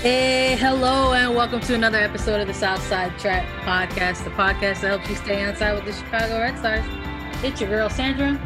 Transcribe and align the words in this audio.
Hey, 0.00 0.56
hello, 0.56 1.12
and 1.12 1.36
welcome 1.36 1.60
to 1.60 1.74
another 1.74 1.98
episode 1.98 2.40
of 2.40 2.46
the 2.46 2.54
Southside 2.54 3.18
Track 3.18 3.46
Podcast, 3.66 4.24
the 4.24 4.30
podcast 4.30 4.80
that 4.80 4.98
helps 4.98 5.10
you 5.10 5.14
stay 5.14 5.44
on 5.44 5.50
with 5.74 5.84
the 5.84 5.92
Chicago 5.92 6.38
Red 6.38 6.56
Stars. 6.56 6.82
It's 7.44 7.60
your 7.60 7.68
girl 7.68 7.90
Sandra, 7.90 8.40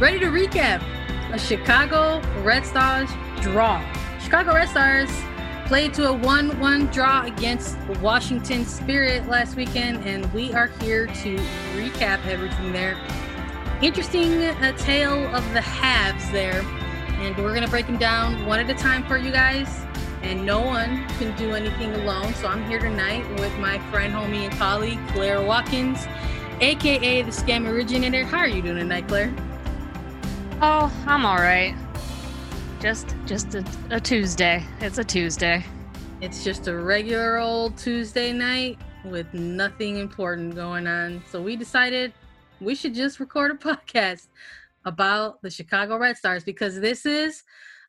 ready 0.00 0.18
to 0.18 0.26
recap 0.26 0.82
a 1.32 1.38
Chicago 1.38 2.20
Red 2.42 2.66
Stars 2.66 3.08
draw. 3.40 3.80
Chicago 4.20 4.52
Red 4.52 4.68
Stars 4.68 5.08
played 5.66 5.94
to 5.94 6.08
a 6.08 6.12
1 6.12 6.58
1 6.58 6.86
draw 6.86 7.22
against 7.22 7.78
Washington 8.00 8.66
Spirit 8.66 9.28
last 9.28 9.54
weekend, 9.54 10.04
and 10.04 10.26
we 10.32 10.52
are 10.54 10.66
here 10.82 11.06
to 11.06 11.36
recap 11.76 12.26
everything 12.26 12.72
there. 12.72 12.98
Interesting 13.80 14.42
uh, 14.42 14.76
tale 14.76 15.32
of 15.36 15.52
the 15.52 15.60
halves 15.60 16.28
there, 16.32 16.62
and 17.20 17.36
we're 17.36 17.54
going 17.54 17.62
to 17.62 17.70
break 17.70 17.86
them 17.86 17.96
down 17.96 18.44
one 18.44 18.58
at 18.58 18.68
a 18.68 18.74
time 18.74 19.04
for 19.04 19.16
you 19.16 19.30
guys 19.30 19.86
and 20.22 20.44
no 20.44 20.60
one 20.60 21.06
can 21.18 21.36
do 21.36 21.54
anything 21.54 21.92
alone. 21.94 22.34
So 22.34 22.48
I'm 22.48 22.64
here 22.66 22.78
tonight 22.78 23.28
with 23.40 23.56
my 23.58 23.78
friend, 23.90 24.12
homie, 24.12 24.48
and 24.48 24.52
colleague, 24.54 24.98
Claire 25.08 25.42
Watkins, 25.42 26.06
aka 26.60 27.22
the 27.22 27.30
Scam 27.30 27.66
Originator. 27.66 28.24
How 28.24 28.38
are 28.38 28.48
you 28.48 28.62
doing 28.62 28.76
tonight, 28.76 29.08
Claire? 29.08 29.34
Oh, 30.62 30.92
I'm 31.06 31.24
all 31.24 31.38
right. 31.38 31.74
Just, 32.80 33.14
just 33.26 33.54
a, 33.54 33.64
a 33.90 34.00
Tuesday. 34.00 34.64
It's 34.80 34.98
a 34.98 35.04
Tuesday. 35.04 35.64
It's 36.20 36.44
just 36.44 36.68
a 36.68 36.76
regular 36.76 37.38
old 37.38 37.78
Tuesday 37.78 38.32
night 38.32 38.78
with 39.04 39.32
nothing 39.32 39.96
important 39.96 40.54
going 40.54 40.86
on. 40.86 41.22
So 41.30 41.40
we 41.40 41.56
decided 41.56 42.12
we 42.60 42.74
should 42.74 42.94
just 42.94 43.20
record 43.20 43.50
a 43.50 43.54
podcast 43.54 44.28
about 44.84 45.40
the 45.42 45.50
Chicago 45.50 45.96
Red 45.96 46.16
Stars 46.16 46.44
because 46.44 46.80
this 46.80 47.06
is 47.06 47.42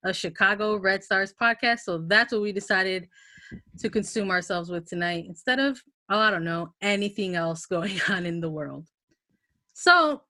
a 0.04 0.14
Chicago 0.14 0.78
Red 0.78 1.04
Stars 1.04 1.34
podcast. 1.40 1.80
So 1.80 2.00
that's 2.08 2.34
what 2.34 2.42
we 2.42 2.52
decided 2.52 3.08
to 3.80 3.90
consume 3.90 4.32
ourselves 4.32 4.70
with 4.70 4.88
tonight 4.88 5.26
instead 5.28 5.60
of, 5.60 5.82
oh, 6.10 6.20
I 6.20 6.32
don't 6.32 6.44
know, 6.44 6.74
anything 6.82 7.36
else 7.36 7.66
going 7.68 8.00
on 8.10 8.26
in 8.26 8.42
the 8.42 8.50
world. 8.50 8.88
So 9.74 10.22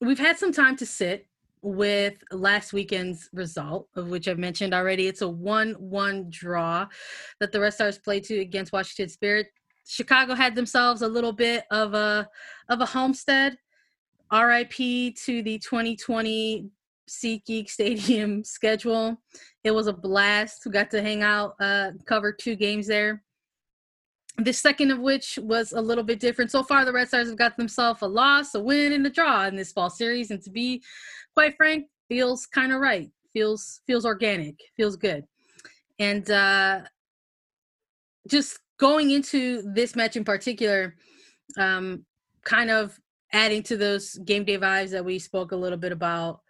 we've 0.00 0.18
had 0.18 0.38
some 0.38 0.52
time 0.52 0.76
to 0.76 0.86
sit 0.86 1.26
with 1.62 2.14
last 2.30 2.72
weekend's 2.72 3.28
result, 3.32 3.88
of 3.94 4.08
which 4.08 4.28
I've 4.28 4.38
mentioned 4.38 4.72
already. 4.72 5.06
It's 5.06 5.20
a 5.22 5.28
1 5.28 5.72
1 5.74 6.26
draw 6.30 6.86
that 7.38 7.52
the 7.52 7.60
Red 7.60 7.74
Stars 7.74 7.98
played 7.98 8.24
to 8.24 8.40
against 8.40 8.72
Washington 8.72 9.10
Spirit. 9.10 9.48
Chicago 9.86 10.34
had 10.34 10.54
themselves 10.54 11.02
a 11.02 11.08
little 11.08 11.32
bit 11.32 11.64
of 11.70 11.94
a 11.94 12.28
of 12.68 12.80
a 12.80 12.86
homestead. 12.86 13.56
RIP 14.32 15.16
to 15.16 15.42
the 15.42 15.58
2020 15.58 16.70
SeatGeek 17.10 17.68
Stadium 17.68 18.44
schedule. 18.44 19.20
It 19.64 19.72
was 19.72 19.88
a 19.88 19.92
blast. 19.92 20.62
We 20.64 20.70
got 20.70 20.90
to 20.92 21.02
hang 21.02 21.22
out, 21.22 21.54
uh, 21.60 21.92
cover 22.06 22.32
two 22.32 22.54
games 22.54 22.86
there. 22.86 23.22
The 24.38 24.52
second 24.52 24.92
of 24.92 25.00
which 25.00 25.38
was 25.42 25.72
a 25.72 25.80
little 25.80 26.04
bit 26.04 26.20
different. 26.20 26.50
So 26.50 26.62
far, 26.62 26.84
the 26.84 26.92
Red 26.92 27.08
Stars 27.08 27.28
have 27.28 27.36
got 27.36 27.56
themselves 27.56 28.00
a 28.02 28.06
loss, 28.06 28.54
a 28.54 28.60
win, 28.60 28.92
and 28.92 29.04
a 29.06 29.10
draw 29.10 29.46
in 29.46 29.56
this 29.56 29.72
fall 29.72 29.90
series. 29.90 30.30
And 30.30 30.40
to 30.42 30.50
be 30.50 30.82
quite 31.34 31.56
frank, 31.56 31.86
feels 32.08 32.46
kind 32.46 32.72
of 32.72 32.80
right. 32.80 33.10
Feels 33.32 33.80
feels 33.86 34.06
organic. 34.06 34.58
Feels 34.76 34.96
good. 34.96 35.24
And 35.98 36.30
uh, 36.30 36.82
just 38.28 38.58
going 38.78 39.10
into 39.10 39.62
this 39.74 39.94
match 39.94 40.16
in 40.16 40.24
particular, 40.24 40.94
um, 41.58 42.06
kind 42.44 42.70
of 42.70 42.98
adding 43.32 43.62
to 43.64 43.76
those 43.76 44.14
game 44.24 44.44
day 44.44 44.58
vibes 44.58 44.90
that 44.90 45.04
we 45.04 45.18
spoke 45.18 45.52
a 45.52 45.56
little 45.56 45.78
bit 45.78 45.92
about 45.92 46.40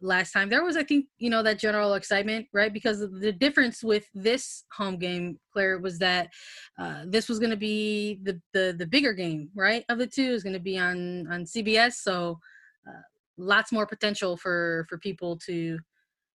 last 0.00 0.32
time. 0.32 0.48
There 0.48 0.64
was, 0.64 0.76
I 0.76 0.82
think, 0.82 1.06
you 1.18 1.30
know, 1.30 1.42
that 1.42 1.58
general 1.58 1.94
excitement, 1.94 2.46
right? 2.52 2.72
Because 2.72 3.00
the 3.00 3.32
difference 3.32 3.82
with 3.82 4.06
this 4.14 4.64
home 4.72 4.98
game, 4.98 5.38
Claire, 5.52 5.78
was 5.78 5.98
that 5.98 6.30
uh, 6.78 7.02
this 7.06 7.28
was 7.28 7.38
going 7.38 7.50
to 7.50 7.56
be 7.56 8.20
the, 8.22 8.40
the 8.52 8.74
the 8.78 8.86
bigger 8.86 9.12
game, 9.12 9.50
right? 9.54 9.84
Of 9.88 9.98
the 9.98 10.06
two 10.06 10.30
is 10.30 10.42
going 10.42 10.54
to 10.54 10.60
be 10.60 10.78
on 10.78 11.26
on 11.30 11.44
CBS, 11.44 11.94
so 11.94 12.38
uh, 12.88 13.02
lots 13.36 13.72
more 13.72 13.86
potential 13.86 14.36
for 14.36 14.86
for 14.88 14.98
people 14.98 15.38
to 15.46 15.78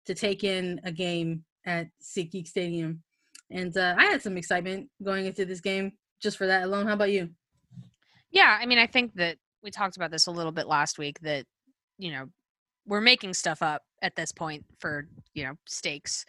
to 0.05 0.13
take 0.13 0.43
in 0.43 0.81
a 0.83 0.91
game 0.91 1.43
at 1.65 1.87
SeatGeek 2.01 2.47
Stadium. 2.47 3.03
And 3.51 3.75
uh, 3.77 3.95
I 3.97 4.05
had 4.05 4.21
some 4.21 4.37
excitement 4.37 4.89
going 5.03 5.25
into 5.25 5.45
this 5.45 5.61
game 5.61 5.93
just 6.21 6.37
for 6.37 6.47
that 6.47 6.63
alone. 6.63 6.87
How 6.87 6.93
about 6.93 7.11
you? 7.11 7.29
Yeah, 8.31 8.57
I 8.59 8.65
mean, 8.65 8.77
I 8.77 8.87
think 8.87 9.15
that 9.15 9.37
we 9.63 9.71
talked 9.71 9.97
about 9.97 10.11
this 10.11 10.27
a 10.27 10.31
little 10.31 10.51
bit 10.51 10.67
last 10.67 10.97
week 10.97 11.19
that 11.21 11.45
you 11.97 12.11
know 12.11 12.29
we're 12.89 12.99
making 13.01 13.33
stuff 13.33 13.61
up 13.61 13.83
at 14.01 14.15
this 14.15 14.31
point 14.31 14.65
for 14.79 15.07
you 15.33 15.43
know 15.43 15.53
stakes. 15.65 16.25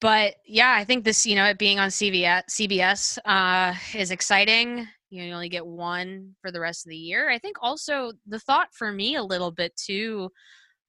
But 0.00 0.34
yeah 0.46 0.74
i 0.76 0.84
think 0.84 1.04
this 1.04 1.24
you 1.24 1.34
know 1.34 1.46
it 1.46 1.56
being 1.58 1.78
on 1.78 1.88
cbs 1.88 2.42
cbs 2.50 3.18
uh 3.24 3.74
is 3.94 4.10
exciting. 4.10 4.86
You 5.10 5.32
only 5.32 5.48
get 5.48 5.64
one 5.64 6.34
for 6.42 6.50
the 6.50 6.58
rest 6.60 6.84
of 6.84 6.90
the 6.90 6.96
year. 6.96 7.30
I 7.30 7.38
think 7.38 7.56
also 7.62 8.12
the 8.26 8.40
thought 8.40 8.68
for 8.74 8.90
me 8.90 9.14
a 9.14 9.22
little 9.22 9.52
bit 9.52 9.74
too 9.76 10.30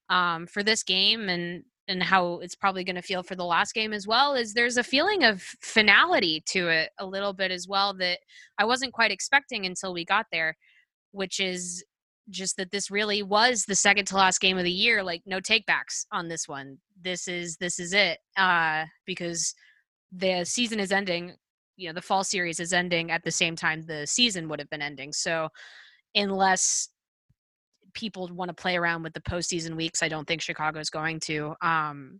um 0.10 0.48
for 0.48 0.64
this 0.64 0.84
game 0.84 1.30
and 1.30 1.64
and 1.88 2.02
how 2.02 2.40
it's 2.40 2.56
probably 2.56 2.84
going 2.84 2.96
to 2.96 3.02
feel 3.02 3.22
for 3.22 3.36
the 3.36 3.46
last 3.46 3.74
game 3.74 3.94
as 3.94 4.08
well 4.08 4.34
is 4.34 4.54
there's 4.54 4.78
a 4.78 4.84
feeling 4.84 5.24
of 5.24 5.42
finality 5.62 6.44
to 6.48 6.68
it 6.68 6.90
a 7.00 7.06
little 7.06 7.34
bit 7.34 7.52
as 7.52 7.68
well 7.68 7.94
that 7.94 8.20
i 8.58 8.66
wasn't 8.66 8.94
quite 8.94 9.12
expecting 9.12 9.66
until 9.66 9.94
we 9.94 10.04
got 10.06 10.26
there 10.32 10.56
which 11.12 11.40
is 11.40 11.84
just 12.30 12.58
that 12.58 12.72
this 12.72 12.90
really 12.90 13.24
was 13.24 13.66
the 13.66 13.76
second 13.76 14.06
to 14.06 14.16
last 14.16 14.42
game 14.42 14.58
of 14.58 14.64
the 14.64 14.72
year 14.72 15.04
like 15.04 15.22
no 15.26 15.40
takebacks 15.40 16.06
on 16.12 16.28
this 16.28 16.48
one. 16.48 16.78
This 17.02 17.28
is 17.28 17.58
this 17.58 17.80
is 17.80 17.94
it 17.94 18.20
uh 18.38 18.86
because 19.06 19.54
the 20.12 20.44
season 20.46 20.80
is 20.80 20.92
ending 20.92 21.36
you 21.78 21.88
know 21.88 21.94
the 21.94 22.02
fall 22.02 22.24
series 22.24 22.60
is 22.60 22.74
ending 22.74 23.12
at 23.12 23.24
the 23.24 23.32
same 23.32 23.56
time 23.56 23.82
the 23.82 24.08
season 24.08 24.48
would 24.50 24.60
have 24.60 24.70
been 24.70 24.82
ending. 24.82 25.14
So 25.14 25.50
unless 26.16 26.90
people 27.94 28.30
want 28.34 28.50
to 28.50 28.54
play 28.54 28.76
around 28.76 29.04
with 29.04 29.14
the 29.14 29.22
postseason 29.22 29.78
weeks 29.78 30.04
i 30.04 30.10
don't 30.10 30.28
think 30.28 30.42
chicago 30.42 30.80
is 30.80 30.90
going 30.90 31.18
to 31.18 31.56
um 31.62 32.20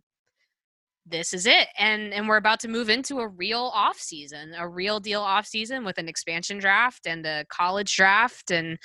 this 1.08 1.32
is 1.32 1.46
it. 1.46 1.68
And 1.78 2.12
and 2.12 2.28
we're 2.28 2.36
about 2.36 2.60
to 2.60 2.68
move 2.68 2.90
into 2.90 3.20
a 3.20 3.28
real 3.28 3.70
off 3.74 3.96
season 3.96 4.54
a 4.58 4.68
real 4.68 5.00
deal 5.00 5.20
off 5.20 5.46
season 5.46 5.84
with 5.84 5.98
an 5.98 6.08
expansion 6.08 6.58
draft 6.58 7.06
and 7.06 7.24
a 7.24 7.44
college 7.48 7.94
draft 7.94 8.50
and 8.50 8.78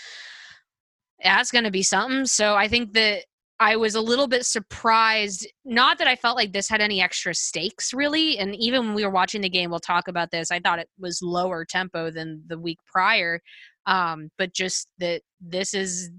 that's 1.24 1.52
going 1.52 1.64
to 1.64 1.72
be 1.72 1.84
something. 1.84 2.26
So 2.26 2.56
I 2.56 2.68
think 2.68 2.94
that 2.94 3.26
I 3.59 3.76
was 3.76 3.94
a 3.94 4.02
little 4.02 4.28
bit 4.28 4.46
surprised. 4.46 5.48
Not 5.64 6.00
that 6.00 6.08
I 6.08 6.16
felt 6.16 6.36
like 6.36 6.52
this 6.52 6.68
had 6.68 6.82
any 6.82 7.00
extra 7.00 7.34
stakes, 7.36 7.94
really. 7.94 8.40
And 8.40 8.56
even 8.56 8.88
when 8.88 8.96
we 8.96 9.06
were 9.06 9.12
watching 9.12 9.42
the 9.42 9.50
game, 9.50 9.70
we'll 9.70 9.80
talk 9.80 10.08
about 10.08 10.32
this. 10.32 10.52
I 10.52 10.59
thought 10.59 10.80
it 10.80 10.90
was 10.98 11.22
lower 11.22 11.64
tempo 11.64 12.09
than 12.09 12.44
the 12.48 12.58
week 12.58 12.80
prior. 12.92 13.40
Um, 13.86 14.32
but 14.38 14.54
just 14.54 14.88
that 14.98 15.22
this 15.40 15.76
is 15.76 16.09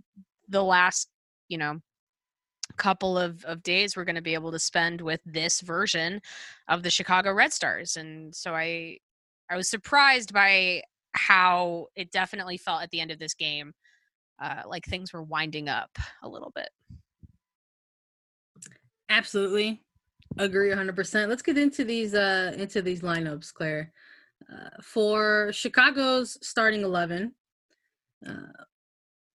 the 0.48 0.62
last, 0.62 1.08
you 1.48 1.58
know, 1.58 1.80
couple 2.76 3.18
of, 3.18 3.44
of 3.44 3.62
days 3.62 3.96
we're 3.96 4.04
going 4.04 4.16
to 4.16 4.22
be 4.22 4.34
able 4.34 4.52
to 4.52 4.58
spend 4.58 5.00
with 5.00 5.20
this 5.26 5.60
version 5.60 6.20
of 6.68 6.82
the 6.82 6.90
Chicago 6.90 7.32
Red 7.32 7.52
Stars. 7.52 7.96
And 7.96 8.34
so 8.34 8.54
I 8.54 8.98
I 9.50 9.56
was 9.56 9.68
surprised 9.68 10.32
by 10.32 10.82
how 11.12 11.88
it 11.94 12.10
definitely 12.10 12.56
felt 12.56 12.82
at 12.82 12.90
the 12.90 13.00
end 13.00 13.10
of 13.10 13.18
this 13.18 13.34
game 13.34 13.74
uh, 14.42 14.62
like 14.66 14.84
things 14.84 15.12
were 15.12 15.22
winding 15.22 15.68
up 15.68 15.96
a 16.22 16.28
little 16.28 16.52
bit. 16.54 16.68
Absolutely, 19.08 19.82
agree 20.38 20.70
100%. 20.70 21.28
Let's 21.28 21.42
get 21.42 21.58
into 21.58 21.84
these 21.84 22.14
uh 22.14 22.52
into 22.56 22.82
these 22.82 23.02
lineups, 23.02 23.52
Claire. 23.52 23.92
Uh, 24.52 24.70
for 24.82 25.50
Chicago's 25.52 26.36
starting 26.42 26.82
11, 26.82 27.32
uh, 28.28 28.32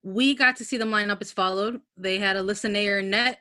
we 0.04 0.36
got 0.36 0.58
to 0.58 0.66
see 0.66 0.78
them 0.78 0.92
line 0.92 1.10
up 1.10 1.22
as 1.22 1.32
followed. 1.32 1.80
They 1.96 2.20
had 2.20 2.36
Alyssa 2.36 2.70
Naeher 2.70 3.04
net, 3.04 3.40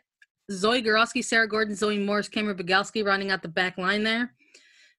Zoe 0.50 0.82
Goralski, 0.82 1.24
Sarah 1.24 1.48
Gorden, 1.48 1.74
Zoe 1.74 1.98
Morse, 1.98 2.28
Cameron 2.28 2.56
Biegalski 2.56 3.04
running 3.04 3.30
out 3.32 3.42
the 3.42 3.48
back 3.48 3.78
line 3.78 4.04
there. 4.04 4.32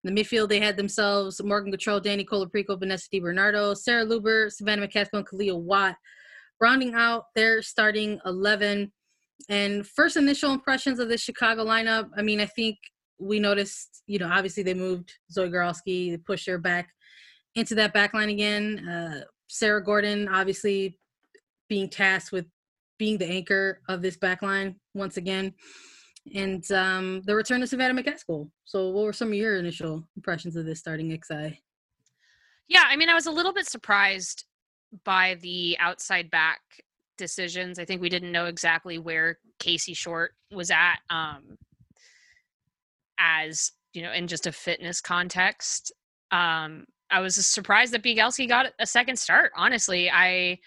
In 0.03 0.13
the 0.13 0.21
midfield, 0.21 0.49
they 0.49 0.59
had 0.59 0.77
themselves 0.77 1.41
Morgan 1.43 1.71
Gautrat, 1.71 2.03
Danny 2.03 2.25
Colaprico, 2.25 2.77
Vanessa 2.77 3.07
DiBernardo, 3.13 3.75
Sarah 3.75 4.05
Luebbert, 4.05 4.51
Savannah 4.51 4.87
McCaskill, 4.87 5.19
and 5.19 5.27
Kealia 5.27 5.57
Watt 5.57 5.95
rounding 6.59 6.93
out 6.93 7.25
their 7.35 7.61
starting 7.61 8.19
11. 8.25 8.91
And 9.49 9.85
first 9.87 10.17
initial 10.17 10.51
impressions 10.51 10.99
of 10.99 11.09
the 11.09 11.17
Chicago 11.17 11.63
lineup, 11.63 12.09
I 12.17 12.21
mean, 12.21 12.39
I 12.39 12.45
think 12.45 12.77
we 13.19 13.39
noticed, 13.39 14.03
you 14.07 14.19
know, 14.19 14.29
obviously 14.31 14.63
they 14.63 14.73
moved 14.73 15.13
Zoe 15.31 15.49
Goralski, 15.49 16.11
they 16.11 16.17
pushed 16.17 16.47
her 16.47 16.57
back 16.57 16.89
into 17.55 17.75
that 17.75 17.93
back 17.93 18.13
line 18.13 18.29
again. 18.29 18.87
Uh, 18.87 19.21
Sarah 19.47 19.83
Gorden, 19.83 20.27
obviously 20.31 20.97
being 21.69 21.89
tasked 21.89 22.31
with 22.31 22.45
being 22.97 23.17
the 23.17 23.27
anchor 23.27 23.81
of 23.87 24.01
this 24.01 24.17
back 24.17 24.41
line 24.41 24.75
once 24.93 25.17
again. 25.17 25.53
And 26.35 26.69
um, 26.71 27.21
the 27.25 27.35
return 27.35 27.63
of 27.63 27.69
Savannah 27.69 28.01
McCaskill. 28.01 28.49
So, 28.65 28.89
what 28.89 29.05
were 29.05 29.13
some 29.13 29.29
of 29.29 29.35
your 29.35 29.57
initial 29.57 30.07
impressions 30.17 30.57
of 30.57 30.65
this 30.65 30.79
starting 30.79 31.09
XI? 31.09 31.61
Yeah, 32.67 32.83
I 32.85 32.97
mean, 32.97 33.07
I 33.07 33.13
was 33.13 33.27
a 33.27 33.31
little 33.31 33.53
bit 33.53 33.65
surprised 33.65 34.43
by 35.03 35.37
the 35.41 35.77
outside 35.79 36.29
back 36.29 36.59
decisions. 37.17 37.79
I 37.79 37.85
think 37.85 38.01
we 38.01 38.09
didn't 38.09 38.31
know 38.31 38.45
exactly 38.45 38.99
where 38.99 39.39
Casey 39.59 39.93
Short 39.93 40.31
was 40.51 40.71
at 40.71 40.97
um, 41.09 41.57
as 43.19 43.71
you 43.93 44.03
know, 44.03 44.11
in 44.11 44.27
just 44.27 44.45
a 44.45 44.51
fitness 44.51 45.01
context. 45.01 45.91
Um, 46.31 46.85
I 47.09 47.19
was 47.19 47.35
surprised 47.35 47.93
that 47.93 48.03
Biegalski 48.03 48.47
got 48.47 48.67
a 48.79 48.85
second 48.85 49.17
start. 49.17 49.51
Honestly, 49.55 50.07
I 50.11 50.59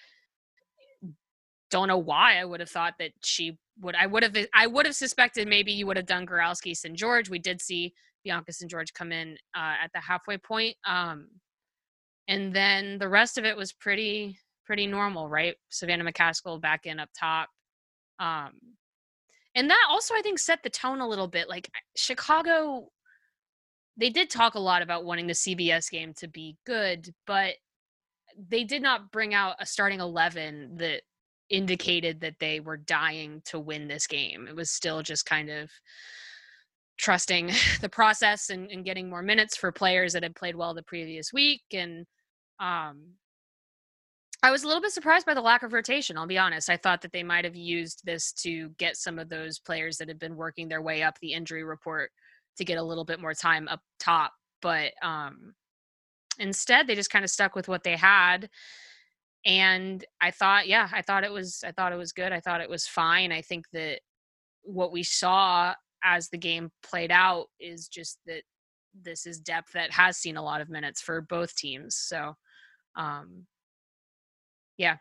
don't 1.71 1.87
know 1.87 1.99
why 1.99 2.39
I 2.39 2.45
would 2.45 2.59
have 2.59 2.71
thought 2.71 2.95
that 2.99 3.13
she 3.23 3.59
would. 3.81 3.95
I 3.95 4.07
would 4.07 4.25
have. 4.25 4.37
I 4.53 4.67
would 4.67 4.87
have 4.87 4.97
suspected 4.97 5.47
maybe 5.47 5.71
you 5.71 5.87
would 5.87 5.97
have 5.97 6.07
done 6.07 6.27
Goralski 6.27 6.77
St. 6.77 6.97
Georges. 6.97 7.31
We 7.31 7.39
did 7.39 7.61
see 7.61 7.95
Bianca 8.25 8.53
St. 8.53 8.71
Georges 8.71 8.91
come 8.91 9.13
in 9.13 9.37
uh, 9.55 9.75
at 9.85 9.91
the 9.95 10.01
halfway 10.01 10.39
point. 10.39 10.77
Um, 10.85 11.29
and 12.31 12.55
then 12.55 12.97
the 12.99 13.09
rest 13.09 13.37
of 13.38 13.44
it 13.44 13.56
was 13.56 13.73
pretty 13.73 14.38
pretty 14.65 14.87
normal, 14.87 15.29
right? 15.29 15.56
Savannah 15.69 16.05
McCaskill 16.05 16.61
back 16.61 16.87
in 16.87 17.00
up 17.00 17.09
top. 17.19 17.49
Um, 18.21 18.53
and 19.56 19.69
that 19.69 19.87
also 19.91 20.15
I 20.15 20.23
think 20.23 20.38
set 20.38 20.62
the 20.62 20.71
tone 20.71 21.00
a 21.00 21.09
little 21.09 21.27
bit. 21.27 21.49
Like 21.49 21.69
Chicago, 21.97 22.88
they 23.97 24.11
did 24.11 24.31
talk 24.31 24.55
a 24.55 24.61
lot 24.61 24.81
about 24.81 25.05
wanting 25.05 25.27
the 25.27 25.32
CBS 25.32 25.91
game 25.91 26.15
to 26.19 26.29
be 26.29 26.56
good, 26.65 27.12
but 27.27 27.55
they 28.49 28.62
did 28.62 28.81
not 28.81 29.11
bring 29.11 29.35
out 29.35 29.56
a 29.59 29.67
starting 29.67 29.99
11 29.99 30.76
that 30.76 31.03
indicated 31.49 32.21
that 32.21 32.37
they 32.38 32.61
were 32.61 32.76
dying 32.76 33.43
to 33.47 33.59
win 33.59 33.88
this 33.88 34.06
game. 34.06 34.47
It 34.49 34.55
was 34.55 34.71
still 34.71 35.03
just 35.03 35.26
kind 35.26 35.50
of 35.50 35.69
trusting 36.97 37.50
the 37.81 37.88
process 37.88 38.50
and, 38.50 38.71
and 38.71 38.85
getting 38.85 39.11
more 39.11 39.23
minutes 39.23 39.56
for 39.56 39.73
players 39.73 40.12
that 40.12 40.23
had 40.23 40.37
played 40.37 40.55
well 40.55 40.75
the 40.75 40.83
previous 40.85 41.33
week 41.33 41.62
and 41.73 42.06
um, 42.61 43.15
I 44.43 44.51
was 44.51 44.62
a 44.62 44.67
little 44.67 44.81
bit 44.81 44.93
surprised 44.93 45.27
by 45.27 45.35
the 45.35 45.41
lack 45.41 45.62
of 45.62 45.73
rotation. 45.73 46.17
I'll 46.17 46.27
be 46.27 46.39
honest. 46.39 46.71
I 46.71 46.77
thought 46.77 47.03
that 47.03 47.12
they 47.12 47.23
might 47.23 47.45
have 47.45 47.57
used 47.57 48.03
this 48.05 48.33
to 48.43 48.71
get 48.79 48.97
some 48.97 49.19
of 49.19 49.29
those 49.29 49.59
players 49.59 49.99
that 49.99 50.09
had 50.09 50.19
been 50.19 50.37
working 50.37 50.69
their 50.69 50.81
way 50.81 51.03
up 51.03 51.19
the 51.21 51.33
injury 51.33 51.62
report 51.62 52.11
to 52.57 52.65
get 52.65 52.79
a 52.79 52.83
little 52.83 53.05
bit 53.05 53.21
more 53.21 53.35
time 53.35 53.69
up 53.69 53.81
top. 53.99 54.33
But 54.62 54.93
um, 55.03 55.55
instead, 56.39 56.87
they 56.87 56.95
just 56.95 57.11
kind 57.11 57.25
of 57.25 57.31
stuck 57.31 57.55
with 57.55 57.69
what 57.69 57.85
they 57.85 57.97
had. 57.97 58.49
And 59.45 60.05
I 60.21 60.31
thought, 60.31 60.69
yeah, 60.69 60.89
I 60.93 61.03
thought 61.03 61.25
it 61.25 61.33
was, 61.33 61.62
I 61.67 61.73
thought 61.73 61.93
it 61.93 61.97
was 61.97 62.12
good. 62.12 62.33
I 62.33 62.41
thought 62.41 62.61
it 62.61 62.71
was 62.71 62.87
fine. 62.87 63.33
I 63.33 63.43
think 63.43 63.67
that 63.73 64.01
what 64.62 64.93
we 64.93 65.03
saw 65.03 65.75
as 66.03 66.29
the 66.29 66.39
game 66.39 66.71
played 66.83 67.11
out 67.11 67.47
is 67.59 67.89
just 67.89 68.19
that 68.27 68.43
this 68.95 69.27
is 69.27 69.39
depth 69.39 69.73
that 69.73 69.91
has 69.93 70.17
seen 70.17 70.37
a 70.37 70.43
lot 70.43 70.61
of 70.61 70.71
minutes 70.71 71.01
for 71.01 71.21
both 71.21 71.55
teams. 71.57 71.97
So 71.97 72.35
um, 72.97 73.47
yeah, 74.79 74.97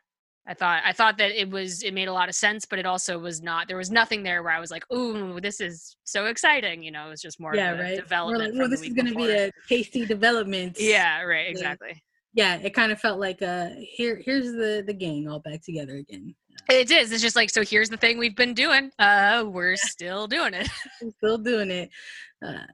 I 0.48 0.56
thought 0.56 0.82
I 0.84 0.94
thought 0.94 1.18
that 1.20 1.40
it 1.40 1.50
was 1.50 1.84
it 1.84 1.94
made 1.94 2.08
a 2.08 2.14
lot 2.14 2.28
of 2.28 2.36
sense, 2.36 2.66
but 2.66 2.80
it 2.80 2.86
also 2.86 3.20
was 3.20 3.42
not. 3.42 3.68
There 3.68 3.78
was 3.78 3.92
nothing 3.92 4.24
there 4.24 4.42
where 4.42 4.52
I 4.52 4.60
was 4.60 4.72
like, 4.72 4.84
"Ooh, 4.92 5.40
this 5.40 5.62
is 5.62 5.96
so 6.06 6.26
exciting!" 6.26 6.82
You 6.82 6.92
know, 6.92 7.06
it 7.06 7.10
was 7.10 7.22
just 7.22 7.40
more 7.40 7.56
yeah, 7.56 7.72
right. 7.72 7.96
development. 7.96 8.54
Like, 8.56 8.60
well, 8.60 8.70
this 8.70 8.82
is 8.82 8.94
going 8.94 9.08
to 9.08 9.16
be 9.16 9.30
a 9.30 9.52
tasty 9.68 10.06
development. 10.06 10.78
yeah, 10.80 11.22
right. 11.22 11.50
Exactly. 11.50 12.02
Yeah, 12.34 12.58
it 12.58 12.74
kind 12.74 12.92
of 12.92 13.00
felt 13.00 13.20
like 13.20 13.42
uh 13.42 13.70
here 13.80 14.22
here's 14.24 14.52
the 14.52 14.84
the 14.86 14.94
gang 14.94 15.28
all 15.28 15.40
back 15.40 15.62
together 15.64 15.98
again. 15.98 16.36
It 16.68 16.90
is. 16.90 17.12
It's 17.12 17.22
just 17.22 17.36
like 17.36 17.52
so. 17.52 17.64
Here's 17.64 17.90
the 17.90 17.98
thing 17.98 18.18
we've 18.18 18.36
been 18.36 18.56
doing. 18.56 18.92
Uh, 18.98 19.46
we're 19.48 19.76
still 19.76 20.28
doing 20.28 20.54
it. 20.54 20.70
still 21.18 21.38
doing 21.38 21.70
it. 21.70 21.90
Uh, 22.46 22.66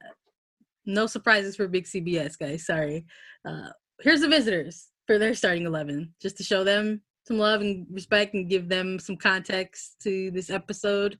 no 0.86 1.06
surprises 1.06 1.56
for 1.56 1.68
Big 1.68 1.84
CBS 1.84 2.38
guys. 2.38 2.64
Sorry. 2.64 3.04
Uh, 3.46 3.68
here's 4.00 4.20
the 4.22 4.28
visitors 4.28 4.88
for 5.06 5.18
their 5.18 5.34
starting 5.34 5.66
11 5.66 6.12
just 6.20 6.36
to 6.36 6.44
show 6.44 6.64
them 6.64 7.00
some 7.26 7.38
love 7.38 7.60
and 7.60 7.86
respect 7.90 8.34
and 8.34 8.48
give 8.48 8.68
them 8.68 8.98
some 8.98 9.16
context 9.16 9.96
to 10.02 10.30
this 10.30 10.50
episode. 10.50 11.18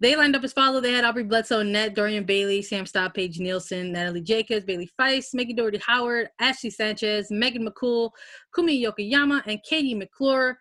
They 0.00 0.16
lined 0.16 0.34
up 0.34 0.42
as 0.42 0.52
follow. 0.52 0.80
They 0.80 0.92
had 0.92 1.04
Aubrey 1.04 1.22
Bledsoe, 1.22 1.62
net, 1.62 1.94
Dorian 1.94 2.24
Bailey, 2.24 2.62
Sam 2.62 2.84
Staab, 2.84 3.14
Paige 3.14 3.38
Nielsen, 3.38 3.92
Natalie 3.92 4.22
Jacobs, 4.22 4.64
Bayley 4.64 4.90
Feist, 5.00 5.34
Megan 5.34 5.54
Dougherty 5.56 5.80
Howard, 5.86 6.28
Ashley 6.40 6.70
Sanchez, 6.70 7.28
Megan 7.30 7.66
McCool, 7.66 8.10
Kumi 8.54 8.82
Yokoyama, 8.82 9.42
and 9.46 9.62
Katie 9.62 9.94
McClure 9.94 10.58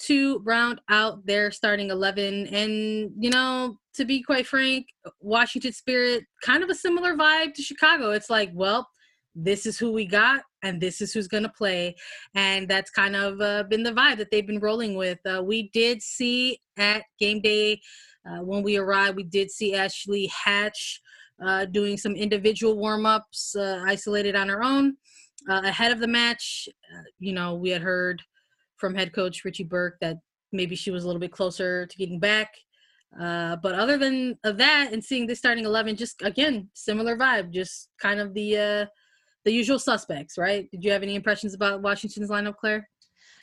to 0.00 0.40
round 0.40 0.80
out 0.90 1.24
their 1.24 1.50
starting 1.50 1.90
11. 1.90 2.48
And, 2.48 3.10
you 3.18 3.30
know, 3.30 3.78
to 3.94 4.04
be 4.04 4.22
quite 4.22 4.46
frank, 4.46 4.86
Washington 5.20 5.72
Spirit, 5.72 6.24
kind 6.42 6.62
of 6.62 6.68
a 6.68 6.74
similar 6.74 7.16
vibe 7.16 7.54
to 7.54 7.62
Chicago. 7.62 8.10
It's 8.10 8.28
like, 8.28 8.50
well, 8.52 8.86
this 9.34 9.66
is 9.66 9.78
who 9.78 9.92
we 9.92 10.04
got 10.04 10.42
and 10.64 10.80
this 10.80 11.00
is 11.00 11.12
who's 11.12 11.28
going 11.28 11.42
to 11.42 11.48
play 11.50 11.94
and 12.34 12.68
that's 12.68 12.90
kind 12.90 13.14
of 13.14 13.40
uh, 13.40 13.62
been 13.64 13.84
the 13.84 13.92
vibe 13.92 14.16
that 14.16 14.30
they've 14.30 14.46
been 14.46 14.58
rolling 14.58 14.96
with 14.96 15.18
uh, 15.26 15.42
we 15.44 15.70
did 15.72 16.02
see 16.02 16.58
at 16.76 17.04
game 17.20 17.40
day 17.40 17.80
uh, 18.28 18.42
when 18.42 18.62
we 18.62 18.76
arrived 18.76 19.16
we 19.16 19.22
did 19.22 19.50
see 19.50 19.74
ashley 19.74 20.26
hatch 20.26 21.00
uh, 21.44 21.64
doing 21.66 21.96
some 21.96 22.14
individual 22.14 22.78
warm-ups 22.78 23.54
uh, 23.56 23.82
isolated 23.86 24.34
on 24.34 24.48
her 24.48 24.62
own 24.62 24.96
uh, 25.50 25.60
ahead 25.64 25.90
of 25.90 25.98
the 25.98 26.06
match. 26.06 26.68
You 27.18 27.32
know 27.32 27.54
we 27.54 27.70
had 27.70 27.82
heard 27.82 28.22
from 28.76 28.94
head 28.94 29.12
coach 29.12 29.44
richie 29.44 29.64
burke 29.64 29.96
that 30.00 30.16
maybe 30.52 30.76
she 30.76 30.90
was 30.90 31.04
a 31.04 31.06
little 31.06 31.20
bit 31.20 31.32
closer 31.32 31.86
to 31.86 31.96
getting 31.96 32.20
back 32.20 32.54
but 33.12 33.74
other 33.74 33.98
than 33.98 34.38
that 34.44 34.90
and 34.92 35.04
seeing 35.04 35.26
this 35.26 35.38
starting 35.38 35.64
11 35.64 35.96
just 35.96 36.22
again 36.22 36.68
similar 36.72 37.16
vibe 37.16 37.50
just 37.50 37.88
kind 38.00 38.20
of 38.20 38.32
the 38.34 38.88
the 39.44 39.52
usual 39.52 39.78
suspects, 39.78 40.38
right? 40.38 40.70
Did 40.70 40.84
you 40.84 40.90
have 40.90 41.02
any 41.02 41.14
impressions 41.14 41.54
about 41.54 41.82
Washington's 41.82 42.30
lineup, 42.30 42.56
Claire? 42.56 42.88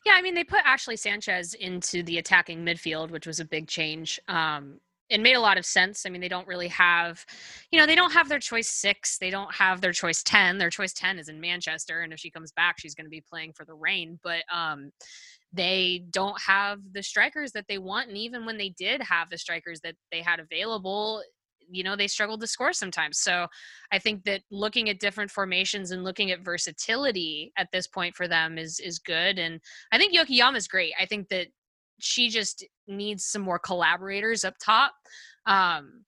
Yeah, 0.06 0.14
I 0.16 0.22
mean, 0.22 0.34
they 0.34 0.44
put 0.44 0.62
Ashley 0.66 0.98
Sanchez 0.98 1.54
into 1.54 2.02
the 2.04 2.18
attacking 2.18 2.66
midfield, 2.66 3.12
which 3.12 3.28
was 3.28 3.40
a 3.40 3.46
big 3.46 3.68
change. 3.68 4.20
Um, 4.28 4.80
it 5.12 5.20
made 5.20 5.36
a 5.36 5.42
lot 5.42 5.58
of 5.58 5.66
sense. 5.66 6.06
I 6.06 6.10
mean, 6.10 6.22
they 6.22 6.30
don't 6.30 6.48
really 6.48 6.70
have, 6.70 7.24
you 7.70 7.78
know, 7.78 7.86
they 7.86 7.96
don't 7.96 8.14
have 8.14 8.30
their 8.30 8.40
choice 8.40 8.70
six. 8.70 9.18
They 9.18 9.30
don't 9.30 9.54
have 9.54 9.82
their 9.82 9.92
choice 9.92 10.24
10. 10.24 10.58
Their 10.58 10.70
choice 10.70 10.94
10 10.94 11.20
is 11.20 11.28
in 11.28 11.42
Manchester. 11.42 12.00
And 12.00 12.14
if 12.14 12.20
she 12.20 12.32
comes 12.32 12.54
back, 12.54 12.80
she's 12.80 12.96
going 12.96 13.06
to 13.06 13.12
be 13.12 13.22
playing 13.22 13.52
for 13.54 13.66
the 13.66 13.74
Reign. 13.74 14.20
But 14.24 14.44
um, 14.52 14.92
they 15.52 16.06
don't 16.12 16.40
have 16.42 16.80
the 16.94 17.04
strikers 17.04 17.52
that 17.52 17.66
they 17.68 17.78
want. 17.78 18.08
And 18.08 18.18
even 18.18 18.46
when 18.46 18.58
they 18.58 18.70
did 18.70 19.02
have 19.04 19.30
the 19.30 19.38
strikers 19.38 19.82
that 19.82 19.96
they 20.14 20.22
had 20.22 20.40
available, 20.40 21.22
you 21.70 21.84
know 21.84 21.96
they 21.96 22.08
struggled 22.08 22.42
to 22.42 22.48
score 22.48 22.74
sometimes 22.74 23.20
so 23.20 23.48
i 23.92 24.00
think 24.00 24.24
that 24.24 24.42
looking 24.52 24.90
at 24.90 25.00
different 25.00 25.30
formations 25.30 25.92
and 25.92 26.04
looking 26.04 26.32
at 26.32 26.44
versatility 26.44 27.52
at 27.58 27.68
this 27.72 27.88
point 27.88 28.16
for 28.16 28.28
them 28.28 28.58
is 28.58 28.80
is 28.80 29.00
good 29.00 29.40
and 29.40 29.60
i 29.92 29.98
think 29.98 30.16
yokoyama 30.16 30.56
is 30.56 30.68
great 30.68 30.94
i 31.00 31.06
think 31.06 31.28
that 31.30 31.48
she 32.00 32.30
just 32.30 32.66
needs 32.88 33.26
some 33.26 33.42
more 33.42 33.60
collaborators 33.60 34.44
up 34.44 34.56
top 34.64 34.94
um 35.46 36.04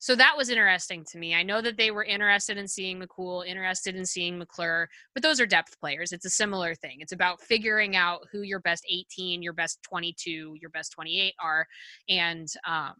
so 0.00 0.14
that 0.14 0.34
was 0.36 0.48
interesting 0.48 1.04
to 1.10 1.18
me. 1.18 1.34
I 1.34 1.42
know 1.42 1.60
that 1.60 1.76
they 1.76 1.90
were 1.90 2.04
interested 2.04 2.56
in 2.56 2.68
seeing 2.68 3.00
McCool, 3.00 3.46
interested 3.46 3.96
in 3.96 4.06
seeing 4.06 4.38
McClure, 4.38 4.88
but 5.12 5.22
those 5.22 5.40
are 5.40 5.46
depth 5.46 5.78
players. 5.80 6.12
It's 6.12 6.24
a 6.24 6.30
similar 6.30 6.74
thing. 6.76 6.98
It's 7.00 7.12
about 7.12 7.40
figuring 7.40 7.96
out 7.96 8.20
who 8.30 8.42
your 8.42 8.60
best 8.60 8.84
18, 8.88 9.42
your 9.42 9.52
best 9.52 9.82
22, 9.82 10.54
your 10.60 10.70
best 10.70 10.92
28 10.92 11.34
are, 11.42 11.66
and 12.08 12.46
um, 12.66 12.94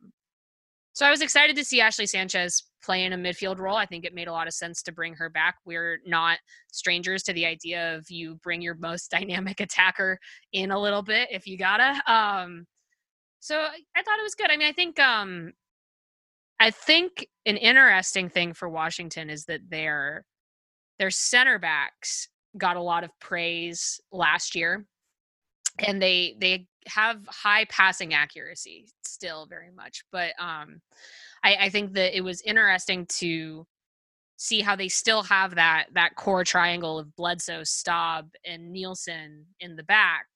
so 0.98 1.06
I 1.06 1.10
was 1.10 1.22
excited 1.22 1.54
to 1.54 1.64
see 1.64 1.80
Ashley 1.80 2.06
Sanchez 2.06 2.64
play 2.82 3.04
in 3.04 3.12
a 3.12 3.16
midfield 3.16 3.60
role. 3.60 3.76
I 3.76 3.86
think 3.86 4.04
it 4.04 4.16
made 4.16 4.26
a 4.26 4.32
lot 4.32 4.48
of 4.48 4.52
sense 4.52 4.82
to 4.82 4.90
bring 4.90 5.14
her 5.14 5.30
back. 5.30 5.54
We're 5.64 6.00
not 6.04 6.38
strangers 6.72 7.22
to 7.22 7.32
the 7.32 7.46
idea 7.46 7.94
of 7.94 8.10
you 8.10 8.34
bring 8.42 8.60
your 8.60 8.74
most 8.74 9.08
dynamic 9.12 9.60
attacker 9.60 10.18
in 10.52 10.72
a 10.72 10.80
little 10.80 11.02
bit 11.02 11.28
if 11.30 11.46
you 11.46 11.56
gotta. 11.56 12.02
Um, 12.12 12.66
so 13.38 13.60
I 13.60 14.02
thought 14.02 14.18
it 14.18 14.24
was 14.24 14.34
good. 14.34 14.50
I 14.50 14.56
mean, 14.56 14.66
I 14.66 14.72
think 14.72 14.98
um, 14.98 15.52
I 16.58 16.72
think 16.72 17.28
an 17.46 17.58
interesting 17.58 18.28
thing 18.28 18.52
for 18.52 18.68
Washington 18.68 19.30
is 19.30 19.44
that 19.44 19.60
their 19.70 20.24
their 20.98 21.12
center 21.12 21.60
backs 21.60 22.28
got 22.56 22.74
a 22.74 22.82
lot 22.82 23.04
of 23.04 23.10
praise 23.20 24.00
last 24.10 24.56
year, 24.56 24.84
and 25.78 26.02
they 26.02 26.34
they 26.40 26.66
have 26.88 27.20
high 27.28 27.64
passing 27.66 28.14
accuracy 28.14 28.86
still 29.04 29.46
very 29.46 29.70
much 29.70 30.02
but 30.12 30.32
um 30.40 30.80
I, 31.44 31.56
I 31.60 31.68
think 31.68 31.94
that 31.94 32.16
it 32.16 32.22
was 32.22 32.40
interesting 32.42 33.06
to 33.18 33.66
see 34.36 34.60
how 34.60 34.76
they 34.76 34.88
still 34.88 35.22
have 35.24 35.56
that 35.56 35.86
that 35.94 36.14
core 36.14 36.44
triangle 36.44 36.98
of 36.98 37.14
Bledsoe, 37.16 37.64
Staub, 37.64 38.30
and 38.46 38.72
Nielsen 38.72 39.46
in 39.60 39.76
the 39.76 39.82
back. 39.82 40.26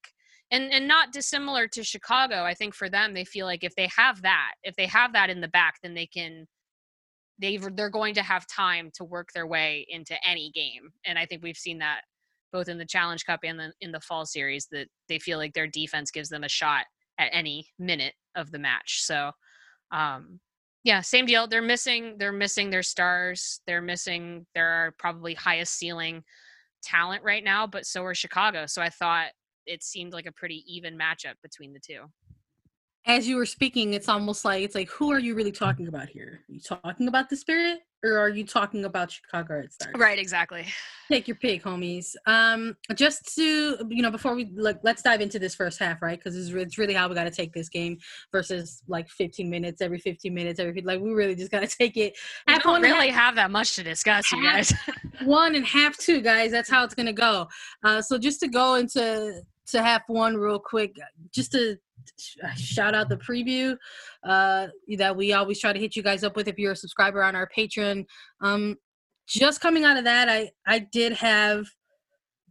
And 0.50 0.71
and 0.73 0.87
not 0.87 1.12
dissimilar 1.12 1.66
to 1.68 1.85
Chicago, 1.85 2.42
I 2.44 2.54
think 2.54 2.75
for 2.75 2.90
them 2.90 3.14
they 3.14 3.25
feel 3.25 3.47
like 3.47 3.64
if 3.64 3.75
they 3.75 3.88
have 3.97 4.23
that, 4.23 4.52
if 4.64 4.76
they 4.76 4.87
have 4.87 5.12
that 5.14 5.30
in 5.30 5.40
the 5.40 5.49
back, 5.49 5.76
then 5.82 5.94
they 5.94 6.06
can 6.06 6.47
they 7.38 7.56
they're 7.56 7.90
going 7.90 8.14
to 8.14 8.23
have 8.23 8.47
time 8.47 8.90
to 8.94 9.04
work 9.04 9.30
their 9.35 9.47
way 9.47 9.87
into 9.88 10.14
any 10.28 10.50
game. 10.50 10.92
And 11.06 11.18
I 11.18 11.26
think 11.26 11.42
we've 11.42 11.56
seen 11.56 11.78
that 11.78 12.02
both 12.52 12.68
in 12.68 12.78
the 12.78 12.85
Challenge 12.85 13.25
Cup 13.25 13.40
and 13.44 13.59
the, 13.59 13.73
in 13.80 13.92
the 13.92 14.00
fall 14.00 14.26
series 14.26 14.66
that 14.71 14.88
they 15.09 15.18
feel 15.18 15.38
like 15.38 15.54
their 15.54 15.66
defense 15.66 16.11
gives 16.11 16.28
them 16.28 16.44
a 16.44 16.49
shot 16.49 16.85
at 17.18 17.30
any 17.32 17.66
minute 17.78 18.14
of 18.37 18.50
the 18.50 18.59
match. 18.59 19.02
So, 19.02 19.30
um, 19.90 20.40
yeah, 20.85 21.00
same 21.00 21.26
deal. 21.26 21.47
They're 21.47 21.62
missing. 21.62 22.16
They're 22.18 22.32
missing 22.32 22.71
their 22.71 22.82
stars. 22.82 23.61
They're 23.66 23.82
missing 23.82 24.47
their 24.54 24.94
probably 24.99 25.35
highest 25.35 25.75
ceiling 25.75 26.25
talent 26.82 27.23
right 27.23 27.44
now. 27.44 27.66
But 27.66 27.87
so 27.87 28.04
are 28.04 28.14
Chicago. 28.14 28.66
So 28.66 28.82
I 28.82 28.88
thought 28.88 29.28
it 29.66 29.82
seemed 29.82 30.12
like 30.12 30.26
a 30.26 30.32
pretty 30.32 30.64
even 30.66 30.99
matchup 30.99 31.35
between 31.42 31.73
the 31.73 31.80
two. 31.80 32.02
As 33.06 33.26
you 33.26 33.37
were 33.37 33.47
speaking, 33.47 33.94
it's 33.94 34.09
almost 34.09 34.44
like 34.44 34.62
it's 34.62 34.75
like, 34.75 34.88
who 34.88 35.11
are 35.11 35.18
you 35.18 35.35
really 35.35 35.52
talking 35.52 35.88
about 35.88 36.09
here? 36.09 36.42
Are 36.49 36.52
you 36.52 36.61
talking 36.61 37.09
about 37.09 37.28
the 37.28 37.37
spirit, 37.37 37.80
or 38.04 38.16
are 38.16 38.28
you 38.28 38.47
talking 38.47 38.85
about 38.85 39.11
Chicago 39.11 39.54
Red 39.54 39.73
Stars? 39.73 39.94
Right, 39.97 40.18
exactly. 40.18 40.66
Take 41.11 41.26
your 41.26 41.37
pick, 41.37 41.64
homies. 41.64 42.14
Um, 42.26 42.76
just 42.94 43.35
to 43.35 43.78
you 43.90 44.02
know, 44.02 44.11
before 44.11 44.35
we 44.37 44.52
like, 44.54 44.78
let's 44.85 45.02
dive 45.02 45.21
into 45.21 45.40
this 45.40 45.54
first 45.54 45.80
half, 45.80 46.00
right? 46.00 46.18
Because 46.18 46.37
it's, 46.37 46.54
it's 46.54 46.78
really 46.78 46.94
how 46.94 47.09
we 47.09 47.16
got 47.16 47.25
to 47.25 47.30
take 47.30 47.52
this 47.52 47.68
game 47.68 47.99
versus 48.30 48.82
like 48.87 49.09
15 49.09 49.50
minutes, 49.50 49.80
every 49.80 49.99
15 49.99 50.32
minutes, 50.32 50.61
every 50.61 50.80
like 50.82 51.00
we 51.00 51.11
really 51.11 51.35
just 51.35 51.50
got 51.50 51.68
to 51.68 51.76
take 51.78 51.97
it. 51.97 52.16
We 52.47 52.56
don't 52.59 52.82
really 52.82 53.09
half, 53.09 53.25
have 53.26 53.35
that 53.37 53.50
much 53.50 53.75
to 53.76 53.82
discuss, 53.82 54.30
you 54.30 54.44
guys. 54.44 54.73
one 55.25 55.56
and 55.56 55.66
half 55.66 55.97
two, 55.97 56.21
guys. 56.21 56.52
That's 56.52 56.71
how 56.71 56.85
it's 56.85 56.94
gonna 56.94 57.12
go. 57.12 57.49
Uh, 57.82 58.00
so 58.00 58.16
just 58.16 58.38
to 58.40 58.49
go 58.49 58.76
into 58.76 59.42
to 59.69 59.83
half 59.83 60.02
one 60.09 60.37
real 60.37 60.59
quick, 60.59 60.97
just 61.33 61.52
to 61.52 61.76
shout 62.57 62.95
out 62.95 63.09
the 63.09 63.16
preview 63.16 63.76
uh, 64.25 64.66
that 64.97 65.16
we 65.16 65.33
always 65.33 65.61
try 65.61 65.73
to 65.73 65.78
hit 65.78 65.97
you 65.97 66.02
guys 66.02 66.25
up 66.25 66.37
with 66.37 66.49
if 66.49 66.59
you're 66.59 66.73
a 66.73 66.76
subscriber 66.76 67.23
on 67.23 67.37
our 67.37 67.49
Patreon. 67.57 68.04
Um, 68.40 68.76
just 69.26 69.61
coming 69.61 69.85
out 69.85 69.97
of 69.97 70.04
that, 70.04 70.28
I 70.28 70.50
I 70.66 70.81
did 70.81 71.12
have 71.12 71.64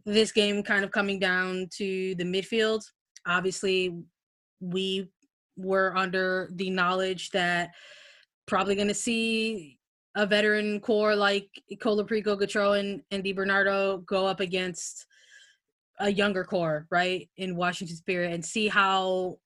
this 0.04 0.32
game 0.32 0.62
kind 0.62 0.84
of 0.84 0.90
coming 0.90 1.18
down 1.18 1.68
to 1.76 2.14
the 2.16 2.24
midfield. 2.24 2.82
Obviously, 3.26 3.94
we 4.60 5.08
were 5.56 5.96
under 5.96 6.50
the 6.54 6.70
knowledge 6.70 7.30
that 7.30 7.70
probably 8.46 8.74
going 8.74 8.88
to 8.88 8.94
see 8.94 9.78
a 10.16 10.26
veteran 10.26 10.80
core 10.80 11.14
like 11.14 11.48
Colaprico, 11.74 12.38
Gautrat, 12.38 12.80
and, 12.80 13.02
and 13.10 13.22
Di 13.22 13.32
Bernardo 13.32 13.98
go 13.98 14.26
up 14.26 14.40
against 14.40 15.06
a 15.98 16.10
younger 16.10 16.44
core, 16.44 16.86
right, 16.90 17.28
in 17.36 17.56
Washington 17.56 17.96
Spirit, 17.96 18.32
and 18.32 18.44
see 18.44 18.68
how 18.68 19.38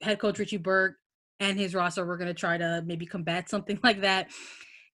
head 0.00 0.18
coach 0.18 0.38
Richie 0.38 0.56
Burke 0.56 0.96
and 1.40 1.58
his 1.58 1.74
roster 1.74 2.04
were 2.04 2.16
going 2.16 2.28
to 2.28 2.34
try 2.34 2.58
to 2.58 2.82
maybe 2.86 3.06
combat 3.06 3.48
something 3.48 3.78
like 3.84 4.00
that. 4.02 4.30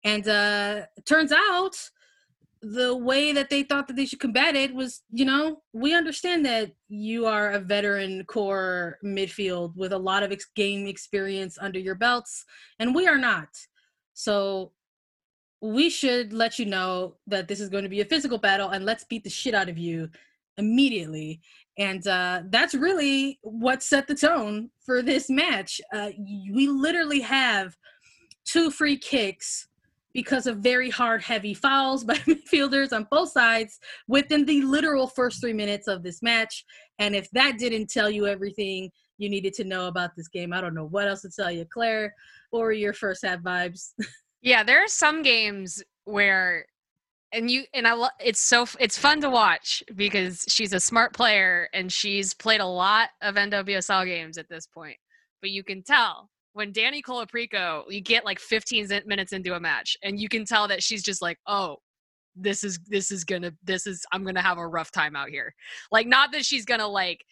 And 0.05 0.27
uh 0.27 0.83
turns 1.05 1.33
out 1.33 1.77
the 2.63 2.95
way 2.95 3.33
that 3.33 3.49
they 3.49 3.63
thought 3.63 3.89
that 3.89 3.97
they 3.97 4.05
should 4.05 4.21
combat 4.21 4.55
it 4.55 4.75
was, 4.75 5.03
you 5.11 5.25
know, 5.25 5.63
we 5.73 5.95
understand 5.95 6.45
that 6.45 6.73
you 6.89 7.25
are 7.25 7.53
a 7.53 7.59
veteran 7.59 8.25
core 8.27 8.99
midfield 9.03 9.75
with 9.77 9.93
a 9.93 9.99
lot 9.99 10.23
of 10.23 10.31
ex- 10.31 10.51
game 10.55 10.87
experience 10.87 11.57
under 11.59 11.79
your 11.79 11.95
belts, 11.95 12.45
and 12.79 12.95
we 12.95 13.07
are 13.07 13.17
not. 13.17 13.49
So 14.13 14.73
we 15.63 15.89
should 15.89 16.35
let 16.35 16.59
you 16.59 16.67
know 16.67 17.17
that 17.27 17.49
this 17.49 17.61
is 17.61 17.71
going 17.71 17.85
to 17.85 17.91
be 17.91 18.03
a 18.03 18.07
physical 18.07 18.39
battle, 18.39 18.69
and 18.69 18.85
let's 18.85 19.05
beat 19.05 19.25
the 19.25 19.31
shit 19.31 19.55
out 19.55 19.71
of 19.71 19.79
you 19.79 20.11
immediately. 20.57 21.41
And 21.79 22.07
uh, 22.07 22.43
that's 22.51 22.75
really 22.75 23.39
what 23.43 23.83
set 23.83 24.07
the 24.07 24.15
tone 24.15 24.71
for 24.85 25.03
this 25.03 25.31
match. 25.31 25.81
Uh, 25.95 26.11
we 26.53 26.69
literally 26.69 27.21
have 27.21 27.75
two 28.45 28.71
free 28.71 28.99
kicks 28.99 29.69
because 30.13 30.47
of 30.47 30.59
very 30.59 30.91
hard, 30.91 31.23
heavy 31.23 31.55
fouls 31.55 32.05
by 32.11 32.15
midfielders 32.15 32.93
on 32.93 33.07
both 33.11 33.31
sides 33.31 33.79
within 34.09 34.45
the 34.45 34.63
literal 34.63 35.07
first 35.07 35.41
three 35.41 35.53
minutes 35.53 35.87
of 35.89 36.03
this 36.03 36.23
match. 36.23 36.65
And 36.99 37.15
if 37.15 37.31
that 37.31 37.59
didn't 37.59 37.91
tell 37.91 38.11
you 38.11 38.27
everything 38.27 38.91
you 39.19 39.31
needed 39.31 39.55
to 39.55 39.65
know 39.65 39.87
about 39.87 40.11
this 40.17 40.29
game, 40.29 40.53
I 40.53 40.61
don't 40.61 40.75
know 40.75 40.87
what 40.87 41.09
else 41.09 41.23
to 41.23 41.31
tell 41.31 41.51
you. 41.51 41.65
Claire, 41.73 42.15
or 42.53 42.73
your 42.73 42.93
first 42.93 43.25
half 43.25 43.41
vibes? 43.41 43.91
yeah, 44.43 44.63
there 44.63 44.83
are 44.85 44.89
some 44.89 45.23
games 45.23 45.83
where 46.05 46.67
and 47.33 47.51
you 47.51 47.65
and 47.75 47.87
I 47.87 47.93
lo- 47.93 48.09
it's 48.25 48.41
so 48.41 48.67
it's 48.79 48.99
fun 48.99 49.21
to 49.21 49.31
watch 49.31 49.83
because 49.95 50.45
she's 50.49 50.73
a 50.73 50.81
smart 50.81 51.13
player 51.15 51.69
and 51.73 51.93
she's 51.93 52.35
played 52.35 52.61
a 52.61 52.67
lot 52.67 53.11
of 53.23 53.37
NWSL 53.37 54.05
games 54.07 54.39
at 54.39 54.49
this 54.49 54.67
point. 54.67 54.97
But 55.41 55.51
you 55.51 55.63
can 55.63 55.83
tell 55.83 56.29
when 56.53 56.73
Danny 56.73 57.03
Colaprico, 57.03 57.85
you 57.89 58.01
get 58.01 58.25
like 58.25 58.41
15 58.41 58.89
minutes 59.07 59.33
into 59.33 59.55
a 59.55 59.61
match 59.61 59.97
and 60.03 60.19
you 60.21 60.29
can 60.29 60.45
tell 60.45 60.67
that 60.69 60.83
she's 60.83 61.03
just 61.03 61.23
like, 61.23 61.39
"Oh, 61.47 61.77
this 62.37 62.65
is 62.65 62.79
this 62.87 63.11
is 63.11 63.25
going 63.25 63.43
to 63.43 63.55
this 63.63 63.87
is 63.87 64.05
I'm 64.13 64.23
going 64.23 64.35
to 64.35 64.43
have 64.43 64.59
a 64.59 64.67
rough 64.67 64.91
time 64.91 65.17
out 65.17 65.29
here." 65.29 65.55
Like 65.93 66.07
not 66.07 66.33
that 66.33 66.45
she's 66.45 66.65
going 66.65 66.81
to 66.81 66.87
like 66.89 67.25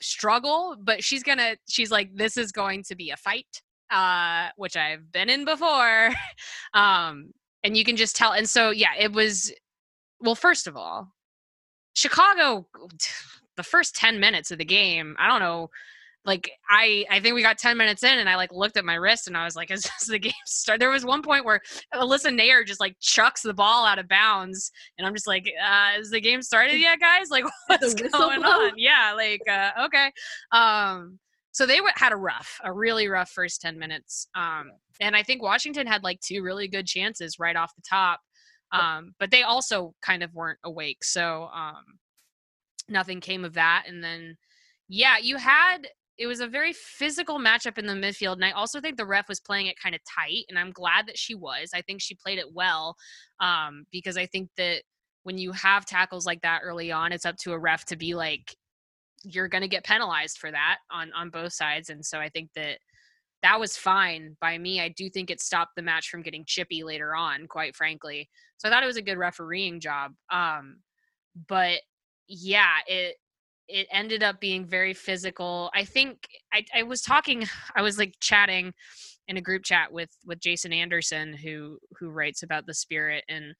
struggle, 0.00 0.76
but 0.80 1.02
she's 1.02 1.22
going 1.22 1.38
to 1.38 1.56
she's 1.68 1.90
like 1.90 2.14
this 2.14 2.36
is 2.36 2.52
going 2.52 2.84
to 2.84 2.96
be 2.96 3.10
a 3.10 3.16
fight 3.16 3.62
uh 3.90 4.48
which 4.56 4.76
I've 4.76 5.10
been 5.12 5.28
in 5.28 5.44
before. 5.44 6.10
um 6.74 7.32
and 7.64 7.76
you 7.76 7.84
can 7.84 7.96
just 7.96 8.14
tell. 8.14 8.32
And 8.32 8.48
so, 8.48 8.70
yeah, 8.70 8.94
it 8.98 9.12
was. 9.12 9.52
Well, 10.20 10.36
first 10.36 10.66
of 10.66 10.76
all, 10.76 11.08
Chicago, 11.94 12.66
the 13.56 13.62
first 13.62 13.96
ten 13.96 14.20
minutes 14.20 14.50
of 14.50 14.58
the 14.58 14.64
game, 14.64 15.16
I 15.18 15.28
don't 15.28 15.40
know. 15.40 15.70
Like 16.26 16.50
I, 16.70 17.04
I 17.10 17.20
think 17.20 17.34
we 17.34 17.42
got 17.42 17.58
ten 17.58 17.76
minutes 17.76 18.02
in, 18.02 18.18
and 18.18 18.28
I 18.28 18.36
like 18.36 18.52
looked 18.52 18.76
at 18.76 18.84
my 18.84 18.94
wrist, 18.94 19.26
and 19.26 19.36
I 19.36 19.44
was 19.44 19.56
like, 19.56 19.70
"Is 19.72 19.82
this 19.82 20.08
the 20.08 20.18
game 20.18 20.32
start?" 20.46 20.80
There 20.80 20.90
was 20.90 21.04
one 21.04 21.22
point 21.22 21.44
where 21.44 21.60
Alyssa 21.94 22.34
Naeher 22.34 22.66
just 22.66 22.80
like 22.80 22.96
chucks 23.00 23.42
the 23.42 23.52
ball 23.52 23.84
out 23.84 23.98
of 23.98 24.08
bounds, 24.08 24.70
and 24.96 25.06
I'm 25.06 25.14
just 25.14 25.26
like, 25.26 25.50
uh, 25.62 25.98
"Is 25.98 26.10
the 26.10 26.20
game 26.20 26.42
started 26.42 26.78
yet, 26.78 27.00
guys? 27.00 27.30
Like, 27.30 27.44
what's 27.66 27.94
going 27.94 28.44
on?" 28.44 28.72
Yeah, 28.76 29.12
like, 29.16 29.42
uh, 29.48 29.84
okay. 29.84 30.12
Um, 30.52 31.18
so 31.54 31.66
they 31.66 31.78
had 31.94 32.12
a 32.12 32.16
rough, 32.16 32.58
a 32.64 32.72
really 32.72 33.06
rough 33.06 33.30
first 33.30 33.60
10 33.62 33.78
minutes. 33.78 34.26
Um, 34.34 34.72
and 35.00 35.14
I 35.14 35.22
think 35.22 35.40
Washington 35.40 35.86
had 35.86 36.02
like 36.02 36.20
two 36.20 36.42
really 36.42 36.66
good 36.66 36.84
chances 36.84 37.38
right 37.38 37.54
off 37.54 37.76
the 37.76 37.82
top. 37.88 38.20
Um, 38.72 39.14
but 39.20 39.30
they 39.30 39.44
also 39.44 39.94
kind 40.02 40.24
of 40.24 40.34
weren't 40.34 40.58
awake. 40.64 41.04
So 41.04 41.48
um, 41.54 41.84
nothing 42.88 43.20
came 43.20 43.44
of 43.44 43.54
that. 43.54 43.84
And 43.86 44.02
then, 44.02 44.36
yeah, 44.88 45.16
you 45.22 45.36
had 45.36 45.86
it 46.18 46.26
was 46.26 46.40
a 46.40 46.48
very 46.48 46.72
physical 46.72 47.38
matchup 47.38 47.78
in 47.78 47.86
the 47.86 47.92
midfield. 47.92 48.34
And 48.34 48.44
I 48.44 48.50
also 48.50 48.80
think 48.80 48.96
the 48.96 49.06
ref 49.06 49.28
was 49.28 49.38
playing 49.38 49.66
it 49.66 49.78
kind 49.80 49.94
of 49.94 50.00
tight. 50.04 50.44
And 50.48 50.58
I'm 50.58 50.72
glad 50.72 51.06
that 51.06 51.18
she 51.18 51.36
was. 51.36 51.70
I 51.72 51.82
think 51.82 52.00
she 52.00 52.16
played 52.16 52.38
it 52.40 52.52
well 52.52 52.96
um, 53.38 53.84
because 53.92 54.16
I 54.16 54.26
think 54.26 54.50
that 54.56 54.82
when 55.22 55.38
you 55.38 55.52
have 55.52 55.86
tackles 55.86 56.26
like 56.26 56.42
that 56.42 56.62
early 56.64 56.90
on, 56.90 57.12
it's 57.12 57.26
up 57.26 57.36
to 57.38 57.52
a 57.52 57.58
ref 57.58 57.84
to 57.86 57.96
be 57.96 58.14
like, 58.14 58.56
you're 59.24 59.48
going 59.48 59.62
to 59.62 59.68
get 59.68 59.84
penalized 59.84 60.38
for 60.38 60.50
that 60.50 60.78
on 60.90 61.12
on 61.14 61.30
both 61.30 61.52
sides 61.52 61.90
and 61.90 62.04
so 62.04 62.18
i 62.18 62.28
think 62.28 62.50
that 62.54 62.78
that 63.42 63.60
was 63.60 63.76
fine 63.76 64.38
by 64.40 64.56
me. 64.56 64.80
I 64.80 64.88
do 64.88 65.10
think 65.10 65.30
it 65.30 65.38
stopped 65.38 65.72
the 65.76 65.82
match 65.82 66.08
from 66.08 66.22
getting 66.22 66.46
chippy 66.46 66.82
later 66.82 67.14
on 67.14 67.46
quite 67.46 67.76
frankly 67.76 68.28
so 68.56 68.68
i 68.68 68.70
thought 68.70 68.82
it 68.82 68.86
was 68.86 68.96
a 68.96 69.02
good 69.02 69.18
refereeing 69.18 69.80
job 69.80 70.12
um 70.32 70.76
but 71.48 71.80
yeah 72.28 72.76
it 72.86 73.16
it 73.68 73.86
ended 73.90 74.22
up 74.22 74.40
being 74.40 74.66
very 74.66 74.92
physical. 74.92 75.70
I 75.74 75.84
think 75.84 76.28
i 76.52 76.64
i 76.74 76.82
was 76.82 77.02
talking 77.02 77.46
i 77.76 77.82
was 77.82 77.98
like 77.98 78.14
chatting 78.20 78.72
in 79.28 79.36
a 79.36 79.42
group 79.42 79.64
chat 79.64 79.90
with 79.90 80.10
with 80.26 80.40
jason 80.40 80.72
anderson 80.72 81.32
who 81.32 81.78
who 81.98 82.10
writes 82.10 82.42
about 82.42 82.66
the 82.66 82.74
spirit 82.74 83.24
and 83.28 83.54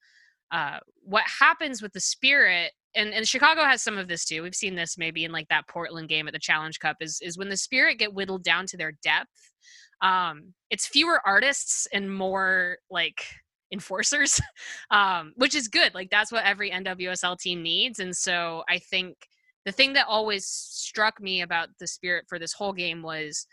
uh 0.51 0.79
what 1.03 1.23
happens 1.39 1.81
with 1.81 1.93
the 1.93 1.99
spirit 1.99 2.71
and, 2.95 3.13
and 3.13 3.27
Chicago 3.27 3.63
has 3.63 3.81
some 3.81 3.97
of 3.97 4.07
this 4.07 4.25
too. 4.25 4.41
We've 4.41 4.55
seen 4.55 4.75
this 4.75 4.97
maybe 4.97 5.25
in 5.25 5.31
like 5.31 5.49
that 5.49 5.67
Portland 5.67 6.09
game 6.09 6.27
at 6.27 6.33
the 6.33 6.39
Challenge 6.39 6.79
Cup 6.79 6.97
is 7.01 7.19
is 7.21 7.37
when 7.37 7.49
the 7.49 7.57
Spirit 7.57 7.99
get 7.99 8.13
whittled 8.13 8.43
down 8.43 8.65
to 8.67 8.77
their 8.77 8.93
depth. 9.03 9.51
Um, 10.01 10.53
it's 10.69 10.87
fewer 10.87 11.21
artists 11.25 11.87
and 11.93 12.13
more 12.13 12.77
like 12.89 13.25
enforcers, 13.71 14.39
um, 14.91 15.33
which 15.35 15.55
is 15.55 15.67
good. 15.67 15.93
Like 15.93 16.09
that's 16.09 16.31
what 16.31 16.45
every 16.45 16.71
NWSL 16.71 17.37
team 17.37 17.61
needs. 17.61 17.99
And 17.99 18.15
so 18.15 18.63
I 18.69 18.79
think 18.79 19.15
the 19.65 19.71
thing 19.71 19.93
that 19.93 20.07
always 20.07 20.45
struck 20.45 21.21
me 21.21 21.41
about 21.41 21.69
the 21.79 21.87
Spirit 21.87 22.25
for 22.27 22.39
this 22.39 22.53
whole 22.53 22.73
game 22.73 23.01
was 23.01 23.45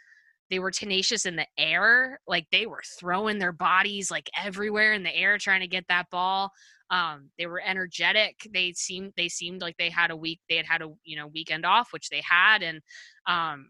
they 0.53 0.61
were 0.61 0.71
tenacious 0.71 1.27
in 1.27 1.35
the 1.35 1.47
air 1.59 2.21
like 2.29 2.47
they 2.53 2.67
were 2.67 2.83
throwing 3.01 3.39
their 3.39 3.53
bodies 3.53 4.11
like 4.11 4.31
everywhere 4.41 4.93
in 4.93 5.03
the 5.03 5.17
air 5.17 5.39
trying 5.39 5.63
to 5.63 5.67
get 5.67 5.85
that 5.89 6.07
ball 6.11 6.53
um, 6.93 7.31
they 7.39 7.47
were 7.47 7.63
energetic. 7.65 8.47
They 8.53 8.75
seemed 8.75 9.15
they 9.17 9.29
seemed 9.29 9.63
like 9.63 9.77
they 9.79 9.89
had 9.89 10.11
a 10.11 10.17
week. 10.17 10.41
They 10.49 10.57
had 10.57 10.67
had 10.67 10.83
a 10.83 10.91
you 11.05 11.17
know 11.17 11.27
weekend 11.27 11.65
off, 11.65 11.89
which 11.91 12.11
they 12.11 12.23
had, 12.23 12.63
and 12.63 12.83
um, 13.27 13.67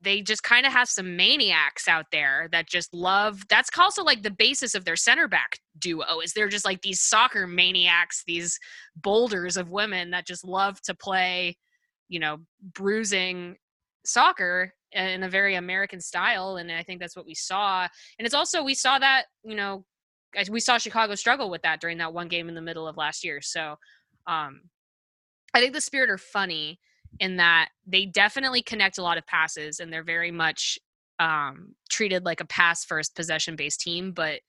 they 0.00 0.22
just 0.22 0.42
kind 0.42 0.64
of 0.64 0.72
have 0.72 0.88
some 0.88 1.14
maniacs 1.14 1.86
out 1.86 2.06
there 2.10 2.48
that 2.52 2.68
just 2.68 2.94
love. 2.94 3.42
That's 3.50 3.68
also 3.78 4.02
like 4.02 4.22
the 4.22 4.30
basis 4.30 4.74
of 4.74 4.86
their 4.86 4.96
center 4.96 5.28
back 5.28 5.58
duo. 5.78 6.20
Is 6.24 6.32
they're 6.32 6.48
just 6.48 6.64
like 6.64 6.80
these 6.80 7.02
soccer 7.02 7.46
maniacs, 7.46 8.22
these 8.26 8.58
boulders 8.96 9.58
of 9.58 9.70
women 9.70 10.10
that 10.12 10.26
just 10.26 10.42
love 10.42 10.80
to 10.82 10.94
play, 10.94 11.58
you 12.08 12.18
know, 12.18 12.38
bruising 12.72 13.56
soccer 14.06 14.72
in 14.92 15.22
a 15.22 15.28
very 15.28 15.54
American 15.54 16.00
style. 16.00 16.56
And 16.56 16.70
I 16.70 16.82
think 16.82 17.00
that's 17.00 17.16
what 17.16 17.26
we 17.26 17.34
saw. 17.34 17.86
And 18.18 18.26
it's 18.26 18.34
also 18.34 18.62
we 18.62 18.74
saw 18.74 18.98
that 18.98 19.24
you 19.44 19.54
know 19.54 19.84
we 20.50 20.60
saw 20.60 20.78
Chicago 20.78 21.14
struggle 21.14 21.50
with 21.50 21.62
that 21.62 21.80
during 21.80 21.98
that 21.98 22.12
one 22.12 22.28
game 22.28 22.48
in 22.48 22.54
the 22.54 22.62
middle 22.62 22.86
of 22.86 22.96
last 22.96 23.24
year. 23.24 23.40
So 23.40 23.76
um, 24.26 24.62
I 25.54 25.60
think 25.60 25.72
the 25.72 25.80
Spirit 25.80 26.10
are 26.10 26.18
funny 26.18 26.78
in 27.20 27.36
that 27.36 27.70
they 27.86 28.04
definitely 28.04 28.62
connect 28.62 28.98
a 28.98 29.02
lot 29.02 29.18
of 29.18 29.26
passes 29.26 29.80
and 29.80 29.92
they're 29.92 30.04
very 30.04 30.30
much 30.30 30.78
um, 31.18 31.74
treated 31.88 32.24
like 32.24 32.40
a 32.40 32.46
pass 32.46 32.84
first 32.84 33.14
possession 33.16 33.56
based 33.56 33.80
team, 33.80 34.12
but 34.12 34.40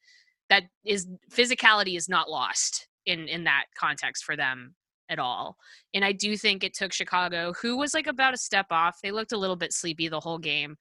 that 0.49 0.63
is 0.85 1.07
physicality 1.31 1.95
is 1.95 2.09
not 2.09 2.29
lost 2.29 2.87
in 3.05 3.27
in 3.27 3.45
that 3.45 3.65
context 3.77 4.23
for 4.23 4.35
them 4.35 4.75
at 5.09 5.19
all. 5.19 5.57
And 5.93 6.03
I 6.03 6.11
do 6.11 6.37
think 6.37 6.63
it 6.63 6.73
took 6.73 6.93
Chicago, 6.93 7.53
who 7.61 7.77
was 7.77 7.93
like 7.93 8.07
about 8.07 8.33
a 8.33 8.37
step 8.37 8.67
off, 8.71 8.99
they 9.01 9.11
looked 9.11 9.31
a 9.31 9.37
little 9.37 9.55
bit 9.55 9.73
sleepy 9.73 10.07
the 10.07 10.19
whole 10.19 10.39
game, 10.39 10.77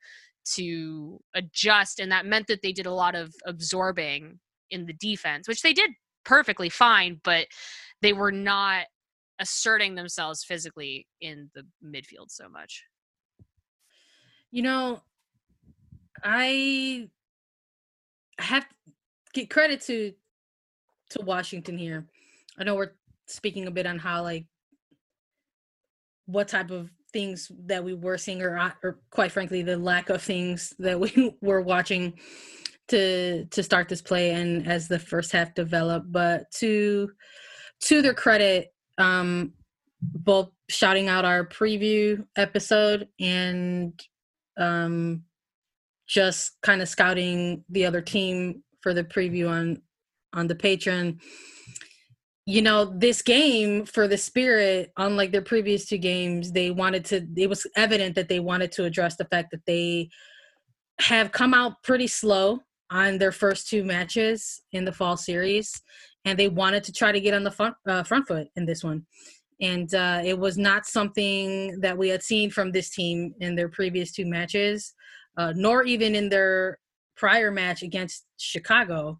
to 0.55 1.21
adjust. 1.35 1.99
And 2.01 2.11
that 2.13 2.27
meant 2.27 2.47
that 2.47 2.63
they 2.63 2.73
did 2.73 2.87
a 2.87 2.93
lot 2.93 3.15
of 3.15 3.35
absorbing 3.47 4.39
in 4.71 4.87
the 4.87 4.93
defense, 4.93 5.49
which 5.49 5.63
they 5.63 5.73
did 5.73 5.91
perfectly 6.25 6.69
fine, 6.69 7.21
but 7.25 7.47
they 8.03 8.13
were 8.13 8.33
not 8.33 8.87
asserting 9.39 9.95
themselves 9.95 10.45
physically 10.45 11.07
in 11.21 11.51
the 11.55 11.63
midfield 11.85 12.31
so 12.31 12.49
much. 12.49 12.85
You 14.51 14.63
know, 14.63 15.03
I 16.25 17.09
have 18.39 18.69
to 18.69 18.75
get 19.33 19.51
credit 19.51 19.81
to 19.83 20.13
to 21.11 21.23
Washington 21.23 21.79
here. 21.79 22.07
I 22.59 22.65
know 22.65 22.75
we're 22.75 22.93
speaking 23.27 23.67
a 23.67 23.71
bit 23.71 23.87
on 23.87 23.99
how 23.99 24.23
like 24.23 24.47
what 26.27 26.49
type 26.49 26.71
of 26.71 26.91
things 27.13 27.51
that 27.67 27.85
we 27.85 27.95
were 27.95 28.19
seeing 28.19 28.43
or, 28.43 28.59
uh, 28.59 28.73
or 28.83 28.99
quite 29.11 29.33
frankly 29.33 29.63
the 29.63 29.77
lack 29.77 30.11
of 30.11 30.23
things 30.23 30.75
that 30.79 30.99
we 30.99 31.35
were 31.41 31.61
watching 31.61 32.15
to 32.89 33.45
to 33.47 33.63
start 33.63 33.89
this 33.89 34.03
play 34.03 34.31
and 34.31 34.67
as 34.69 34.87
the 34.87 34.99
first 34.99 35.33
half 35.33 35.55
developed. 35.55 36.11
But 36.11 36.51
to 36.59 37.11
to 37.83 38.03
their 38.03 38.15
credit 38.15 38.73
um 38.99 39.53
both 40.01 40.51
shouting 40.69 41.09
out 41.09 41.25
our 41.25 41.47
preview 41.47 42.25
episode 42.37 43.09
and 43.19 43.99
um 44.59 45.23
just 46.07 46.53
kind 46.63 46.81
of 46.81 46.89
scouting 46.89 47.65
the 47.69 47.87
other 47.87 48.01
team 48.01 48.63
for 48.81 48.95
the 48.95 49.05
preview 49.05 49.51
on 49.51 49.83
on 50.33 50.47
the 50.47 50.55
Patreon 50.55 51.19
you 52.47 52.63
know 52.63 52.85
this 52.85 53.23
game 53.23 53.85
for 53.85 54.07
the 54.07 54.17
spirit 54.17 54.93
unlike 54.97 55.33
their 55.33 55.43
previous 55.43 55.85
two 55.85 55.99
games 55.99 56.53
they 56.53 56.71
wanted 56.71 57.05
to 57.05 57.27
it 57.37 57.49
was 57.49 57.67
evident 57.77 58.15
that 58.15 58.29
they 58.29 58.41
wanted 58.41 58.71
to 58.71 58.85
address 58.85 59.17
the 59.17 59.25
fact 59.27 59.51
that 59.51 59.67
they 59.67 60.09
have 61.01 61.33
come 61.33 61.53
out 61.53 61.83
pretty 61.83 62.07
slow 62.07 62.61
on 62.91 63.19
their 63.19 63.33
first 63.33 63.69
two 63.69 63.83
matches 63.85 64.63
in 64.73 64.85
the 64.85 64.93
fall 64.93 65.17
series 65.17 65.83
and 66.25 66.39
they 66.39 66.49
wanted 66.49 66.85
to 66.85 66.93
try 66.93 67.13
to 67.13 67.21
get 67.21 67.35
on 67.35 67.45
the 67.45 67.51
front, 67.51 67.75
uh, 67.87 68.03
front 68.03 68.27
foot 68.27 68.49
in 68.57 68.65
this 68.65 68.83
one. 68.83 69.05
And 69.61 69.93
uh, 69.95 70.23
it 70.25 70.39
was 70.39 70.59
not 70.59 70.87
something 70.87 71.81
that 71.81 71.97
we 71.97 72.09
had 72.09 72.23
seen 72.23 72.51
from 72.51 72.73
this 72.73 72.91
team 72.91 73.35
in 73.41 73.55
their 73.55 73.69
previous 73.69 74.13
two 74.13 74.27
matches 74.27 74.95
uh, 75.37 75.53
nor 75.57 75.83
even 75.83 76.15
in 76.15 76.29
their 76.29 76.79
prior 77.17 77.51
match 77.51 77.83
against 77.83 78.27
chicago 78.39 79.19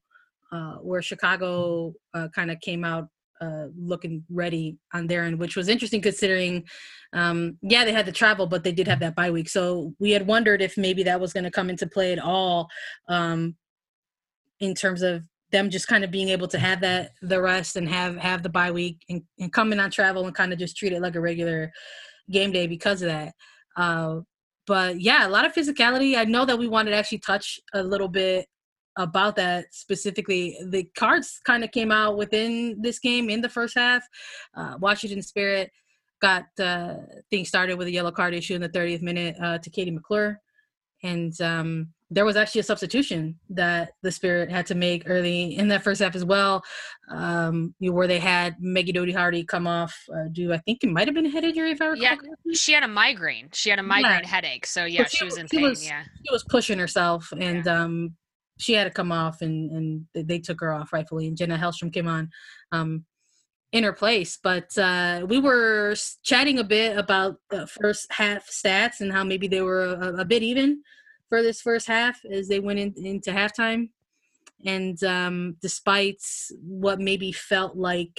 uh, 0.53 0.75
where 0.77 1.03
Chicago 1.03 1.93
uh, 2.15 2.29
kind 2.35 2.51
of 2.51 2.61
came 2.61 2.85
out 2.85 3.09
uh, 3.41 3.67
looking 3.77 4.25
ready 4.31 4.79
on 4.93 5.07
their 5.07 5.25
end, 5.25 5.39
which 5.39 5.57
was 5.57 5.69
interesting 5.69 6.01
considering, 6.01 6.65
um, 7.13 7.59
yeah, 7.63 7.85
they 7.85 7.93
had 7.93 8.07
to 8.07 8.13
travel, 8.13 8.47
but 8.47 8.65
they 8.65 8.73
did 8.73 8.89
have 8.89 9.01
that 9.01 9.15
bye 9.15 9.31
week. 9.31 9.49
So 9.49 9.95
we 9.99 10.13
had 10.13 10.27
wondered 10.27 10.63
if 10.63 10.77
maybe 10.77 11.03
that 11.05 11.21
was 11.21 11.33
going 11.33 11.45
to 11.45 11.51
come 11.51 11.71
into 11.71 11.87
play 11.87 12.13
at 12.13 12.19
all 12.19 12.69
um, 13.09 13.57
in 14.61 14.75
terms 14.75 15.03
of 15.03 15.25
them 15.53 15.71
just 15.71 15.87
kind 15.87 16.05
of 16.05 16.11
being 16.11 16.29
able 16.31 16.49
to 16.49 16.59
have 16.59 16.81
that 16.81 17.13
the 17.23 17.41
rest 17.41 17.77
and 17.77 17.89
have 17.89 18.17
have 18.17 18.43
the 18.43 18.49
bye 18.49 18.73
week 18.73 19.05
and, 19.09 19.23
and 19.39 19.53
come 19.53 19.73
in 19.73 19.79
on 19.79 19.91
travel 19.91 20.27
and 20.27 20.35
kind 20.35 20.53
of 20.53 20.59
just 20.59 20.77
treat 20.77 20.93
it 20.93 21.01
like 21.01 21.15
a 21.15 21.21
regular 21.21 21.71
game 22.31 22.51
day 22.53 22.67
because 22.67 23.03
of 23.03 23.09
that. 23.09 23.33
Uh, 23.77 24.21
but 24.67 25.01
yeah, 25.01 25.27
a 25.27 25.31
lot 25.31 25.45
of 25.45 25.55
physicality. 25.55 26.17
I 26.17 26.25
know 26.25 26.45
that 26.45 26.59
we 26.59 26.67
wanted 26.67 26.91
to 26.91 26.97
actually 26.97 27.19
touch 27.19 27.61
a 27.73 27.83
little 27.83 28.09
bit 28.09 28.47
about 28.97 29.37
that 29.37 29.67
specifically. 29.73 30.59
The 30.69 30.85
cards 30.97 31.41
kind 31.45 31.65
of 31.65 31.71
came 31.71 31.93
out 31.93 32.17
within 32.17 32.81
this 32.81 32.99
game 32.99 33.31
in 33.31 33.41
the 33.41 33.49
first 33.49 33.75
half. 33.77 34.07
Uh, 34.55 34.77
Washington 34.81 35.23
Spirit 35.23 35.71
got 36.21 36.47
uh, 36.59 36.95
things 37.31 37.49
started 37.49 37.77
with 37.77 37.89
a 37.89 37.93
yellow 37.93 38.11
card 38.11 38.35
issue 38.35 38.55
in 38.55 38.63
the 38.63 38.69
30th 38.69 39.03
minute 39.03 39.37
uh, 39.41 39.59
to 39.59 39.71
Katie 39.71 39.91
McClure. 39.91 40.41
And 41.03 41.39
um, 41.41 41.89
there 42.11 42.25
was 42.25 42.37
actually 42.37 42.61
a 42.61 42.65
substitution 42.65 43.39
that 43.51 43.93
the 44.03 44.11
Spirit 44.11 44.51
had 44.51 44.67
to 44.67 44.75
make 44.75 45.03
early 45.07 45.57
in 45.57 45.69
that 45.69 45.83
first 45.83 46.01
half 46.01 46.15
as 46.15 46.25
well, 46.25 46.63
um, 47.11 47.75
where 47.81 48.07
they 48.07 48.19
had 48.19 48.57
Meggie 48.61 48.93
Dougherty 48.93 49.13
Howard 49.13 49.47
come 49.49 49.67
off. 49.67 49.97
Uh, 50.13 50.29
do 50.31 50.53
I 50.53 50.59
think 50.59 50.85
it 50.85 50.91
might 50.91 51.09
have 51.09 51.15
been 51.15 51.27
a 51.27 51.31
head 51.31 51.45
injury 51.45 51.73
if 51.73 51.83
I 51.83 51.87
recall? 51.87 52.03
Yeah, 52.03 52.17
she 52.53 52.73
had 52.73 52.85
a 52.85 52.89
migrine. 52.89 53.51
She 53.53 53.71
had 53.71 53.79
a 53.79 53.83
migraine 53.83 54.21
yeah. 54.23 54.29
headache. 54.29 54.67
So 54.67 54.85
yeah, 54.85 55.05
she, 55.05 55.19
she, 55.19 55.25
was 55.25 55.37
in 55.37 55.49
pain. 55.49 55.63
Was, 55.63 55.85
yeah, 55.85 56.05
she 56.05 56.33
was 56.33 56.45
pushing 56.45 56.79
herself, 56.79 57.33
and 57.39 57.67
yeah. 57.67 57.83
um, 57.83 58.17
she 58.59 58.73
had 58.73 58.85
to 58.85 58.91
come 58.91 59.13
off 59.13 59.43
and 59.43 59.71
and 59.71 60.29
they 60.29 60.39
took 60.39 60.61
her 60.61 60.73
off 60.73 60.93
rightfully 60.93 61.27
and 61.27 61.37
jenna 61.37 61.59
hellstrom 61.59 61.93
came 61.93 62.09
on 62.09 62.29
um 62.73 63.05
in 63.73 63.85
her 63.85 63.93
place. 63.93 64.39
But 64.43 64.77
uh 64.79 65.27
we 65.29 65.39
were 65.39 65.95
chatting 66.23 66.59
a 66.59 66.65
bit 66.65 66.97
about 66.97 67.37
the 67.51 67.67
first 67.67 68.07
half 68.11 68.49
stats 68.49 69.01
and 69.01 69.13
how 69.13 69.25
maybe 69.25 69.49
they 69.49 69.63
were 69.63 69.85
a, 69.85 70.21
a 70.21 70.25
bit 70.25 70.43
even 70.43 70.83
for 71.29 71.43
this 71.43 71.61
first 71.61 71.87
half 71.87 72.21
as 72.25 72.49
they 72.49 72.61
went 72.61 72.79
in, 72.79 72.95
into 72.97 73.31
halftime. 73.31 73.91
And 74.65 75.03
um 75.05 75.57
despite 75.61 76.23
what 76.63 77.01
maybe 77.01 77.33
felt 77.33 77.77
like 77.77 78.19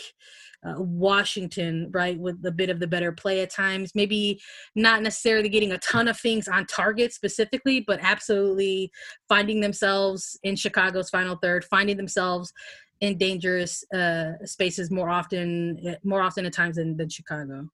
uh, 0.68 0.76
Washington, 0.78 1.90
right, 1.92 2.20
with 2.20 2.44
a 2.46 2.52
bit 2.52 2.70
of 2.70 2.80
the 2.80 2.88
better 2.88 3.12
play 3.12 3.42
at 3.42 3.50
times. 3.50 3.94
Maybe 3.96 4.40
not 4.76 5.02
necessarily 5.02 5.50
getting 5.50 5.72
a 5.72 5.78
ton 5.80 6.08
of 6.08 6.20
things 6.20 6.48
on 6.48 6.66
target 6.66 7.14
specifically, 7.14 7.84
but 7.86 8.00
absolutely 8.02 8.92
finding 9.30 9.62
themselves 9.62 10.38
in 10.44 10.56
Chicago's 10.56 11.10
final 11.10 11.38
third, 11.38 11.66
finding 11.66 11.98
themselves 11.98 12.52
in 13.00 13.18
dangerous 13.18 13.84
uh, 13.94 14.34
spaces 14.44 14.90
more 14.90 15.10
often, 15.10 15.80
eh, 15.86 15.96
more 16.04 16.22
often 16.22 16.46
at 16.46 16.54
times 16.54 16.78
than, 16.78 16.98
than 16.98 17.10
Chicago. 17.10 17.70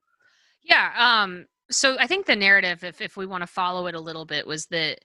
Yeah. 0.63 0.91
Um, 0.97 1.45
so 1.71 1.97
I 1.99 2.07
think 2.07 2.25
the 2.25 2.35
narrative, 2.35 2.83
if 2.83 3.01
if 3.01 3.17
we 3.17 3.25
want 3.25 3.41
to 3.41 3.47
follow 3.47 3.87
it 3.87 3.95
a 3.95 3.99
little 3.99 4.25
bit, 4.25 4.45
was 4.45 4.67
that 4.67 4.99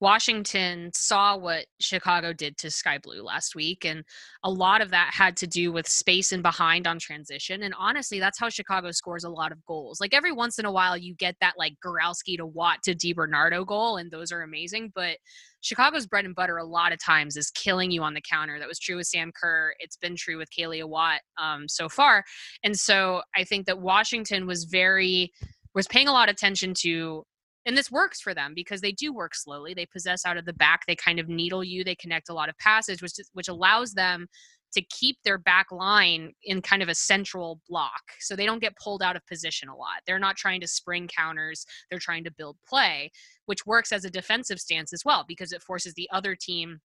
Washington 0.00 0.90
saw 0.94 1.36
what 1.36 1.66
Chicago 1.78 2.32
did 2.32 2.56
to 2.58 2.70
Sky 2.70 2.98
Blue 2.98 3.22
last 3.22 3.54
week, 3.54 3.84
and 3.84 4.02
a 4.42 4.50
lot 4.50 4.80
of 4.80 4.90
that 4.90 5.10
had 5.12 5.36
to 5.38 5.46
do 5.46 5.70
with 5.70 5.86
space 5.86 6.32
and 6.32 6.42
behind 6.42 6.86
on 6.86 6.98
transition. 6.98 7.62
And 7.62 7.74
honestly, 7.78 8.18
that's 8.18 8.38
how 8.38 8.48
Chicago 8.48 8.92
scores 8.92 9.24
a 9.24 9.30
lot 9.30 9.52
of 9.52 9.64
goals. 9.66 10.00
Like 10.00 10.14
every 10.14 10.32
once 10.32 10.58
in 10.58 10.64
a 10.64 10.72
while, 10.72 10.96
you 10.96 11.14
get 11.14 11.36
that 11.40 11.54
like 11.58 11.74
Goralski 11.84 12.38
to 12.38 12.46
Watt 12.46 12.78
to 12.84 12.94
DiBernardo 12.94 13.66
goal, 13.66 13.98
and 13.98 14.10
those 14.10 14.32
are 14.32 14.40
amazing. 14.40 14.90
But 14.94 15.18
Chicago's 15.60 16.06
bread 16.06 16.24
and 16.24 16.34
butter 16.34 16.56
a 16.56 16.64
lot 16.64 16.92
of 16.92 16.98
times 16.98 17.36
is 17.36 17.50
killing 17.50 17.90
you 17.90 18.02
on 18.02 18.14
the 18.14 18.22
counter. 18.22 18.58
That 18.58 18.68
was 18.68 18.78
true 18.78 18.96
with 18.96 19.06
Sam 19.06 19.30
Kerr. 19.38 19.74
It's 19.80 19.96
been 19.96 20.16
true 20.16 20.38
with 20.38 20.48
Kealia 20.50 20.88
Watt 20.88 21.20
um, 21.36 21.68
so 21.68 21.90
far. 21.90 22.24
And 22.64 22.74
so 22.74 23.20
I 23.36 23.44
think 23.44 23.66
that 23.66 23.80
Washington 23.80 24.46
was 24.46 24.64
very 24.64 25.30
was 25.74 25.86
paying 25.86 26.08
a 26.08 26.12
lot 26.12 26.28
of 26.28 26.32
attention 26.32 26.74
to 26.74 27.24
and 27.66 27.76
this 27.76 27.90
works 27.90 28.20
for 28.20 28.34
them 28.34 28.52
because 28.54 28.80
they 28.80 28.92
do 28.92 29.12
work 29.12 29.34
slowly 29.34 29.74
they 29.74 29.86
possess 29.86 30.24
out 30.24 30.36
of 30.36 30.44
the 30.44 30.52
back 30.52 30.82
they 30.86 30.96
kind 30.96 31.18
of 31.18 31.28
needle 31.28 31.62
you 31.62 31.84
they 31.84 31.94
connect 31.94 32.28
a 32.28 32.34
lot 32.34 32.48
of 32.48 32.58
passes 32.58 33.02
which 33.02 33.12
which 33.32 33.48
allows 33.48 33.92
them 33.92 34.26
to 34.72 34.82
keep 34.82 35.16
their 35.24 35.38
back 35.38 35.72
line 35.72 36.32
in 36.44 36.62
kind 36.62 36.80
of 36.80 36.88
a 36.88 36.94
central 36.94 37.60
block 37.68 38.02
so 38.20 38.36
they 38.36 38.46
don't 38.46 38.60
get 38.60 38.76
pulled 38.76 39.02
out 39.02 39.16
of 39.16 39.26
position 39.26 39.68
a 39.68 39.76
lot 39.76 40.00
they're 40.06 40.18
not 40.18 40.36
trying 40.36 40.60
to 40.60 40.68
spring 40.68 41.08
counters 41.08 41.66
they're 41.90 41.98
trying 41.98 42.24
to 42.24 42.30
build 42.30 42.56
play 42.66 43.10
which 43.46 43.66
works 43.66 43.92
as 43.92 44.04
a 44.04 44.10
defensive 44.10 44.60
stance 44.60 44.92
as 44.92 45.04
well 45.04 45.24
because 45.26 45.52
it 45.52 45.62
forces 45.62 45.94
the 45.94 46.08
other 46.12 46.34
team 46.34 46.80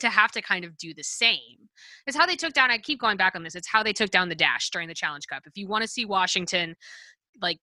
to 0.00 0.08
have 0.08 0.32
to 0.32 0.42
kind 0.42 0.64
of 0.64 0.76
do 0.76 0.94
the 0.94 1.02
same. 1.02 1.68
It's 2.06 2.16
how 2.16 2.26
they 2.26 2.36
took 2.36 2.54
down, 2.54 2.70
I 2.70 2.78
keep 2.78 3.00
going 3.00 3.16
back 3.16 3.36
on 3.36 3.42
this, 3.42 3.54
it's 3.54 3.68
how 3.68 3.82
they 3.82 3.92
took 3.92 4.10
down 4.10 4.28
the 4.28 4.34
dash 4.34 4.70
during 4.70 4.88
the 4.88 4.94
Challenge 4.94 5.26
Cup. 5.26 5.42
If 5.46 5.56
you 5.56 5.68
want 5.68 5.82
to 5.82 5.88
see 5.88 6.04
Washington 6.04 6.74
like 7.40 7.60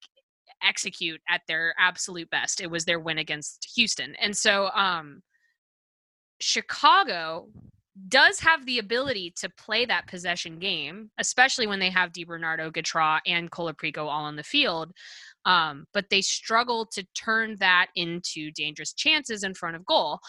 execute 0.63 1.21
at 1.29 1.41
their 1.47 1.73
absolute 1.79 2.29
best. 2.29 2.61
It 2.61 2.69
was 2.69 2.85
their 2.85 2.99
win 2.99 3.17
against 3.17 3.67
Houston. 3.75 4.15
And 4.15 4.35
so 4.35 4.69
um 4.75 5.21
Chicago 6.41 7.47
does 8.07 8.39
have 8.39 8.65
the 8.65 8.79
ability 8.79 9.33
to 9.37 9.49
play 9.49 9.85
that 9.85 10.07
possession 10.07 10.59
game, 10.59 11.11
especially 11.17 11.67
when 11.67 11.79
they 11.79 11.89
have 11.89 12.13
DiBernardo, 12.13 12.71
Gautrat, 12.71 13.19
and 13.25 13.51
Colaprico 13.51 13.99
all 13.99 14.23
on 14.23 14.35
the 14.35 14.43
field. 14.43 14.91
Um, 15.45 15.85
but 15.93 16.05
they 16.09 16.21
struggle 16.21 16.85
to 16.93 17.05
turn 17.13 17.57
that 17.59 17.87
into 17.95 18.51
dangerous 18.51 18.93
chances 18.93 19.43
in 19.43 19.53
front 19.53 19.75
of 19.75 19.85
goal. 19.85 20.19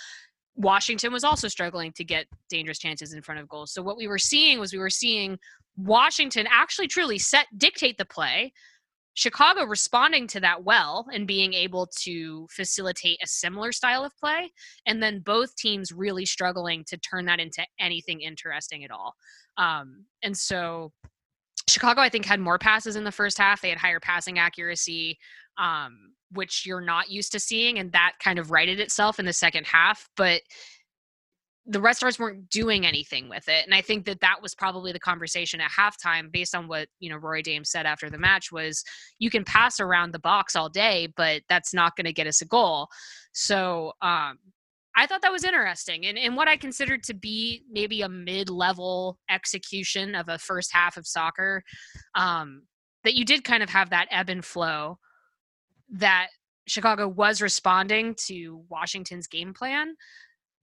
Washington 0.56 1.12
was 1.12 1.24
also 1.24 1.48
struggling 1.48 1.92
to 1.92 2.04
get 2.04 2.26
dangerous 2.48 2.78
chances 2.78 3.12
in 3.12 3.22
front 3.22 3.40
of 3.40 3.48
goals. 3.48 3.72
So 3.72 3.82
what 3.82 3.96
we 3.96 4.08
were 4.08 4.18
seeing 4.18 4.58
was 4.58 4.72
we 4.72 4.78
were 4.78 4.90
seeing 4.90 5.38
Washington 5.76 6.46
actually 6.50 6.88
truly 6.88 7.18
set 7.18 7.46
dictate 7.56 7.98
the 7.98 8.04
play, 8.04 8.52
Chicago 9.20 9.64
responding 9.64 10.26
to 10.26 10.40
that 10.40 10.64
well 10.64 11.06
and 11.12 11.26
being 11.26 11.52
able 11.52 11.86
to 11.94 12.46
facilitate 12.50 13.18
a 13.22 13.26
similar 13.26 13.70
style 13.70 14.02
of 14.02 14.16
play, 14.16 14.50
and 14.86 15.02
then 15.02 15.20
both 15.20 15.54
teams 15.56 15.92
really 15.92 16.24
struggling 16.24 16.82
to 16.84 16.96
turn 16.96 17.26
that 17.26 17.38
into 17.38 17.62
anything 17.78 18.22
interesting 18.22 18.82
at 18.82 18.90
all. 18.90 19.14
Um, 19.58 20.06
and 20.22 20.34
so 20.34 20.92
Chicago, 21.68 22.00
I 22.00 22.08
think, 22.08 22.24
had 22.24 22.40
more 22.40 22.58
passes 22.58 22.96
in 22.96 23.04
the 23.04 23.12
first 23.12 23.36
half. 23.36 23.60
They 23.60 23.68
had 23.68 23.76
higher 23.76 24.00
passing 24.00 24.38
accuracy, 24.38 25.18
um, 25.58 26.14
which 26.32 26.64
you're 26.64 26.80
not 26.80 27.10
used 27.10 27.32
to 27.32 27.40
seeing, 27.40 27.78
and 27.78 27.92
that 27.92 28.14
kind 28.24 28.38
of 28.38 28.50
righted 28.50 28.80
itself 28.80 29.18
in 29.18 29.26
the 29.26 29.34
second 29.34 29.66
half. 29.66 30.08
But 30.16 30.40
the 31.66 31.80
Red 31.80 31.94
Stars 31.94 32.18
weren't 32.18 32.48
doing 32.48 32.86
anything 32.86 33.28
with 33.28 33.48
it. 33.48 33.64
And 33.64 33.74
I 33.74 33.80
think 33.80 34.06
that 34.06 34.20
that 34.20 34.42
was 34.42 34.54
probably 34.54 34.92
the 34.92 34.98
conversation 34.98 35.60
at 35.60 35.70
halftime 35.70 36.32
based 36.32 36.54
on 36.54 36.68
what, 36.68 36.88
you 36.98 37.10
know, 37.10 37.16
Rory 37.16 37.42
Dame 37.42 37.64
said 37.64 37.86
after 37.86 38.10
the 38.10 38.18
match 38.18 38.50
was 38.50 38.82
you 39.18 39.30
can 39.30 39.44
pass 39.44 39.78
around 39.78 40.12
the 40.12 40.18
box 40.18 40.56
all 40.56 40.68
day, 40.68 41.12
but 41.16 41.42
that's 41.48 41.74
not 41.74 41.96
going 41.96 42.06
to 42.06 42.12
get 42.12 42.26
us 42.26 42.40
a 42.42 42.46
goal. 42.46 42.88
So, 43.32 43.92
um, 44.02 44.38
I 44.96 45.06
thought 45.06 45.22
that 45.22 45.32
was 45.32 45.44
interesting 45.44 46.06
and, 46.06 46.18
and 46.18 46.36
what 46.36 46.48
I 46.48 46.56
considered 46.56 47.04
to 47.04 47.14
be 47.14 47.62
maybe 47.70 48.02
a 48.02 48.08
mid-level 48.08 49.18
execution 49.30 50.16
of 50.16 50.28
a 50.28 50.38
first 50.38 50.72
half 50.72 50.96
of 50.96 51.06
soccer. 51.06 51.62
Um, 52.16 52.62
that 53.04 53.14
you 53.14 53.24
did 53.24 53.44
kind 53.44 53.62
of 53.62 53.70
have 53.70 53.90
that 53.90 54.08
ebb 54.10 54.28
and 54.28 54.44
flow 54.44 54.98
that 55.92 56.28
Chicago 56.66 57.08
was 57.08 57.42
responding 57.42 58.14
to 58.26 58.62
Washington's 58.68 59.26
game 59.26 59.54
plan, 59.54 59.94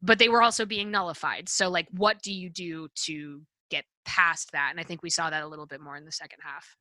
but 0.01 0.19
they 0.19 0.29
were 0.29 0.41
also 0.41 0.65
being 0.65 0.91
nullified. 0.91 1.49
So, 1.49 1.69
like, 1.69 1.87
what 1.91 2.21
do 2.21 2.31
you 2.31 2.49
do 2.49 2.87
to 3.05 3.41
get 3.69 3.85
past 4.05 4.51
that? 4.51 4.69
And 4.71 4.79
I 4.79 4.83
think 4.83 5.03
we 5.03 5.09
saw 5.09 5.29
that 5.29 5.43
a 5.43 5.47
little 5.47 5.65
bit 5.65 5.81
more 5.81 5.95
in 5.95 6.05
the 6.05 6.11
second 6.11 6.39
half. 6.43 6.75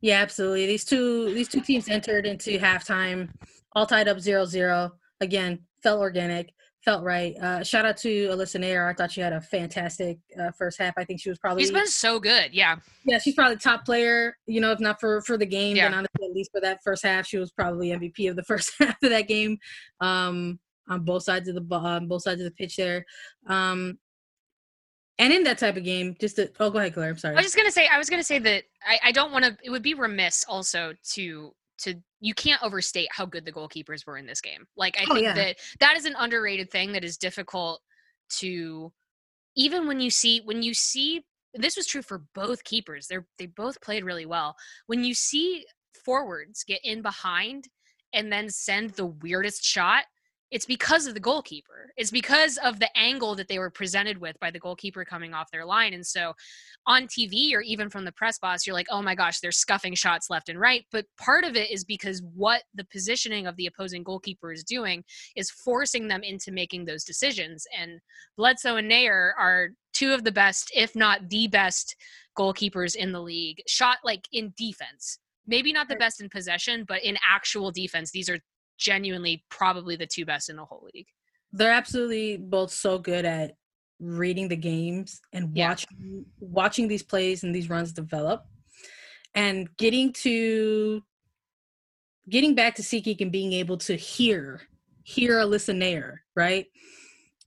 Yeah, 0.00 0.20
absolutely. 0.20 0.66
These 0.66 0.84
two 0.84 1.34
these 1.34 1.48
two 1.48 1.60
teams 1.60 1.88
entered 1.88 2.24
into 2.24 2.58
halftime 2.58 3.30
all 3.72 3.86
tied 3.86 4.08
up 4.08 4.18
0-0. 4.18 4.90
Again, 5.20 5.58
felt 5.82 6.00
organic 6.00 6.52
felt 6.84 7.04
right. 7.04 7.36
Uh, 7.36 7.62
shout 7.62 7.84
out 7.84 7.96
to 7.98 8.28
Alyssa 8.28 8.58
Naeher. 8.58 8.88
I 8.88 8.94
thought 8.94 9.12
she 9.12 9.20
had 9.20 9.32
a 9.32 9.40
fantastic 9.40 10.18
uh, 10.40 10.50
first 10.56 10.78
half. 10.78 10.94
I 10.96 11.04
think 11.04 11.20
she 11.20 11.28
was 11.28 11.38
probably 11.38 11.62
she's 11.62 11.72
been 11.72 11.86
so 11.86 12.18
good. 12.18 12.54
Yeah, 12.54 12.76
yeah, 13.04 13.18
she's 13.18 13.34
probably 13.34 13.56
top 13.56 13.84
player. 13.84 14.36
You 14.46 14.60
know, 14.60 14.72
if 14.72 14.80
not 14.80 15.00
for 15.00 15.20
for 15.22 15.36
the 15.36 15.46
game, 15.46 15.76
yeah. 15.76 15.84
then 15.84 15.94
honestly, 15.98 16.26
at 16.26 16.34
least 16.34 16.50
for 16.50 16.60
that 16.60 16.78
first 16.82 17.02
half, 17.04 17.26
she 17.26 17.38
was 17.38 17.50
probably 17.50 17.88
MVP 17.88 18.30
of 18.30 18.36
the 18.36 18.42
first 18.48 18.72
half 18.78 18.96
of 19.02 19.10
that 19.10 19.28
game. 19.28 19.58
Um, 20.00 20.58
on 20.88 21.04
both 21.04 21.22
sides 21.22 21.48
of 21.48 21.54
the 21.54 21.74
on 21.74 22.08
both 22.08 22.22
sides 22.22 22.40
of 22.40 22.44
the 22.44 22.50
pitch 22.50 22.76
there. 22.76 23.04
Um, 23.46 23.98
and 25.18 25.32
in 25.32 25.42
that 25.44 25.58
type 25.58 25.76
of 25.76 25.84
game, 25.84 26.16
just 26.20 26.36
to 26.36 26.50
oh, 26.60 26.70
go 26.70 26.78
ahead, 26.78 26.94
Claire. 26.94 27.10
I'm 27.10 27.18
sorry. 27.18 27.34
I 27.34 27.38
was 27.38 27.46
just 27.46 27.56
gonna 27.56 27.72
say. 27.72 27.88
I 27.88 27.98
was 27.98 28.08
gonna 28.08 28.22
say 28.22 28.38
that 28.38 28.64
I, 28.86 28.98
I 29.04 29.12
don't 29.12 29.32
want 29.32 29.44
to. 29.44 29.56
It 29.64 29.70
would 29.70 29.82
be 29.82 29.94
remiss 29.94 30.44
also 30.48 30.94
to 31.10 31.52
to 31.78 31.94
you 32.20 32.34
can't 32.34 32.62
overstate 32.62 33.08
how 33.10 33.26
good 33.26 33.44
the 33.44 33.52
goalkeepers 33.52 34.06
were 34.06 34.16
in 34.16 34.26
this 34.26 34.40
game. 34.40 34.66
Like 34.76 34.96
I 35.00 35.04
oh, 35.08 35.14
think 35.14 35.24
yeah. 35.24 35.34
that 35.34 35.56
that 35.80 35.96
is 35.96 36.04
an 36.04 36.14
underrated 36.18 36.70
thing 36.70 36.92
that 36.92 37.04
is 37.04 37.16
difficult 37.16 37.80
to 38.38 38.92
even 39.56 39.86
when 39.86 40.00
you 40.00 40.10
see 40.10 40.40
when 40.44 40.62
you 40.62 40.74
see 40.74 41.24
this 41.54 41.76
was 41.76 41.86
true 41.86 42.02
for 42.02 42.22
both 42.34 42.62
keepers. 42.64 43.06
They're 43.06 43.26
they 43.38 43.46
both 43.46 43.80
played 43.80 44.04
really 44.04 44.26
well. 44.26 44.54
When 44.86 45.02
you 45.02 45.14
see 45.14 45.64
forwards 46.04 46.64
get 46.64 46.80
in 46.84 47.02
behind 47.02 47.68
and 48.12 48.32
then 48.32 48.48
send 48.48 48.90
the 48.90 49.06
weirdest 49.06 49.64
shot, 49.64 50.04
it's 50.50 50.66
because 50.66 51.06
of 51.06 51.14
the 51.14 51.20
goalkeeper. 51.20 51.92
It's 51.96 52.10
because 52.10 52.58
of 52.58 52.78
the 52.80 52.88
angle 52.96 53.34
that 53.34 53.48
they 53.48 53.58
were 53.58 53.70
presented 53.70 54.18
with 54.18 54.38
by 54.40 54.50
the 54.50 54.58
goalkeeper 54.58 55.04
coming 55.04 55.34
off 55.34 55.50
their 55.50 55.64
line. 55.64 55.92
And 55.92 56.06
so 56.06 56.32
on 56.86 57.06
TV 57.06 57.52
or 57.52 57.60
even 57.60 57.90
from 57.90 58.04
the 58.04 58.12
press 58.12 58.38
box, 58.38 58.66
you're 58.66 58.74
like, 58.74 58.86
oh 58.90 59.02
my 59.02 59.14
gosh, 59.14 59.40
they're 59.40 59.52
scuffing 59.52 59.94
shots 59.94 60.30
left 60.30 60.48
and 60.48 60.58
right. 60.58 60.84
But 60.90 61.06
part 61.18 61.44
of 61.44 61.56
it 61.56 61.70
is 61.70 61.84
because 61.84 62.22
what 62.34 62.62
the 62.74 62.86
positioning 62.90 63.46
of 63.46 63.56
the 63.56 63.66
opposing 63.66 64.02
goalkeeper 64.02 64.52
is 64.52 64.64
doing 64.64 65.04
is 65.36 65.50
forcing 65.50 66.08
them 66.08 66.22
into 66.22 66.50
making 66.50 66.84
those 66.84 67.04
decisions. 67.04 67.66
And 67.78 68.00
Bledsoe 68.36 68.76
and 68.76 68.90
Naeher 68.90 69.32
are 69.38 69.70
two 69.92 70.12
of 70.12 70.24
the 70.24 70.32
best, 70.32 70.70
if 70.74 70.96
not 70.96 71.28
the 71.28 71.48
best, 71.48 71.94
goalkeepers 72.38 72.94
in 72.94 73.12
the 73.12 73.20
league. 73.20 73.60
Shot 73.66 73.98
like 74.04 74.26
in 74.32 74.54
defense. 74.56 75.18
Maybe 75.46 75.72
not 75.72 75.88
the 75.88 75.96
best 75.96 76.20
in 76.20 76.28
possession, 76.28 76.84
but 76.86 77.02
in 77.02 77.16
actual 77.28 77.70
defense, 77.70 78.10
these 78.10 78.28
are 78.28 78.38
genuinely 78.78 79.44
probably 79.50 79.96
the 79.96 80.06
two 80.06 80.24
best 80.24 80.48
in 80.48 80.56
the 80.56 80.64
whole 80.64 80.88
league. 80.94 81.08
They're 81.52 81.72
absolutely 81.72 82.36
both 82.36 82.70
so 82.70 82.98
good 82.98 83.24
at 83.24 83.56
reading 84.00 84.48
the 84.48 84.56
games 84.56 85.20
and 85.32 85.56
yeah. 85.56 85.68
watching 85.68 86.26
watching 86.40 86.88
these 86.88 87.02
plays 87.02 87.42
and 87.42 87.54
these 87.54 87.68
runs 87.68 87.92
develop 87.92 88.46
and 89.34 89.68
getting 89.76 90.12
to 90.12 91.02
getting 92.28 92.54
back 92.54 92.74
to 92.76 92.82
SeatGeek 92.82 93.20
and 93.20 93.32
being 93.32 93.52
able 93.52 93.76
to 93.78 93.96
hear 93.96 94.62
hear 95.02 95.38
Alyssa 95.38 95.74
Naeher, 95.74 96.18
right? 96.36 96.66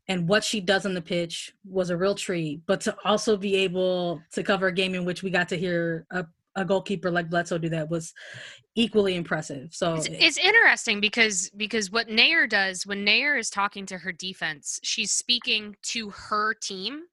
And 0.07 0.27
what 0.27 0.43
she 0.43 0.59
does 0.59 0.85
on 0.85 0.93
the 0.93 1.01
pitch 1.01 1.53
was 1.63 1.89
a 1.89 1.97
real 1.97 2.15
treat. 2.15 2.61
But 2.65 2.81
to 2.81 2.95
also 3.05 3.37
be 3.37 3.55
able 3.57 4.21
to 4.33 4.43
cover 4.43 4.67
a 4.67 4.73
game 4.73 4.95
in 4.95 5.05
which 5.05 5.23
we 5.23 5.29
got 5.29 5.47
to 5.49 5.57
hear 5.57 6.05
a 6.11 6.25
a 6.55 6.65
goalkeeper 6.65 7.11
like 7.11 7.29
Bledsoe 7.29 7.57
do 7.57 7.69
that 7.69 7.89
was 7.89 8.13
equally 8.75 9.15
impressive. 9.15 9.69
So 9.73 9.95
it's, 9.95 10.07
it's, 10.09 10.37
interesting 10.37 10.99
because 10.99 11.49
because 11.55 11.91
what 11.91 12.07
Naeher 12.07 12.49
does 12.49 12.85
when 12.85 13.05
Naeher 13.05 13.39
is 13.39 13.49
talking 13.49 13.85
to 13.87 13.97
her 13.97 14.11
defense, 14.11 14.79
she's 14.83 15.11
speaking 15.11 15.75
to 15.83 16.09
her 16.09 16.53
team 16.53 17.03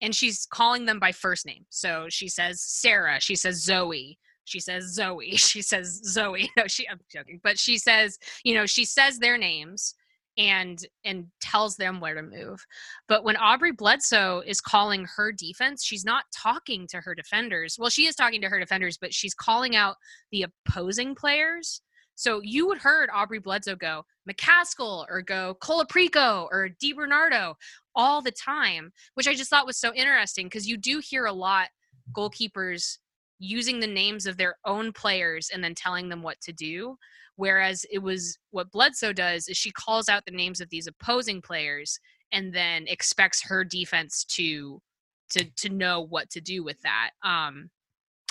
and 0.00 0.14
she's 0.14 0.46
calling 0.46 0.84
them 0.84 0.98
by 0.98 1.12
first 1.12 1.46
name. 1.46 1.66
So 1.70 2.06
she 2.08 2.28
says 2.28 2.62
Sarah, 2.62 3.20
she 3.20 3.34
says 3.34 3.62
Zoe, 3.62 4.18
she 4.44 4.60
says 4.60 4.92
Zoe, 4.94 5.30
she 5.36 5.62
says 5.62 6.00
Zoe. 6.04 6.50
No, 6.56 6.66
she 6.66 6.88
I'm 6.88 7.00
joking, 7.10 7.40
but 7.42 7.58
she 7.58 7.78
says, 7.78 8.18
you 8.44 8.54
know, 8.54 8.66
she 8.66 8.84
says 8.84 9.18
their 9.18 9.38
names 9.38 9.94
and 10.38 10.86
and 11.04 11.26
tells 11.40 11.76
them 11.76 12.00
where 12.00 12.14
to 12.14 12.22
move. 12.22 12.64
But 13.08 13.24
when 13.24 13.36
Aubrey 13.36 13.72
Bledsoe 13.72 14.42
is 14.46 14.60
calling 14.60 15.06
her 15.16 15.32
defense, 15.32 15.84
she's 15.84 16.04
not 16.04 16.24
talking 16.34 16.86
to 16.88 17.00
her 17.00 17.14
defenders. 17.14 17.76
Well, 17.78 17.90
she 17.90 18.06
is 18.06 18.14
talking 18.14 18.40
to 18.42 18.48
her 18.48 18.60
defenders, 18.60 18.96
but 18.96 19.12
she's 19.12 19.34
calling 19.34 19.74
out 19.74 19.96
the 20.30 20.46
opposing 20.68 21.14
players. 21.14 21.82
So 22.14 22.40
you 22.42 22.66
would 22.66 22.78
heard 22.78 23.10
Aubrey 23.14 23.38
Bledsoe 23.38 23.76
go 23.76 24.04
McCaskill 24.28 25.06
or 25.08 25.22
go 25.22 25.56
Colaprico 25.60 26.48
or 26.50 26.70
DiBernardo 26.82 27.54
all 27.94 28.22
the 28.22 28.32
time, 28.32 28.92
which 29.14 29.28
I 29.28 29.34
just 29.34 29.50
thought 29.50 29.66
was 29.66 29.78
so 29.78 29.92
interesting 29.94 30.46
because 30.46 30.68
you 30.68 30.76
do 30.76 31.00
hear 31.00 31.26
a 31.26 31.32
lot 31.32 31.68
goalkeepers 32.16 32.98
using 33.38 33.78
the 33.78 33.86
names 33.86 34.26
of 34.26 34.36
their 34.36 34.56
own 34.64 34.92
players 34.92 35.50
and 35.52 35.62
then 35.62 35.74
telling 35.74 36.08
them 36.08 36.22
what 36.22 36.40
to 36.40 36.52
do. 36.52 36.96
Whereas 37.38 37.86
it 37.88 38.00
was 38.00 38.36
what 38.50 38.72
Bledsoe 38.72 39.12
does 39.12 39.46
is 39.46 39.56
she 39.56 39.70
calls 39.70 40.08
out 40.08 40.24
the 40.24 40.32
names 40.32 40.60
of 40.60 40.68
these 40.70 40.88
opposing 40.88 41.40
players 41.40 42.00
and 42.32 42.52
then 42.52 42.88
expects 42.88 43.40
her 43.44 43.62
defense 43.62 44.24
to 44.30 44.82
to 45.30 45.44
to 45.44 45.68
know 45.68 46.00
what 46.00 46.30
to 46.30 46.40
do 46.40 46.64
with 46.64 46.82
that. 46.82 47.10
Um, 47.22 47.70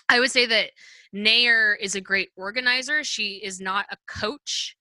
I 0.10 0.20
would 0.20 0.30
say 0.30 0.46
that 0.48 0.72
Naeher 1.16 1.76
is 1.80 1.96
a 1.96 2.02
great 2.02 2.32
organizer. 2.36 3.02
She 3.06 3.36
is 3.42 3.62
not 3.62 3.86
a 3.90 3.98
coach, 4.10 4.76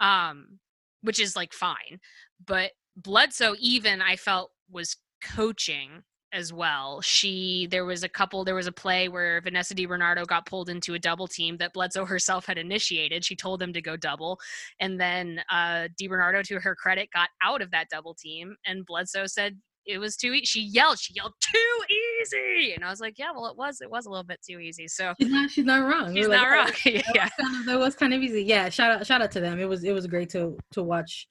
um, 0.00 0.58
which 1.02 1.20
is 1.20 1.36
like 1.36 1.52
fine. 1.52 2.00
But 2.44 2.72
Bledsoe, 2.96 3.54
even 3.60 4.02
I 4.02 4.16
felt 4.16 4.50
was 4.68 4.96
coaching 5.22 6.02
as 6.32 6.52
well. 6.52 7.00
She 7.00 7.68
there 7.70 7.84
was 7.84 8.02
a 8.02 8.08
couple 8.08 8.44
there 8.44 8.54
was 8.54 8.66
a 8.66 8.72
play 8.72 9.08
where 9.08 9.40
Vanessa 9.40 9.74
DiBernardo 9.74 10.26
got 10.26 10.46
pulled 10.46 10.68
into 10.68 10.94
a 10.94 10.98
double 10.98 11.26
team 11.26 11.56
that 11.58 11.72
Bledsoe 11.72 12.04
herself 12.06 12.46
had 12.46 12.58
initiated. 12.58 13.24
She 13.24 13.36
told 13.36 13.60
them 13.60 13.72
to 13.72 13.82
go 13.82 13.96
double, 13.96 14.38
and 14.80 15.00
then 15.00 15.40
uh, 15.50 15.88
DiBernardo, 16.00 16.44
to 16.44 16.60
her 16.60 16.74
credit, 16.74 17.08
got 17.12 17.28
out 17.42 17.62
of 17.62 17.70
that 17.70 17.88
double 17.90 18.14
team, 18.14 18.56
and 18.66 18.84
Bledsoe 18.86 19.26
said 19.26 19.58
it 19.86 19.98
was 19.98 20.16
too. 20.16 20.32
easy. 20.34 20.44
she 20.44 20.60
yelled, 20.62 20.98
she 20.98 21.14
yelled 21.14 21.32
too 21.40 21.94
easy, 22.20 22.74
and 22.74 22.84
I 22.84 22.90
was 22.90 23.00
like, 23.00 23.18
yeah, 23.18 23.30
well, 23.34 23.46
it 23.46 23.56
was, 23.56 23.80
it 23.80 23.90
was 23.90 24.06
a 24.06 24.10
little 24.10 24.24
bit 24.24 24.40
too 24.46 24.58
easy. 24.58 24.86
So 24.86 25.14
she's 25.18 25.30
not, 25.30 25.50
she's 25.50 25.64
not 25.64 25.88
wrong. 25.88 26.14
She's 26.14 26.28
not 26.28 26.42
like, 26.42 26.50
wrong. 26.50 26.68
Oh, 26.68 27.00
yeah, 27.14 27.28
that 27.38 27.50
was, 27.50 27.66
that 27.66 27.78
was 27.78 27.94
kind 27.94 28.12
of 28.12 28.22
easy. 28.22 28.44
Yeah, 28.44 28.68
shout 28.68 28.90
out, 28.90 29.06
shout 29.06 29.22
out 29.22 29.30
to 29.32 29.40
them. 29.40 29.58
It 29.58 29.68
was, 29.68 29.84
it 29.84 29.92
was 29.92 30.06
great 30.06 30.28
to 30.30 30.58
to 30.72 30.82
watch 30.82 31.26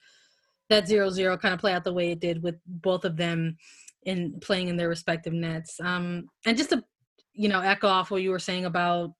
that 0.68 0.86
zero 0.86 1.08
zero 1.10 1.36
kind 1.36 1.54
of 1.54 1.60
play 1.60 1.72
out 1.72 1.84
the 1.84 1.92
way 1.92 2.10
it 2.10 2.20
did 2.20 2.42
with 2.42 2.56
both 2.66 3.04
of 3.04 3.16
them 3.16 3.56
in 4.08 4.40
playing 4.40 4.68
in 4.68 4.76
their 4.76 4.88
respective 4.88 5.32
nets. 5.32 5.78
Um, 5.80 6.24
and 6.46 6.56
just 6.56 6.70
to 6.70 6.82
you 7.34 7.48
know 7.48 7.60
echo 7.60 7.86
off 7.86 8.10
what 8.10 8.22
you 8.22 8.30
were 8.30 8.38
saying 8.38 8.64
about 8.64 9.10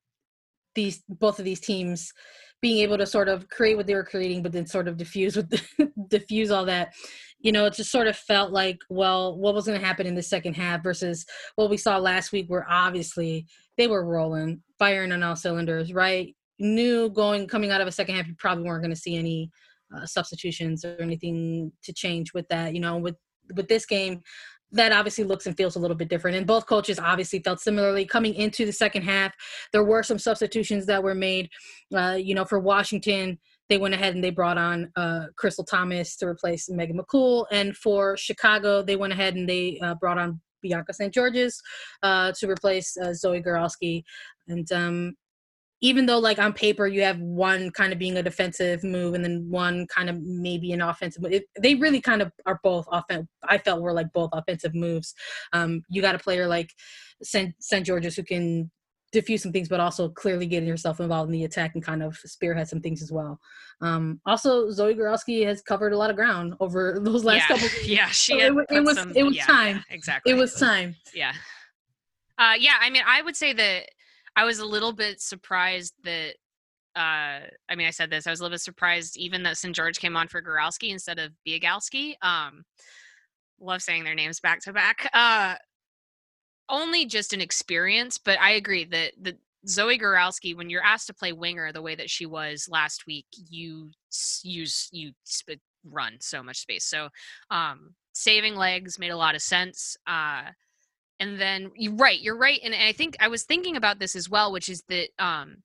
these 0.75 1.03
both 1.09 1.39
of 1.39 1.45
these 1.45 1.61
teams 1.61 2.13
being 2.61 2.79
able 2.79 2.99
to 2.99 3.07
sort 3.07 3.29
of 3.29 3.49
create 3.49 3.77
what 3.77 3.87
they 3.87 3.95
were 3.95 4.05
creating, 4.05 4.43
but 4.43 4.51
then 4.51 4.67
sort 4.67 4.89
of 4.89 4.97
diffuse 4.97 5.37
with 5.37 5.49
diffuse 6.09 6.51
all 6.51 6.65
that. 6.65 6.93
You 7.41 7.53
know, 7.53 7.67
it 7.67 7.75
just 7.75 7.93
sort 7.93 8.09
of 8.09 8.17
felt 8.17 8.51
like, 8.51 8.79
well, 8.91 9.39
what 9.39 9.55
was 9.55 9.67
going 9.67 9.79
to 9.79 9.87
happen 9.87 10.09
in 10.09 10.17
the 10.17 10.23
second 10.23 10.55
half 10.55 10.83
versus 10.83 11.25
what 11.55 11.71
we 11.71 11.77
saw 11.77 11.99
last 11.99 12.33
week, 12.33 12.47
where 12.49 12.67
obviously 12.69 13.47
they 13.77 13.87
were 13.87 14.05
rolling, 14.05 14.61
firing 14.77 15.13
on 15.13 15.23
all 15.23 15.37
cylinders, 15.37 15.93
right? 15.93 16.35
Knew 16.59 17.11
going 17.11 17.47
coming 17.47 17.71
out 17.71 17.81
of 17.81 17.87
a 17.87 17.93
second 17.93 18.17
half, 18.17 18.27
you 18.27 18.35
probably 18.39 18.65
weren't 18.65 18.83
going 18.83 18.95
to 18.95 19.01
see 19.01 19.17
any 19.17 19.51
uh, 19.97 20.05
substitutions 20.05 20.85
or 20.85 20.97
anything 20.99 21.71
to 21.85 21.93
change 21.93 22.35
with 22.35 22.49
that. 22.49 22.75
You 22.75 22.81
know, 22.81 22.97
with 22.97 23.15
with 23.55 23.69
this 23.69 23.87
game, 23.87 24.21
that 24.73 24.93
obviously 24.93 25.25
looks 25.25 25.47
and 25.47 25.57
feels 25.57 25.77
a 25.77 25.79
little 25.79 25.97
bit 25.97 26.09
different. 26.09 26.37
And 26.37 26.47
both 26.47 26.67
coaches 26.67 26.99
obviously 26.99 27.41
felt 27.41 27.61
similarly 27.61 28.05
coming 28.05 28.35
into 28.35 28.67
the 28.67 28.73
second 28.73 29.03
half. 29.03 29.33
There 29.73 29.85
were 29.85 30.03
some 30.03 30.19
substitutions 30.19 30.87
that 30.87 31.03
were 31.03 31.15
made. 31.15 31.49
Uh, 31.95 32.19
you 32.21 32.35
know, 32.35 32.45
for 32.45 32.59
Washington, 32.59 33.39
they 33.69 33.79
went 33.79 33.95
ahead 33.95 34.15
and 34.15 34.23
they 34.23 34.31
brought 34.31 34.59
on 34.59 34.91
uh, 34.97 35.27
Crystal 35.37 35.65
Thomas 35.65 36.17
to 36.17 36.27
replace 36.27 36.69
Megan 36.69 36.99
McCool. 36.99 37.47
And 37.51 37.77
for 37.77 38.17
Chicago, 38.17 38.83
they 38.83 38.97
went 38.97 39.13
ahead 39.13 39.35
and 39.35 39.49
they 39.49 39.79
uh, 39.83 39.95
brought 39.95 40.19
on 40.19 40.41
Bianca 40.63 40.93
St. 40.93 41.13
Georges 41.13 41.61
uh, 42.03 42.33
to 42.39 42.49
replace 42.49 42.97
uh, 42.97 43.15
Zoe 43.15 43.43
Goralski. 43.43 44.03
And 44.49 44.71
um, 44.73 45.15
even 45.81 46.07
though 46.07 46.19
like 46.19 46.39
on 46.39 46.53
paper 46.53 46.87
you 46.87 47.03
have 47.03 47.19
one 47.21 47.71
kind 47.71 47.93
of 47.93 47.99
being 47.99 48.17
a 48.17 48.23
defensive 48.23 48.83
move 48.83 49.15
and 49.15 49.25
then 49.25 49.47
one 49.49 49.87
kind 49.87 50.11
of 50.11 50.21
maybe 50.21 50.73
an 50.73 50.83
offensive 50.83 51.23
move, 51.23 51.33
it, 51.33 51.45
they 51.61 51.75
really 51.75 52.01
kind 52.01 52.23
of 52.23 52.33
are 52.47 52.61
both 52.63 52.87
offensive. 52.91 53.29
I 53.45 53.59
felt 53.59 53.83
were 53.83 53.93
like 53.93 54.13
both 54.13 54.31
offensive 54.33 54.75
moves. 54.75 55.15
Um, 55.53 55.83
you 55.89 56.03
got 56.03 56.15
a 56.15 56.19
player 56.19 56.47
like 56.47 56.73
St. 57.23 57.55
St. 57.61 57.87
Georges 57.87 58.17
who 58.17 58.23
can 58.23 58.71
diffuse 59.13 59.43
some 59.43 59.53
things, 59.53 59.69
but 59.69 59.81
also 59.81 60.09
clearly 60.09 60.47
getting 60.47 60.69
yourself 60.69 61.01
involved 61.01 61.29
in 61.29 61.33
the 61.33 61.45
attack 61.45 61.73
and 61.75 61.83
kind 61.83 62.03
of 62.03 62.17
spearhead 62.17 62.69
some 62.69 62.81
things 62.81 63.03
as 63.03 63.11
well. 63.11 63.39
Um, 63.81 64.21
also, 64.27 64.71
Zoe 64.71 64.95
Goralski 64.95 65.47
has 65.47 65.63
covered 65.63 65.93
a 65.93 65.97
lot 65.97 66.11
of 66.11 66.17
ground 66.17 66.55
over 66.61 66.99
those 67.03 67.25
last 67.25 67.49
yeah. 67.49 67.57
couple. 67.57 67.69
Yeah, 67.85 68.09
she. 68.09 68.39
So 68.39 68.59
it, 68.59 68.67
it, 68.71 68.81
was 68.81 68.97
some, 68.97 69.13
it 69.17 69.23
was 69.23 69.37
yeah, 69.37 69.47
time. 69.47 69.77
yeah, 69.77 69.95
exactly. 69.95 70.33
It 70.33 70.35
was 70.35 70.55
time. 70.55 70.97
Yeah. 71.15 71.33
Uh, 72.39 72.55
yeah, 72.59 72.75
I 72.81 72.91
mean, 72.91 73.03
I 73.07 73.23
would 73.23 73.37
say 73.37 73.53
that 73.53 73.89
I 74.37 74.45
was 74.45 74.59
a 74.59 74.67
little 74.67 74.93
bit 74.93 75.21
surprised 75.21 75.95
that. 76.05 76.35
Uh, 76.97 77.47
I 77.69 77.77
mean, 77.77 77.87
I 77.87 77.91
said 77.91 78.11
this. 78.11 78.27
I 78.27 78.31
was 78.31 78.41
a 78.41 78.43
little 78.43 78.55
bit 78.55 78.61
surprised 78.61 79.17
even 79.17 79.45
that 79.45 79.57
St. 79.57 79.75
Georges 79.75 79.99
came 79.99 80.17
on 80.17 80.27
for 80.27 80.43
Goralski 80.43 80.91
instead 80.91 81.21
of 81.21 81.31
Biegalski. 81.47 82.15
Um, 82.23 82.65
love 83.61 83.83
saying 83.83 84.03
their 84.03 84.17
names 84.17 84.41
back 84.41 84.61
to 84.63 84.73
back. 84.73 85.09
Uh, 85.13 85.55
only 86.69 87.07
just 87.07 87.33
an 87.33 87.41
experience, 87.41 88.19
but 88.19 88.39
I 88.41 88.53
agree 88.53 88.85
that 88.87 89.13
the 89.21 89.37
Zoe 89.67 89.99
Goralski, 89.99 90.57
when 90.57 90.71
you're 90.71 90.85
asked 90.85 91.07
to 91.09 91.15
play 91.15 91.33
winger 91.33 91.73
the 91.73 91.83
way 91.83 91.95
that 91.95 92.11
she 92.11 92.27
was 92.27 92.69
last 92.71 93.07
week, 93.07 93.27
you 93.33 93.91
use 94.43 94.89
you 94.93 95.13
sp- 95.25 95.63
run 95.85 96.17
so 96.21 96.43
much 96.43 96.59
space. 96.59 96.85
So 96.85 97.09
um, 97.51 97.95
saving 98.13 98.57
legs 98.57 98.99
made 98.99 99.11
a 99.11 99.17
lot 99.17 99.35
of 99.35 99.43
sense. 99.43 99.97
Uh, 100.07 100.43
and 101.21 101.41
then 101.41 101.71
you're 101.77 101.97
right, 101.97 102.21
you're 102.21 102.37
right, 102.39 102.61
and 102.63 102.75
I 102.75 102.93
think 102.93 103.17
I 103.21 103.29
was 103.29 103.45
thinking 103.45 103.77
about 103.77 103.99
this 103.99 104.15
as 104.15 104.29
well, 104.29 104.53
which 104.53 104.69
is 104.69 104.83
that 104.89 105.09
um, 105.19 105.63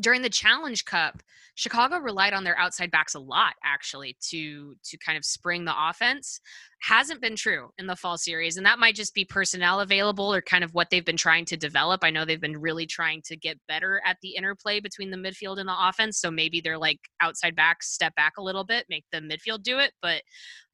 during 0.00 0.22
the 0.22 0.30
Challenge 0.30 0.84
Cup, 0.84 1.22
Chicago 1.56 1.98
relied 1.98 2.32
on 2.32 2.42
their 2.42 2.58
outside 2.58 2.90
backs 2.90 3.14
a 3.14 3.20
lot 3.20 3.54
actually 3.64 4.16
to 4.30 4.74
to 4.84 4.98
kind 4.98 5.16
of 5.16 5.24
spring 5.24 5.64
the 5.64 5.88
offense. 5.88 6.40
Hasn't 6.82 7.20
been 7.22 7.36
true 7.36 7.70
in 7.78 7.86
the 7.86 7.94
fall 7.94 8.18
series, 8.18 8.56
and 8.56 8.66
that 8.66 8.80
might 8.80 8.96
just 8.96 9.14
be 9.14 9.24
personnel 9.24 9.80
available 9.80 10.34
or 10.34 10.42
kind 10.42 10.64
of 10.64 10.74
what 10.74 10.90
they've 10.90 11.04
been 11.04 11.16
trying 11.16 11.44
to 11.46 11.56
develop. 11.56 12.02
I 12.02 12.10
know 12.10 12.24
they've 12.24 12.40
been 12.40 12.60
really 12.60 12.86
trying 12.86 13.22
to 13.26 13.36
get 13.36 13.58
better 13.68 14.02
at 14.04 14.16
the 14.20 14.34
interplay 14.34 14.80
between 14.80 15.10
the 15.10 15.16
midfield 15.16 15.58
and 15.58 15.68
the 15.68 15.88
offense. 15.88 16.18
So 16.18 16.30
maybe 16.30 16.60
they're 16.60 16.78
like 16.78 16.98
outside 17.20 17.54
backs 17.54 17.92
step 17.92 18.14
back 18.16 18.32
a 18.36 18.42
little 18.42 18.64
bit, 18.64 18.86
make 18.90 19.04
the 19.12 19.20
midfield 19.20 19.62
do 19.62 19.78
it. 19.78 19.92
But 20.02 20.22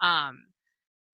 um, 0.00 0.38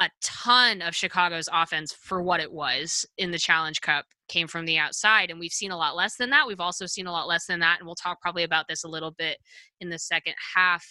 a 0.00 0.10
ton 0.22 0.82
of 0.82 0.94
Chicago's 0.94 1.48
offense 1.52 1.92
for 1.92 2.22
what 2.22 2.40
it 2.40 2.52
was 2.52 3.06
in 3.16 3.30
the 3.30 3.38
Challenge 3.38 3.80
Cup 3.80 4.04
came 4.28 4.46
from 4.46 4.66
the 4.66 4.78
outside 4.78 5.30
and 5.30 5.40
we've 5.40 5.52
seen 5.52 5.70
a 5.70 5.76
lot 5.76 5.96
less 5.96 6.16
than 6.16 6.30
that. 6.30 6.46
We've 6.46 6.60
also 6.60 6.86
seen 6.86 7.06
a 7.06 7.12
lot 7.12 7.28
less 7.28 7.46
than 7.46 7.60
that 7.60 7.78
and 7.78 7.86
we'll 7.86 7.94
talk 7.94 8.20
probably 8.20 8.42
about 8.42 8.66
this 8.68 8.84
a 8.84 8.88
little 8.88 9.12
bit 9.12 9.38
in 9.80 9.88
the 9.88 9.98
second 9.98 10.34
half. 10.54 10.84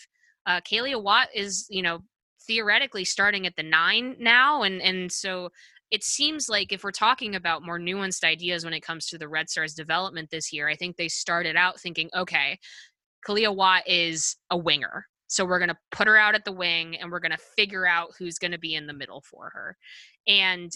Uh 0.46 0.62
Kealia 0.62 1.02
Watt 1.02 1.28
is 1.36 1.68
you 1.70 1.82
know 1.82 2.00
theoretically 2.48 3.06
starting 3.06 3.46
at 3.46 3.56
the 3.56 3.64
nine 3.64 4.16
now 4.20 4.64
and 4.64 4.82
and 4.82 5.12
so 5.12 5.50
it 5.92 6.04
seems 6.04 6.50
like 6.50 6.72
if 6.72 6.84
we're 6.84 6.92
talking 6.92 7.36
about 7.36 7.64
more 7.64 7.80
nuanced 7.80 8.24
ideas 8.24 8.64
when 8.64 8.74
it 8.74 8.82
comes 8.82 9.08
to 9.08 9.18
the 9.18 9.28
Red 9.28 9.50
Stars 9.50 9.74
development 9.74 10.30
this 10.32 10.52
year 10.52 10.68
I 10.68 10.76
think 10.76 10.96
they 10.96 11.10
started 11.10 11.56
out 11.56 11.80
thinking 11.80 12.10
okay 12.16 12.58
Kealia 13.28 13.56
Watt 13.56 13.84
is 13.88 14.36
a 14.50 14.58
winger 14.58 15.06
so 15.28 15.46
we're 15.46 15.60
going 15.60 15.70
to 15.70 15.78
put 15.92 16.08
her 16.08 16.18
out 16.18 16.36
at 16.36 16.46
the 16.46 16.52
wing 16.52 16.96
and 16.98 17.12
we're 17.12 17.20
going 17.20 17.32
to 17.32 17.38
figure 17.38 17.88
out 17.88 18.12
who's 18.18 18.38
going 18.38 18.52
to 18.52 18.60
be 18.60 18.76
in 18.76 18.88
the 18.88 18.94
middle 18.94 19.22
for 19.22 19.50
her. 19.54 19.78
And 20.28 20.72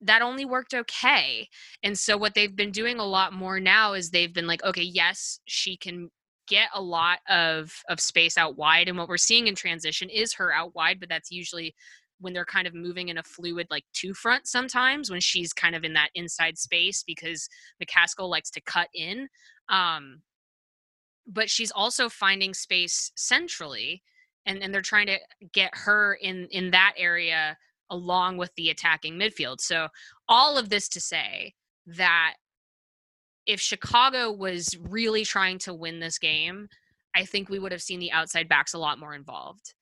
that 0.00 0.22
only 0.22 0.44
worked 0.44 0.74
okay. 0.74 1.48
And 1.82 1.98
so 1.98 2.16
what 2.16 2.34
they've 2.34 2.54
been 2.54 2.72
doing 2.72 2.98
a 2.98 3.04
lot 3.04 3.32
more 3.32 3.60
now 3.60 3.94
is 3.94 4.10
they've 4.10 4.32
been 4.32 4.46
like, 4.46 4.62
okay, 4.64 4.82
yes, 4.82 5.40
she 5.46 5.76
can 5.76 6.10
get 6.46 6.68
a 6.74 6.80
lot 6.80 7.18
of 7.28 7.72
of 7.88 7.98
space 7.98 8.38
out 8.38 8.56
wide 8.56 8.88
and 8.88 8.96
what 8.96 9.08
we're 9.08 9.16
seeing 9.16 9.48
in 9.48 9.54
transition 9.54 10.08
is 10.08 10.32
her 10.34 10.52
out 10.52 10.74
wide, 10.74 11.00
but 11.00 11.08
that's 11.08 11.30
usually 11.30 11.74
when 12.20 12.32
they're 12.32 12.44
kind 12.44 12.66
of 12.66 12.74
moving 12.74 13.08
in 13.08 13.18
a 13.18 13.22
fluid 13.22 13.66
like 13.70 13.84
two 13.92 14.14
front 14.14 14.46
sometimes 14.46 15.10
when 15.10 15.20
she's 15.20 15.52
kind 15.52 15.74
of 15.74 15.84
in 15.84 15.92
that 15.92 16.08
inside 16.14 16.56
space 16.56 17.02
because 17.02 17.48
McCaskill 17.82 18.28
likes 18.28 18.50
to 18.50 18.60
cut 18.60 18.88
in. 18.94 19.28
Um 19.68 20.22
but 21.26 21.50
she's 21.50 21.70
also 21.70 22.08
finding 22.08 22.54
space 22.54 23.10
centrally 23.16 24.02
and, 24.46 24.62
and 24.62 24.72
they're 24.72 24.80
trying 24.80 25.06
to 25.06 25.18
get 25.52 25.70
her 25.74 26.14
in 26.14 26.46
in 26.50 26.70
that 26.70 26.94
area 26.96 27.56
along 27.90 28.36
with 28.36 28.50
the 28.56 28.70
attacking 28.70 29.14
midfield. 29.14 29.60
So 29.60 29.88
all 30.28 30.58
of 30.58 30.68
this 30.68 30.88
to 30.90 31.00
say 31.00 31.54
that 31.86 32.34
if 33.46 33.60
Chicago 33.60 34.32
was 34.32 34.76
really 34.80 35.24
trying 35.24 35.58
to 35.60 35.74
win 35.74 36.00
this 36.00 36.18
game, 36.18 36.68
I 37.14 37.24
think 37.24 37.48
we 37.48 37.58
would 37.58 37.72
have 37.72 37.82
seen 37.82 38.00
the 38.00 38.12
outside 38.12 38.48
backs 38.48 38.74
a 38.74 38.78
lot 38.78 38.98
more 38.98 39.14
involved. 39.14 39.74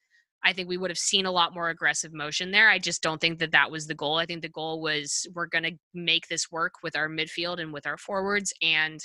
I 0.45 0.53
think 0.53 0.69
we 0.69 0.77
would 0.77 0.91
have 0.91 0.99
seen 0.99 1.25
a 1.25 1.33
lot 1.33 1.55
more 1.55 1.71
aggressive 1.71 2.13
motion 2.13 2.51
there. 2.51 2.69
I 2.69 2.79
just 2.79 3.03
don't 3.03 3.19
think 3.19 3.39
that 3.39 3.53
that 3.53 3.71
was 3.71 3.87
the 3.87 3.95
goal. 3.95 4.19
I 4.19 4.27
think 4.27 4.43
the 4.43 4.51
goal 4.51 4.83
was 4.83 5.27
we're 5.35 5.47
going 5.47 5.65
to 5.65 5.79
make 5.95 6.29
this 6.29 6.53
work 6.53 6.75
with 6.83 6.95
our 6.95 7.09
midfield 7.09 7.61
and 7.61 7.73
with 7.73 7.87
our 7.87 7.97
forwards 7.97 8.53
and 8.61 9.01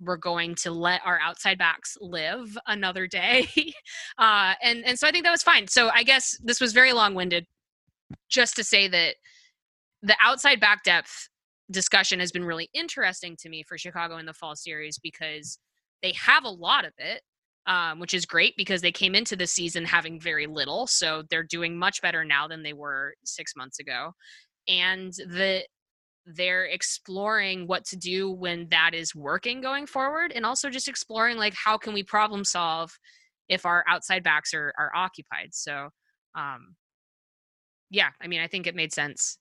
we're 0.00 0.16
going 0.16 0.54
to 0.56 0.70
let 0.70 1.00
our 1.04 1.18
outside 1.20 1.58
backs 1.58 1.96
live 2.00 2.56
another 2.66 3.06
day. 3.06 3.48
uh, 4.18 4.54
and 4.62 4.84
and 4.84 4.98
so 4.98 5.06
I 5.06 5.10
think 5.10 5.24
that 5.24 5.30
was 5.30 5.42
fine. 5.42 5.68
So 5.68 5.90
I 5.92 6.02
guess 6.02 6.38
this 6.42 6.60
was 6.60 6.72
very 6.72 6.92
long 6.92 7.14
winded 7.14 7.46
just 8.28 8.56
to 8.56 8.64
say 8.64 8.88
that 8.88 9.16
the 10.02 10.16
outside 10.20 10.60
back 10.60 10.82
depth 10.82 11.28
discussion 11.70 12.18
has 12.20 12.32
been 12.32 12.44
really 12.44 12.68
interesting 12.74 13.36
to 13.36 13.48
me 13.48 13.62
for 13.62 13.78
Chicago 13.78 14.16
in 14.16 14.26
the 14.26 14.32
fall 14.32 14.56
series 14.56 14.98
because 14.98 15.58
they 16.02 16.12
have 16.12 16.44
a 16.44 16.48
lot 16.48 16.84
of 16.84 16.92
it, 16.98 17.22
um, 17.66 18.00
which 18.00 18.14
is 18.14 18.24
great 18.26 18.54
because 18.56 18.80
they 18.80 18.90
came 18.90 19.14
into 19.14 19.36
the 19.36 19.46
season 19.46 19.84
having 19.84 20.18
very 20.18 20.46
little. 20.46 20.86
So 20.86 21.22
they're 21.30 21.42
doing 21.42 21.78
much 21.78 22.02
better 22.02 22.24
now 22.24 22.48
than 22.48 22.62
they 22.62 22.72
were 22.72 23.14
six 23.24 23.54
months 23.54 23.78
ago. 23.78 24.14
And 24.68 25.12
the 25.12 25.64
they're 26.34 26.64
exploring 26.64 27.66
what 27.66 27.84
to 27.84 27.96
do 27.96 28.30
when 28.30 28.68
that 28.70 28.94
is 28.94 29.14
working 29.14 29.60
going 29.60 29.86
forward 29.86 30.32
and 30.34 30.46
also 30.46 30.70
just 30.70 30.88
exploring 30.88 31.36
like 31.36 31.54
how 31.54 31.76
can 31.76 31.92
we 31.92 32.02
problem 32.02 32.44
solve 32.44 32.98
if 33.48 33.66
our 33.66 33.84
outside 33.88 34.22
backs 34.22 34.54
are 34.54 34.72
are 34.78 34.92
occupied 34.94 35.48
so 35.52 35.88
um 36.34 36.76
yeah, 37.90 38.10
I 38.20 38.28
mean, 38.28 38.40
I 38.40 38.46
think 38.46 38.66
it 38.66 38.74
made 38.74 38.92
sense. 38.92 39.36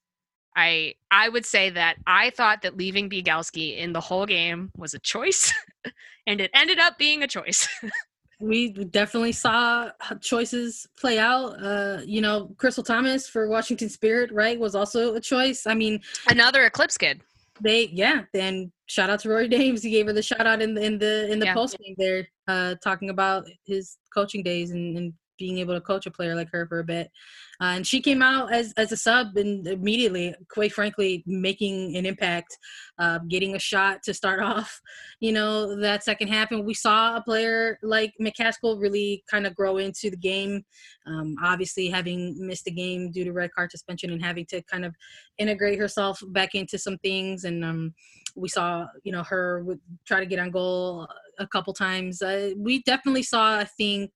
I 0.56 0.96
I 1.12 1.30
would 1.30 1.46
say 1.46 1.70
that 1.70 1.98
I 2.08 2.32
thought 2.32 2.64
that 2.64 2.76
leaving 2.76 3.10
Biegalski 3.10 3.78
in 3.78 3.94
the 3.94 4.02
whole 4.02 4.26
game 4.26 4.72
was 4.76 4.94
a 4.94 5.00
choice, 5.00 5.54
and 6.28 6.42
it 6.42 6.52
ended 6.54 6.80
up 6.80 6.98
being 6.98 7.24
a 7.24 7.28
choice. 7.28 7.68
we 8.40 8.70
definitely 8.70 9.34
saw 9.34 9.90
choices 10.22 10.88
play 10.98 11.20
out. 11.20 11.62
Uh, 11.62 12.02
you 12.06 12.22
know, 12.22 12.54
Crystal 12.58 12.84
Thomas 12.84 13.28
for 13.28 13.50
Washington 13.50 13.90
Spirit, 13.90 14.32
right, 14.32 14.58
was 14.60 14.76
also 14.76 15.16
a 15.16 15.22
choice. 15.22 15.68
I 15.68 15.74
mean, 15.74 16.02
another 16.30 16.66
Eclipse 16.66 16.98
kid. 16.98 17.22
They 17.62 17.88
yeah. 17.88 18.24
Then 18.34 18.72
shout 18.86 19.10
out 19.10 19.20
to 19.22 19.30
Rory 19.30 19.48
Dames. 19.50 19.84
He 19.84 19.92
gave 19.92 20.08
her 20.08 20.14
the 20.14 20.22
shout 20.22 20.48
out 20.48 20.62
in 20.62 20.74
the 20.74 20.82
in 20.82 20.98
the 20.98 21.32
in 21.32 21.40
the 21.40 21.48
yeah. 21.48 21.54
post 21.54 21.78
game 21.78 21.96
there, 21.98 22.28
uh, 22.48 22.76
talking 22.82 23.10
about 23.10 23.46
his 23.66 23.98
coaching 24.14 24.44
days 24.44 24.72
and, 24.72 24.98
and 24.98 25.14
being 25.40 25.58
able 25.58 25.74
to 25.74 25.82
coach 25.82 26.06
a 26.06 26.12
player 26.12 26.36
like 26.36 26.50
her 26.52 26.68
for 26.68 26.80
a 26.80 26.84
bit. 26.84 27.10
Uh, 27.62 27.74
and 27.76 27.88
she 27.88 28.02
came 28.02 28.22
out 28.22 28.54
as, 28.54 28.74
as 28.78 28.92
a 28.92 28.98
sub 28.98 29.36
and 29.36 29.68
immediately, 29.68 30.34
quite 30.50 30.72
frankly, 30.72 31.24
making 31.26 31.96
an 31.98 32.06
impact, 32.06 32.58
uh, 33.00 33.20
getting 33.28 33.56
a 33.56 33.60
shot 33.60 34.02
to 34.04 34.14
start 34.14 34.40
off, 34.44 34.80
you 35.20 35.32
know, 35.32 35.80
that 35.80 36.04
second 36.04 36.30
half. 36.30 36.52
And 36.52 36.66
we 36.66 36.74
saw 36.74 37.18
a 37.18 37.22
player 37.22 37.78
like 37.84 38.14
McCaskill 38.22 38.80
really 38.80 39.24
kind 39.30 39.46
of 39.46 39.56
grow 39.56 39.78
into 39.78 40.10
the 40.10 40.18
game. 40.18 40.64
Um, 41.06 41.36
obviously, 41.44 41.88
having 41.88 42.36
missed 42.46 42.66
the 42.66 42.72
game 42.72 43.12
due 43.12 43.26
to 43.26 43.34
red 43.34 43.52
card 43.52 43.72
suspension 43.72 44.12
and 44.12 44.24
having 44.24 44.46
to 44.48 44.62
kind 44.64 44.86
of 44.86 44.96
integrate 45.38 45.80
herself 45.80 46.22
back 46.28 46.56
into 46.56 46.78
some 46.78 46.98
things. 47.00 47.44
And 47.44 47.66
um, 47.66 47.94
we 48.36 48.48
saw, 48.48 48.86
you 49.04 49.12
know, 49.12 49.24
her 49.24 49.66
try 50.06 50.20
to 50.20 50.26
get 50.26 50.40
on 50.40 50.52
goal 50.52 51.08
a 51.40 51.48
couple 51.48 51.74
times. 51.74 52.22
Uh, 52.22 52.52
we 52.58 52.82
definitely 52.84 53.24
saw, 53.24 53.58
I 53.58 53.64
think, 53.66 54.12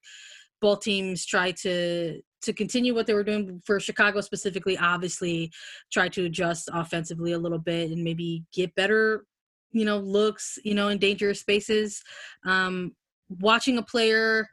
both 0.63 0.79
teams 0.79 1.25
try 1.25 1.51
to 1.51 2.21
to 2.41 2.53
continue 2.53 2.95
what 2.95 3.05
they 3.05 3.13
were 3.13 3.23
doing 3.23 3.61
for 3.65 3.79
Chicago 3.79 4.21
specifically, 4.21 4.77
obviously 4.77 5.51
try 5.91 6.07
to 6.09 6.25
adjust 6.25 6.69
offensively 6.73 7.33
a 7.33 7.37
little 7.37 7.59
bit 7.59 7.91
and 7.91 8.03
maybe 8.03 8.43
get 8.53 8.73
better, 8.75 9.25
you 9.71 9.85
know, 9.85 9.97
looks, 9.97 10.57
you 10.63 10.73
know, 10.73 10.87
in 10.87 10.97
dangerous 10.97 11.41
spaces. 11.41 12.01
Um, 12.45 12.95
watching 13.29 13.77
a 13.77 13.83
player 13.83 14.47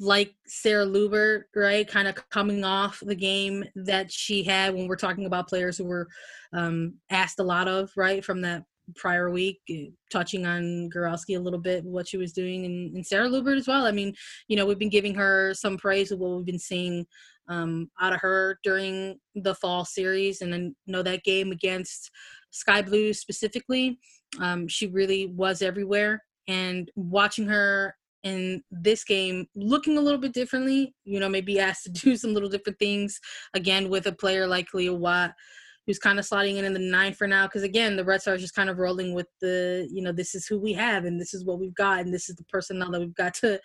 like 0.00 0.34
Sarah 0.46 0.86
Luebbert, 0.86 1.44
right, 1.54 1.88
kind 1.88 2.08
of 2.08 2.16
coming 2.30 2.64
off 2.64 3.00
the 3.00 3.14
game 3.14 3.64
that 3.76 4.10
she 4.10 4.42
had 4.42 4.74
when 4.74 4.88
we're 4.88 4.96
talking 4.96 5.26
about 5.26 5.48
players 5.48 5.78
who 5.78 5.84
were 5.84 6.08
um, 6.52 6.94
asked 7.10 7.38
a 7.38 7.44
lot 7.44 7.68
of, 7.68 7.90
right, 7.96 8.24
from 8.24 8.40
that 8.42 8.64
prior 8.96 9.30
week, 9.30 9.60
eh, 9.70 9.86
touching 10.10 10.46
on 10.46 10.90
Goralski 10.94 11.36
a 11.36 11.40
little 11.40 11.58
bit, 11.58 11.84
what 11.84 12.08
she 12.08 12.16
was 12.16 12.32
doing, 12.32 12.64
and, 12.64 12.94
and, 12.94 13.06
Sarah 13.06 13.28
Luebbert 13.28 13.58
as 13.58 13.68
well. 13.68 13.86
I 13.86 13.92
mean, 13.92 14.14
you 14.48 14.56
know, 14.56 14.66
we've 14.66 14.78
been 14.78 14.88
giving 14.90 15.14
her 15.14 15.54
some 15.54 15.76
praise 15.76 16.10
of 16.10 16.18
what 16.18 16.36
we've 16.36 16.46
been 16.46 16.58
seeing 16.58 17.06
um, 17.48 17.90
out 18.00 18.12
of 18.12 18.20
her 18.20 18.58
during 18.62 19.18
the 19.34 19.54
fall 19.54 19.84
series, 19.84 20.40
and 20.40 20.52
then 20.52 20.74
know 20.86 21.02
that 21.02 21.24
game 21.24 21.52
against 21.52 22.10
Sky 22.50 22.82
Blue 22.82 23.12
specifically, 23.12 23.98
um, 24.40 24.68
she 24.68 24.86
really 24.86 25.26
was 25.26 25.62
everywhere. 25.62 26.22
and 26.46 26.90
watching 26.94 27.46
her 27.46 27.94
in 28.24 28.62
this 28.70 29.04
game 29.04 29.46
looking 29.54 29.98
a 29.98 30.00
little 30.00 30.18
bit 30.18 30.32
differently, 30.32 30.94
you 31.04 31.20
know, 31.20 31.28
maybe 31.28 31.60
asked 31.60 31.84
to 31.84 31.90
do 31.90 32.16
some 32.22 32.34
little 32.34 32.48
different 32.48 32.78
things 32.78 33.20
again 33.54 33.88
with 33.88 34.06
a 34.06 34.12
player 34.12 34.46
like 34.46 34.66
Kealia 34.70 34.96
Watt 34.96 35.32
who's 35.86 35.98
kind 35.98 36.18
of 36.18 36.24
slotting 36.24 36.56
in 36.56 36.64
in 36.64 36.72
the 36.72 36.78
nine 36.78 37.12
for 37.12 37.26
now. 37.26 37.46
Because 37.46 37.62
again, 37.62 37.96
the 37.96 38.04
Red 38.04 38.22
Stars 38.22 38.40
just 38.40 38.54
kind 38.54 38.70
of 38.70 38.78
rolling 38.78 39.14
with 39.14 39.26
the, 39.40 39.88
you 39.92 40.02
know, 40.02 40.12
this 40.12 40.34
is 40.34 40.46
who 40.46 40.58
we 40.58 40.72
have 40.72 41.04
and 41.04 41.20
this 41.20 41.34
is 41.34 41.44
what 41.44 41.58
we've 41.58 41.74
got 41.74 42.00
and 42.00 42.12
this 42.12 42.28
is 42.28 42.36
the 42.36 42.44
personnel 42.44 42.90
that 42.90 43.00
we've 43.00 43.14
got 43.14 43.34
to 43.34 43.60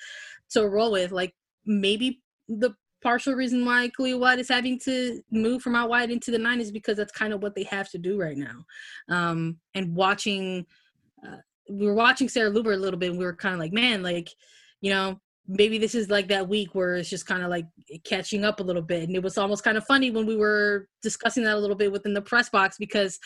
to 0.51 0.67
roll 0.67 0.91
with. 0.91 1.11
Like 1.11 1.33
maybe 1.65 2.21
the 2.47 2.73
partial 3.01 3.33
reason 3.33 3.65
why 3.65 3.89
Kealia 3.97 4.19
Watt 4.19 4.39
is 4.39 4.49
having 4.49 4.77
to 4.79 5.21
move 5.31 5.61
from 5.61 5.75
out 5.75 5.89
wide 5.89 6.11
into 6.11 6.31
the 6.31 6.37
nine 6.37 6.59
is 6.59 6.71
because 6.71 6.97
that's 6.97 7.11
kind 7.11 7.33
of 7.33 7.41
what 7.41 7.55
they 7.55 7.63
have 7.63 7.89
to 7.91 7.97
do 7.97 8.19
right 8.19 8.37
now. 8.37 8.65
Um, 9.07 9.57
and 9.73 9.95
watching, 9.95 10.65
uh, 11.25 11.37
we 11.69 11.85
were 11.85 11.93
watching 11.93 12.27
Sarah 12.27 12.51
Luebbert 12.51 12.75
a 12.75 12.79
little 12.79 12.99
bit 12.99 13.11
and 13.11 13.19
we 13.19 13.25
were 13.25 13.35
kind 13.35 13.53
of 13.53 13.59
like, 13.59 13.71
man, 13.71 14.03
like, 14.03 14.29
you 14.81 14.91
know, 14.91 15.19
maybe 15.49 15.79
this 15.79 15.95
is 15.95 16.09
like 16.09 16.27
that 16.27 16.47
week 16.47 16.75
where 16.75 16.95
it's 16.95 17.09
just 17.09 17.25
kind 17.25 17.41
of 17.41 17.49
like 17.49 17.65
catching 18.05 18.45
up 18.45 18.59
a 18.59 18.63
little 18.63 18.83
bit. 18.83 19.03
And 19.03 19.15
it 19.15 19.23
was 19.23 19.37
almost 19.37 19.63
kind 19.63 19.77
of 19.77 19.85
funny 19.85 20.11
when 20.11 20.27
we 20.27 20.37
were 20.37 20.87
discussing 21.01 21.43
that 21.43 21.55
a 21.55 21.59
little 21.59 21.75
bit 21.75 21.91
within 21.91 22.13
the 22.13 22.21
press 22.21 22.49
box 22.49 22.77
because 22.77 23.19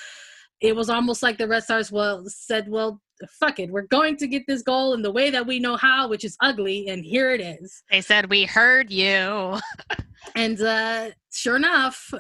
it 0.64 0.74
was 0.74 0.90
almost 0.90 1.22
like 1.22 1.38
the 1.38 1.48
Red 1.48 1.66
Stars 1.66 1.92
well 1.92 2.24
said, 2.26 2.70
well, 2.70 3.02
fuck 3.30 3.60
it, 3.60 3.70
we're 3.70 3.82
going 3.82 4.16
to 4.18 4.28
get 4.28 4.44
this 4.48 4.62
goal 4.62 4.94
in 4.94 5.02
the 5.02 5.12
way 5.12 5.30
that 5.30 5.46
we 5.46 5.60
know 5.60 5.76
how, 5.76 6.08
which 6.08 6.24
is 6.24 6.38
ugly, 6.40 6.88
and 6.88 7.04
here 7.04 7.32
it 7.32 7.42
is. 7.42 7.84
They 7.92 8.00
said 8.00 8.30
we 8.30 8.46
heard 8.46 8.90
you. 8.90 9.60
and 10.36 10.62
uh 10.62 11.10
sure 11.34 11.58
enough, 11.58 12.14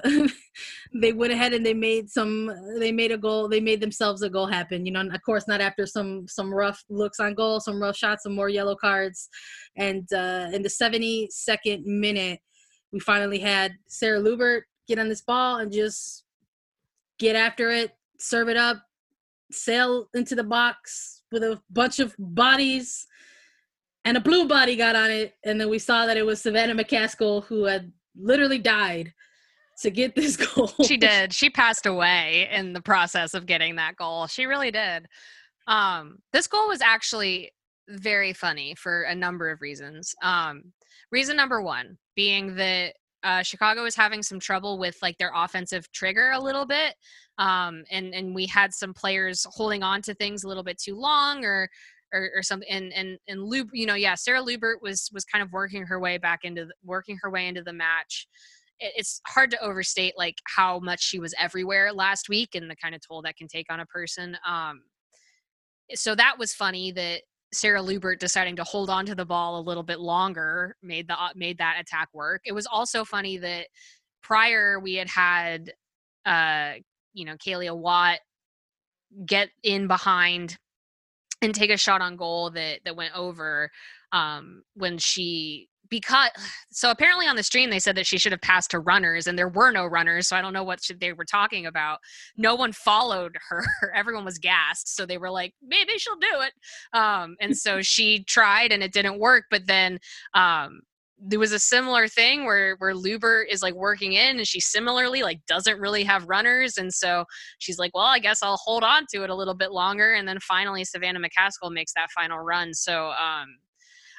they 0.93 1.13
went 1.13 1.31
ahead 1.31 1.53
and 1.53 1.65
they 1.65 1.73
made 1.73 2.09
some 2.09 2.51
they 2.79 2.91
made 2.91 3.13
a 3.13 3.17
goal, 3.17 3.47
they 3.47 3.61
made 3.61 3.79
themselves 3.79 4.21
a 4.23 4.29
goal 4.29 4.45
happen. 4.45 4.85
You 4.85 4.91
know, 4.91 5.01
of 5.01 5.21
course 5.23 5.47
not 5.47 5.61
after 5.61 5.85
some 5.85 6.27
some 6.27 6.53
rough 6.53 6.83
looks 6.89 7.21
on 7.21 7.35
goal, 7.35 7.61
some 7.61 7.81
rough 7.81 7.95
shots, 7.95 8.23
some 8.23 8.35
more 8.35 8.49
yellow 8.49 8.75
cards. 8.75 9.29
And 9.77 10.05
uh 10.13 10.49
in 10.51 10.63
the 10.63 10.69
72nd 10.69 11.85
minute, 11.85 12.41
we 12.91 12.99
finally 12.99 13.39
had 13.39 13.73
Sarah 13.87 14.19
Luebbert 14.19 14.63
get 14.85 14.99
on 14.99 15.07
this 15.07 15.21
ball 15.21 15.59
and 15.59 15.71
just 15.71 16.25
get 17.19 17.37
after 17.37 17.69
it, 17.71 17.91
serve 18.23 18.49
it 18.49 18.57
up, 18.57 18.81
sail 19.51 20.07
into 20.13 20.35
the 20.35 20.43
box 20.43 21.23
with 21.31 21.43
a 21.43 21.61
bunch 21.69 21.99
of 21.99 22.15
bodies 22.17 23.05
and 24.05 24.17
a 24.17 24.21
blue 24.21 24.47
body 24.47 24.75
got 24.75 24.95
on 24.95 25.11
it 25.11 25.35
and 25.43 25.59
then 25.59 25.69
we 25.69 25.79
saw 25.79 26.05
that 26.05 26.17
it 26.17 26.25
was 26.25 26.41
savannah 26.41 26.75
mccaskill 26.75 27.43
who 27.45 27.65
had 27.65 27.91
literally 28.15 28.57
died 28.57 29.13
to 29.81 29.89
get 29.89 30.15
this 30.15 30.37
goal. 30.37 30.71
She 30.85 30.97
did. 30.97 31.33
She 31.33 31.49
passed 31.49 31.85
away 31.85 32.47
in 32.51 32.73
the 32.73 32.81
process 32.81 33.33
of 33.33 33.45
getting 33.45 33.75
that 33.77 33.95
goal. 33.95 34.27
She 34.27 34.45
really 34.45 34.71
did. 34.71 35.07
Um 35.67 36.19
this 36.31 36.47
goal 36.47 36.67
was 36.67 36.81
actually 36.81 37.51
very 37.89 38.33
funny 38.33 38.75
for 38.75 39.03
a 39.03 39.15
number 39.15 39.49
of 39.49 39.61
reasons. 39.61 40.13
Um 40.21 40.73
reason 41.11 41.35
number 41.35 41.61
one 41.61 41.97
being 42.15 42.55
that 42.55 42.93
uh, 43.23 43.41
Chicago 43.43 43.83
was 43.83 43.95
having 43.95 44.21
some 44.21 44.39
trouble 44.39 44.77
with 44.77 44.97
like 45.01 45.17
their 45.17 45.31
offensive 45.33 45.91
trigger 45.91 46.31
a 46.31 46.39
little 46.39 46.65
bit, 46.65 46.95
um, 47.37 47.83
and 47.91 48.13
and 48.13 48.35
we 48.35 48.45
had 48.45 48.73
some 48.73 48.93
players 48.93 49.45
holding 49.49 49.83
on 49.83 50.01
to 50.03 50.13
things 50.13 50.43
a 50.43 50.47
little 50.47 50.63
bit 50.63 50.77
too 50.77 50.95
long 50.95 51.45
or 51.45 51.69
or, 52.13 52.29
or 52.35 52.43
something. 52.43 52.69
And 52.69 52.93
and 52.93 53.17
and 53.27 53.43
Lub, 53.43 53.69
you 53.73 53.85
know, 53.85 53.95
yeah, 53.95 54.15
Sarah 54.15 54.43
Luebbert 54.43 54.81
was 54.81 55.09
was 55.13 55.25
kind 55.25 55.41
of 55.41 55.51
working 55.51 55.85
her 55.85 55.99
way 55.99 56.17
back 56.17 56.41
into 56.43 56.65
the, 56.65 56.73
working 56.83 57.17
her 57.21 57.29
way 57.29 57.47
into 57.47 57.63
the 57.63 57.73
match. 57.73 58.27
it's 58.79 59.21
hard 59.27 59.51
to 59.51 59.61
overstate 59.63 60.13
like 60.17 60.37
how 60.45 60.79
much 60.79 61.01
she 61.01 61.19
was 61.19 61.33
everywhere 61.39 61.93
last 61.93 62.29
week 62.29 62.55
and 62.55 62.69
the 62.69 62.75
kind 62.75 62.95
of 62.95 63.01
toll 63.05 63.21
that 63.21 63.37
can 63.37 63.47
take 63.47 63.71
on 63.71 63.79
a 63.79 63.85
person. 63.85 64.37
Um, 64.47 64.81
so 65.93 66.15
that 66.15 66.37
was 66.39 66.53
funny 66.53 66.91
that 66.93 67.21
Sarah 67.53 67.81
Luebbert 67.81 68.19
deciding 68.19 68.55
to 68.57 68.63
hold 68.63 68.89
on 68.89 69.05
to 69.05 69.15
the 69.15 69.25
ball 69.25 69.59
a 69.59 69.61
little 69.61 69.83
bit 69.83 69.99
longer 69.99 70.75
made 70.81 71.07
the 71.07 71.19
uh, 71.19 71.29
made 71.35 71.57
that 71.59 71.77
attack 71.79 72.09
work. 72.13 72.41
It 72.45 72.53
was 72.53 72.65
also 72.65 73.05
funny 73.05 73.37
that 73.37 73.67
prior 74.21 74.79
we 74.79 74.95
had 74.95 75.09
had 75.09 75.73
uh 76.25 76.73
you 77.13 77.25
know 77.25 77.35
Kealia 77.35 77.75
Watt 77.75 78.19
get 79.25 79.49
in 79.63 79.87
behind 79.87 80.57
and 81.41 81.53
take 81.53 81.69
a 81.69 81.77
shot 81.77 82.01
on 82.01 82.15
goal 82.15 82.49
that 82.51 82.79
that 82.85 82.95
went 82.95 83.15
over 83.15 83.69
um 84.11 84.63
when 84.75 84.97
she 84.97 85.69
because 85.93 86.31
so 86.71 86.89
apparently 86.89 87.27
on 87.27 87.35
the 87.35 87.43
stream 87.43 87.69
they 87.69 87.79
said 87.79 87.95
that 87.95 88.07
she 88.07 88.17
should 88.17 88.31
have 88.31 88.41
passed 88.41 88.71
to 88.71 88.79
runners 88.79 89.27
and 89.27 89.37
there 89.37 89.49
were 89.49 89.71
no 89.71 89.85
runners 89.85 90.27
so 90.27 90.35
i 90.35 90.41
don't 90.41 90.53
know 90.53 90.63
what 90.63 90.79
they 90.99 91.13
were 91.13 91.25
talking 91.25 91.65
about. 91.65 91.99
No 92.35 92.55
one 92.55 92.71
followed 92.71 93.37
her 93.49 93.63
everyone 93.95 94.25
was 94.25 94.37
gassed 94.37 94.95
so 94.95 95.05
they 95.05 95.17
were 95.17 95.29
like 95.29 95.53
maybe 95.61 95.97
she'll 95.97 96.15
do 96.15 96.41
it. 96.41 96.53
Um, 96.97 97.35
and 97.39 97.55
so 97.55 97.81
she 97.93 98.23
tried 98.23 98.71
and 98.71 98.81
it 98.83 98.91
didn't 98.91 99.19
work 99.19 99.45
but 99.51 99.67
then 99.67 99.99
um, 100.33 100.81
there 101.25 101.39
was 101.39 101.51
a 101.51 101.59
similar 101.59 102.07
thing 102.07 102.45
where 102.45 102.75
where 102.77 102.93
Luebbert 102.93 103.45
is 103.49 103.61
like 103.61 103.75
working 103.75 104.13
in 104.13 104.37
and 104.37 104.47
she 104.47 104.59
similarly 104.59 105.21
like 105.21 105.39
doesn't 105.47 105.79
really 105.79 106.03
have 106.03 106.27
runners 106.27 106.77
and 106.77 106.93
so 106.93 107.25
she's 107.59 107.77
like 107.77 107.91
well 107.93 108.05
I 108.05 108.19
guess 108.19 108.41
I'll 108.41 108.57
hold 108.57 108.83
on 108.83 109.05
to 109.11 109.23
it 109.23 109.29
a 109.29 109.35
little 109.35 109.53
bit 109.53 109.71
longer. 109.71 110.13
And 110.13 110.27
then 110.27 110.39
finally 110.39 110.83
Savannah 110.83 111.19
McCaskill 111.19 111.71
makes 111.71 111.93
that 111.93 112.11
final 112.11 112.39
run 112.39 112.73
so 112.73 113.11
um 113.11 113.57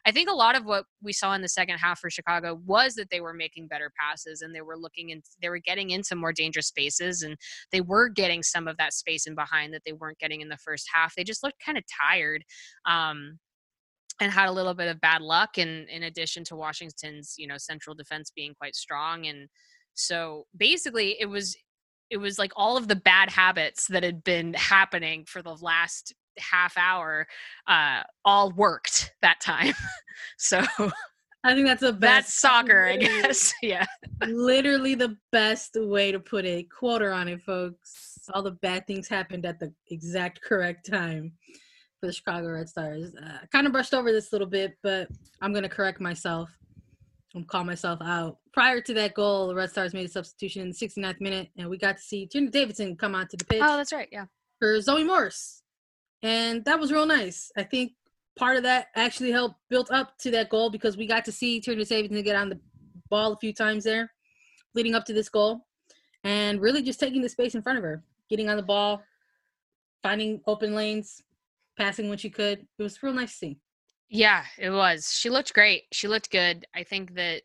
I 0.07 0.13
think 0.13 0.29
a 0.29 0.35
lot 0.35 0.57
of 0.57 0.65
what 0.65 0.85
we 1.03 1.13
saw 1.13 1.33
in 1.35 1.43
the 1.43 1.49
second 1.49 1.79
half 1.79 1.99
for 1.99 2.11
Chicago 2.11 2.61
was 2.67 2.95
that 2.95 3.09
they 3.11 3.21
were 3.21 3.33
making 3.33 3.69
better 3.69 3.91
passes 3.99 4.43
and 4.43 4.55
they 4.55 4.61
were 4.61 4.77
looking 4.77 5.13
and 5.13 5.23
they 5.41 5.49
were 5.49 5.59
getting 5.59 5.91
into 5.91 6.15
more 6.15 6.33
dangerous 6.33 6.67
spaces 6.67 7.23
and 7.23 7.37
they 7.73 7.81
were 7.81 8.09
getting 8.09 8.43
some 8.43 8.69
of 8.69 8.77
that 8.77 8.93
space 8.93 9.27
in 9.27 9.35
behind 9.35 9.73
that 9.73 9.83
they 9.87 9.93
weren't 9.93 10.19
getting 10.19 10.41
in 10.41 10.49
the 10.49 10.59
first 10.59 10.89
half. 10.93 11.15
They 11.15 11.25
just 11.25 11.43
looked 11.43 11.65
kind 11.65 11.79
of 11.79 11.85
tired. 12.01 12.45
Um, 12.87 13.39
and 14.21 14.31
had 14.31 14.49
a 14.49 14.53
little 14.53 14.75
bit 14.75 14.89
of 14.89 15.01
bad 15.01 15.23
luck 15.23 15.59
and 15.59 15.89
in 15.89 16.05
addition 16.05 16.45
to 16.45 16.55
Washington's, 16.57 17.35
you 17.37 17.49
know, 17.49 17.59
central 17.59 17.97
defense 17.97 18.31
being 18.35 18.55
quite 18.55 18.77
strong. 18.77 19.27
And 19.27 19.49
so 19.95 20.47
basically 20.57 21.17
it 21.21 21.27
was 21.27 21.57
it 22.11 22.19
was 22.19 22.39
like 22.39 22.53
all 22.55 22.77
of 22.77 22.87
the 22.87 22.97
bad 22.97 23.31
habits 23.31 23.89
that 23.89 24.03
had 24.03 24.23
been 24.23 24.55
happening 24.55 25.25
for 25.27 25.43
the 25.43 25.57
last 25.61 26.15
half 26.39 26.77
hour 26.77 27.27
uh, 27.67 28.03
all 28.25 28.51
worked 28.53 29.13
that 29.23 29.41
time. 29.41 29.75
so 30.39 30.63
I 31.45 31.55
think 31.55 31.67
that's 31.67 31.83
the 31.83 31.93
best. 31.93 32.01
That's 32.01 32.35
soccer, 32.35 32.87
I 32.87 32.97
guess. 32.99 33.53
yeah. 33.63 33.85
Literally 34.27 34.95
the 34.95 35.17
best 35.31 35.77
way 35.79 36.11
to 36.11 36.19
put 36.19 36.47
it. 36.47 36.71
Quarter 36.71 37.13
on 37.13 37.29
it, 37.29 37.43
folks. 37.43 38.19
All 38.33 38.43
the 38.43 38.53
bad 38.53 38.87
things 38.87 39.09
happened 39.09 39.45
at 39.45 39.61
the 39.61 39.73
exact 39.91 40.41
correct 40.41 40.91
time 40.91 41.33
for 42.01 42.07
the 42.07 42.13
Chicago 42.13 42.49
Red 42.49 42.69
Stars. 42.71 43.15
Uh, 43.15 43.39
I 43.43 43.47
kind 43.53 43.67
of 43.67 43.73
brushed 43.73 43.93
over 43.93 44.11
this 44.11 44.33
a 44.33 44.35
little 44.35 44.49
bit, 44.49 44.79
but 44.83 45.09
I'm 45.43 45.53
going 45.53 45.65
to 45.65 45.69
correct 45.69 46.01
myself 46.01 46.49
and 47.35 47.47
call 47.47 47.65
myself 47.65 48.01
out. 48.03 48.39
Prior 48.55 48.81
to 48.81 48.95
that 48.95 49.13
goal, 49.13 49.49
the 49.49 49.55
Red 49.55 49.71
Stars 49.71 49.93
made 49.93 50.07
a 50.07 50.11
substitution 50.11 50.63
in 50.63 50.69
the 50.71 50.75
69th 50.75 51.21
minute, 51.21 51.51
and 51.59 51.69
we 51.69 51.77
got 51.77 51.99
to 51.99 52.03
see 52.03 52.27
Tierney 52.27 52.49
Davidson 52.49 52.97
come 52.97 53.15
onto 53.15 53.37
the 53.37 53.45
pitch. 53.45 53.61
Oh, 53.63 53.77
that's 53.77 53.93
right. 53.93 54.09
Yeah. 54.11 54.27
For 54.61 54.81
Zoe 54.81 55.05
Morse 55.05 55.61
and 56.25 56.65
that 56.65 56.81
was 56.81 56.91
real 56.91 57.05
nice. 57.05 57.53
I 57.55 57.63
think 57.63 57.93
part 58.37 58.57
of 58.57 58.63
that 58.63 58.87
actually 58.97 59.31
helped 59.31 59.57
build 59.69 59.91
up 59.91 60.17
to 60.19 60.31
that 60.31 60.49
goal 60.49 60.71
because 60.71 60.97
we 60.97 61.07
got 61.07 61.27
to 61.27 61.33
see 61.33 61.61
Tierney 61.61 61.85
Davidson 61.85 62.23
get 62.23 62.35
on 62.35 62.49
the 62.49 62.59
ball 63.11 63.35
a 63.35 63.39
few 63.39 63.53
times 63.53 63.85
there, 63.85 64.11
leading 64.75 64.95
up 64.95 65.05
to 65.05 65.13
this 65.13 65.29
goal, 65.29 65.67
and 66.25 66.63
really 66.63 66.83
just 66.83 66.99
taking 66.99 67.21
the 67.21 67.29
space 67.29 67.55
in 67.55 67.61
front 67.61 67.77
of 67.77 67.85
her, 67.85 68.03
getting 68.31 68.49
on 68.49 68.57
the 68.57 68.63
ball, 68.63 69.03
finding 70.03 70.41
open 70.47 70.75
lanes, 70.75 71.23
passing 71.79 72.09
when 72.09 72.17
she 72.17 72.31
could. 72.31 72.67
It 72.79 72.83
was 72.83 73.03
real 73.03 73.13
nice 73.13 73.33
to 73.33 73.37
see. 73.37 73.59
Yeah, 74.09 74.45
it 74.59 74.71
was. 74.71 75.13
She 75.13 75.29
looked 75.29 75.53
great. 75.53 75.83
She 75.93 76.09
looked 76.09 76.31
good. 76.31 76.67
I 76.75 76.85
think 76.85 77.15
that 77.17 77.43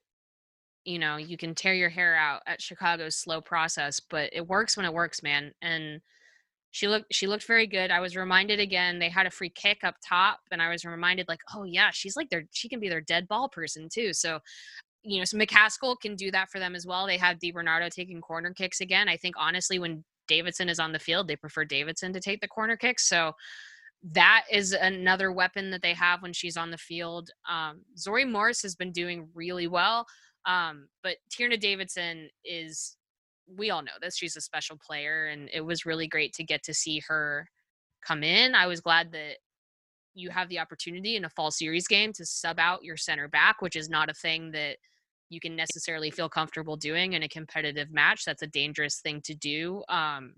you 0.85 0.99
know 0.99 1.17
you 1.17 1.35
can 1.35 1.53
tear 1.53 1.73
your 1.73 1.89
hair 1.89 2.15
out 2.15 2.43
at 2.47 2.61
Chicago's 2.61 3.17
slow 3.17 3.41
process, 3.41 3.99
but 3.99 4.29
it 4.31 4.47
works 4.47 4.77
when 4.77 4.85
it 4.85 4.93
works, 4.93 5.21
man. 5.21 5.51
And 5.61 5.99
she 6.71 6.88
looked 6.88 7.13
she 7.13 7.27
looked 7.27 7.45
very 7.45 7.67
good. 7.67 7.91
I 7.91 7.99
was 7.99 8.15
reminded 8.15 8.60
again 8.60 8.99
they 8.99 9.10
had 9.10 9.25
a 9.25 9.32
free 9.32 9.49
kick 9.49 9.79
up 9.84 9.95
top, 10.08 10.39
and 10.51 10.62
I 10.62 10.69
was 10.69 10.86
reminded 10.86 11.27
like, 11.27 11.41
oh 11.55 11.63
yeah, 11.63 11.89
she's 11.91 12.15
like 12.15 12.29
their 12.29 12.43
she 12.51 12.69
can 12.69 12.79
be 12.79 12.89
their 12.89 13.01
dead 13.01 13.27
ball 13.27 13.49
person 13.49 13.89
too. 13.91 14.13
So 14.13 14.39
you 15.03 15.19
know, 15.19 15.25
so 15.25 15.38
McCaskill 15.38 15.99
can 15.99 16.15
do 16.15 16.29
that 16.32 16.49
for 16.49 16.60
them 16.60 16.75
as 16.75 16.86
well. 16.86 17.08
They 17.08 17.17
have 17.17 17.39
DiBernardo 17.39 17.89
taking 17.89 18.21
corner 18.21 18.53
kicks 18.53 18.82
again. 18.82 19.08
I 19.08 19.17
think 19.17 19.36
honestly, 19.38 19.79
when 19.79 20.03
Davidson 20.27 20.69
is 20.69 20.79
on 20.79 20.91
the 20.91 20.99
field, 20.99 21.27
they 21.27 21.36
prefer 21.36 21.63
Davidson 21.63 22.13
to 22.13 22.19
take 22.19 22.41
the 22.41 22.47
corner 22.47 22.75
kicks. 22.75 23.08
So 23.08 23.34
that 24.11 24.43
is 24.51 24.74
another 24.74 25.32
weapon 25.32 25.72
that 25.72 25.82
they 25.82 25.93
have 25.93 26.22
when 26.22 26.34
she's 26.34 26.57
on 26.57 26.72
the 26.72 26.78
field. 26.78 27.32
Um, 27.49 27.82
Zoe 27.97 28.26
Morse 28.26 28.61
has 28.61 28.76
been 28.76 28.91
doing 28.91 29.28
really 29.34 29.67
well, 29.67 30.05
um, 30.45 30.88
but 31.03 31.17
Tierney 31.30 31.57
Davidson 31.57 32.30
is 32.45 32.95
we 33.58 33.70
all 33.70 33.82
know 33.82 33.91
this. 34.02 34.18
She's 34.18 34.36
a 34.38 34.41
special 34.41 34.78
player, 34.78 35.28
and 35.28 35.50
it 35.54 35.62
was 35.62 35.86
really 35.86 36.08
great 36.08 36.34
to 36.34 36.43
get 36.43 36.64
to 36.64 36.74
see 36.74 37.02
her 37.08 37.47
come 38.06 38.24
in. 38.24 38.56
I 38.56 38.68
was 38.68 38.82
glad 38.82 39.12
that 39.14 39.38
you 40.14 40.30
have 40.30 40.50
the 40.50 40.60
opportunity 40.60 41.16
in 41.16 41.26
a 41.26 41.30
fall 41.30 41.52
series 41.52 41.88
game 41.88 42.14
to 42.14 42.26
sub 42.26 42.60
out 42.60 42.84
your 42.84 42.97
center 42.97 43.28
back, 43.28 43.62
which 43.62 43.76
is 43.76 43.89
not 43.89 44.10
a 44.10 44.14
thing 44.14 44.52
that 44.52 44.78
you 45.30 45.39
can 45.39 45.56
necessarily 45.56 46.10
feel 46.12 46.28
comfortable 46.30 46.76
doing 46.76 47.14
in 47.14 47.24
a 47.24 47.28
competitive 47.28 47.91
match. 47.91 48.26
That's 48.26 48.41
a 48.41 48.47
dangerous 48.47 49.00
thing 49.02 49.22
to 49.26 49.36
do. 49.36 49.84
Um, 49.88 50.34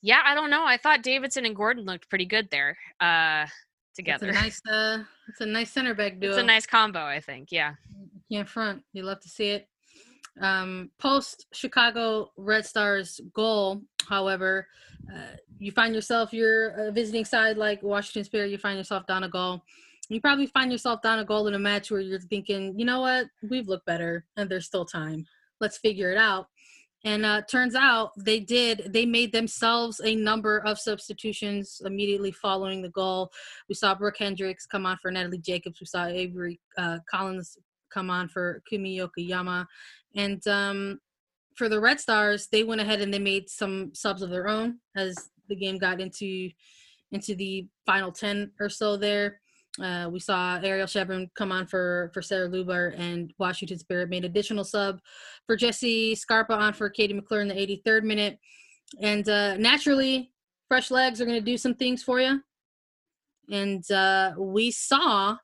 Yeah, 0.00 0.20
I 0.24 0.34
don't 0.34 0.50
know. 0.50 0.64
I 0.64 0.76
thought 0.76 1.02
Davidson 1.02 1.44
and 1.44 1.56
Gordon 1.56 1.84
looked 1.84 2.08
pretty 2.08 2.26
good 2.26 2.48
there 2.50 2.76
uh, 3.00 3.46
together. 3.94 4.28
It's 4.28 4.38
a 4.38 4.40
nice, 4.40 4.60
uh, 4.70 5.04
it's 5.28 5.40
a 5.40 5.46
nice 5.46 5.70
center 5.70 5.94
back 5.94 6.20
duo. 6.20 6.30
It's 6.30 6.38
a 6.38 6.42
nice 6.42 6.66
combo, 6.66 7.04
I 7.04 7.20
think. 7.20 7.48
Yeah. 7.50 7.74
You 8.28 8.38
can't 8.38 8.48
front. 8.48 8.82
You 8.92 9.02
love 9.02 9.20
to 9.20 9.28
see 9.28 9.50
it. 9.50 9.68
Um, 10.40 10.90
post 10.98 11.46
Chicago 11.52 12.30
Red 12.36 12.64
Stars 12.64 13.20
goal, 13.34 13.82
however, 14.08 14.66
uh, 15.12 15.36
you 15.58 15.72
find 15.72 15.94
yourself 15.94 16.32
you're 16.32 16.68
a 16.70 16.92
visiting 16.92 17.24
side 17.24 17.56
like 17.56 17.82
Washington 17.82 18.24
Spirit. 18.24 18.50
You 18.50 18.58
find 18.58 18.78
yourself 18.78 19.06
down 19.06 19.24
a 19.24 19.28
goal. 19.28 19.62
You 20.08 20.20
probably 20.20 20.46
find 20.46 20.72
yourself 20.72 21.02
down 21.02 21.18
a 21.18 21.24
goal 21.24 21.48
in 21.48 21.54
a 21.54 21.58
match 21.58 21.90
where 21.90 22.00
you're 22.00 22.20
thinking, 22.20 22.78
you 22.78 22.84
know 22.84 23.00
what, 23.00 23.26
we've 23.48 23.68
looked 23.68 23.84
better, 23.86 24.24
and 24.36 24.48
there's 24.48 24.66
still 24.66 24.86
time. 24.86 25.26
Let's 25.60 25.78
figure 25.78 26.10
it 26.10 26.18
out. 26.18 26.46
And 27.04 27.24
uh, 27.24 27.42
turns 27.42 27.74
out 27.74 28.10
they 28.16 28.40
did. 28.40 28.90
They 28.92 29.06
made 29.06 29.32
themselves 29.32 30.00
a 30.02 30.16
number 30.16 30.58
of 30.58 30.80
substitutions 30.80 31.80
immediately 31.84 32.32
following 32.32 32.82
the 32.82 32.88
goal. 32.88 33.30
We 33.68 33.76
saw 33.76 33.94
Brooke 33.94 34.18
Hendricks 34.18 34.66
come 34.66 34.84
on 34.84 34.96
for 35.00 35.10
Natalie 35.10 35.38
Jacobs. 35.38 35.78
We 35.80 35.86
saw 35.86 36.06
Avery 36.06 36.58
uh, 36.76 36.98
Collins 37.08 37.56
come 37.92 38.10
on 38.10 38.28
for 38.28 38.62
Kumi 38.68 38.98
Yokoyama. 38.98 39.66
And 40.14 40.46
um, 40.46 41.00
for 41.56 41.68
the 41.68 41.80
Red 41.80 42.00
Stars, 42.00 42.48
they 42.50 42.64
went 42.64 42.80
ahead 42.80 43.00
and 43.00 43.12
they 43.12 43.18
made 43.18 43.48
some 43.48 43.94
subs 43.94 44.22
of 44.22 44.30
their 44.30 44.48
own 44.48 44.78
as 44.96 45.16
the 45.48 45.56
game 45.56 45.78
got 45.78 46.00
into 46.00 46.50
into 47.10 47.34
the 47.34 47.66
final 47.86 48.12
10 48.12 48.52
or 48.60 48.68
so 48.68 48.96
there. 48.96 49.40
Uh, 49.82 50.08
we 50.10 50.18
saw 50.18 50.58
Ariel 50.62 50.86
Chevron 50.86 51.30
come 51.34 51.52
on 51.52 51.66
for 51.66 52.10
for 52.12 52.20
Sarah 52.20 52.48
Luebbert 52.48 52.98
and 52.98 53.32
Washington 53.38 53.78
Spirit 53.78 54.10
made 54.10 54.24
additional 54.24 54.64
sub 54.64 55.00
for 55.46 55.56
Jesse 55.56 56.14
Scarpa 56.14 56.54
on 56.54 56.72
for 56.72 56.90
Katie 56.90 57.14
McClure 57.14 57.40
in 57.40 57.48
the 57.48 57.54
83rd 57.54 58.02
minute. 58.02 58.38
And 59.00 59.28
uh, 59.28 59.56
naturally, 59.56 60.32
fresh 60.66 60.90
legs 60.90 61.20
are 61.20 61.26
going 61.26 61.38
to 61.38 61.44
do 61.44 61.56
some 61.56 61.74
things 61.74 62.02
for 62.02 62.20
you. 62.20 62.40
And 63.50 63.88
uh, 63.90 64.32
we 64.36 64.70
saw 64.70 65.36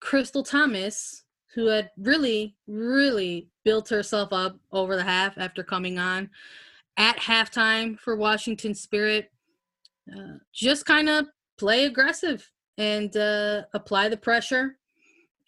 Crystal 0.00 0.42
Thomas, 0.42 1.23
who 1.54 1.66
had 1.66 1.90
really, 1.96 2.56
really 2.66 3.48
built 3.64 3.88
herself 3.88 4.32
up 4.32 4.58
over 4.72 4.96
the 4.96 5.04
half 5.04 5.38
after 5.38 5.62
coming 5.62 5.98
on 5.98 6.30
at 6.96 7.16
halftime 7.16 7.98
for 7.98 8.16
Washington 8.16 8.74
Spirit, 8.74 9.30
uh, 10.12 10.38
just 10.52 10.86
kind 10.86 11.08
of 11.08 11.26
play 11.58 11.86
aggressive 11.86 12.48
and 12.78 13.16
uh, 13.16 13.62
apply 13.72 14.08
the 14.08 14.16
pressure. 14.16 14.76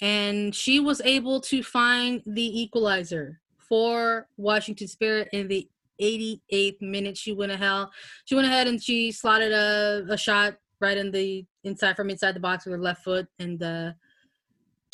And 0.01 0.55
she 0.55 0.81
was 0.81 1.01
able 1.03 1.41
to 1.43 1.63
find 1.63 2.23
the 2.27 2.61
equalizer 2.61 3.41
for 3.69 4.29
Washington 4.37 4.89
Spirit 4.89 5.29
in 5.33 5.49
the 5.49 5.69
88th 6.01 6.81
minute. 6.83 7.17
She 7.17 7.33
went 7.33 7.53
ahead. 7.53 7.89
She 8.27 8.35
went 8.35 8.47
ahead 8.47 8.67
and 8.67 8.83
she 8.83 9.11
slotted 9.13 9.53
a, 9.53 10.05
a 10.11 10.17
shot 10.17 10.57
right 10.81 10.99
in 10.99 11.11
the 11.11 11.47
inside 11.65 11.97
from 11.97 12.11
inside 12.11 12.33
the 12.33 12.41
box 12.41 12.67
with 12.67 12.73
her 12.73 12.81
left 12.81 13.03
foot 13.03 13.27
and 13.39 13.63
uh, 13.63 13.93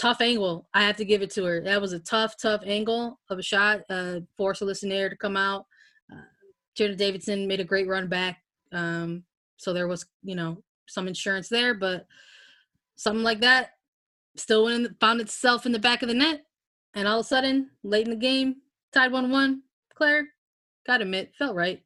tough 0.02 0.20
angle. 0.20 0.66
I 0.74 0.82
have 0.82 0.96
to 0.96 1.04
give 1.04 1.22
it 1.22 1.30
to 1.30 1.44
her. 1.44 1.60
That 1.60 1.80
was 1.80 1.92
a 1.92 2.00
tough, 2.00 2.36
tough 2.36 2.62
angle 2.66 3.20
of 3.30 3.38
a 3.38 3.42
shot. 3.42 3.82
Uh, 3.88 4.20
forced 4.36 4.60
Alyssa 4.60 5.10
to 5.10 5.16
come 5.16 5.36
out. 5.36 5.64
Uh, 6.12 6.16
Jada 6.76 6.96
Davidson 6.96 7.46
made 7.46 7.60
a 7.60 7.64
great 7.64 7.86
run 7.86 8.08
back. 8.08 8.42
Um, 8.72 9.22
so 9.58 9.72
there 9.72 9.86
was, 9.86 10.04
you 10.24 10.34
know, 10.34 10.60
some 10.88 11.06
insurance 11.06 11.48
there, 11.48 11.72
but 11.72 12.06
something 12.96 13.22
like 13.22 13.40
that 13.42 13.70
still 14.36 14.64
went 14.64 14.86
in, 14.86 14.96
found 15.00 15.20
itself 15.20 15.66
in 15.66 15.72
the 15.72 15.78
back 15.78 16.02
of 16.02 16.08
the 16.08 16.14
net. 16.14 16.40
And 16.94 17.06
all 17.06 17.20
of 17.20 17.26
a 17.26 17.28
sudden, 17.28 17.70
late 17.84 18.06
in 18.06 18.10
the 18.10 18.16
game, 18.16 18.56
tied 18.92 19.12
1 19.12 19.30
1. 19.30 19.62
Claire, 19.94 20.26
gotta 20.84 21.04
admit, 21.04 21.32
felt 21.38 21.54
right. 21.54 21.80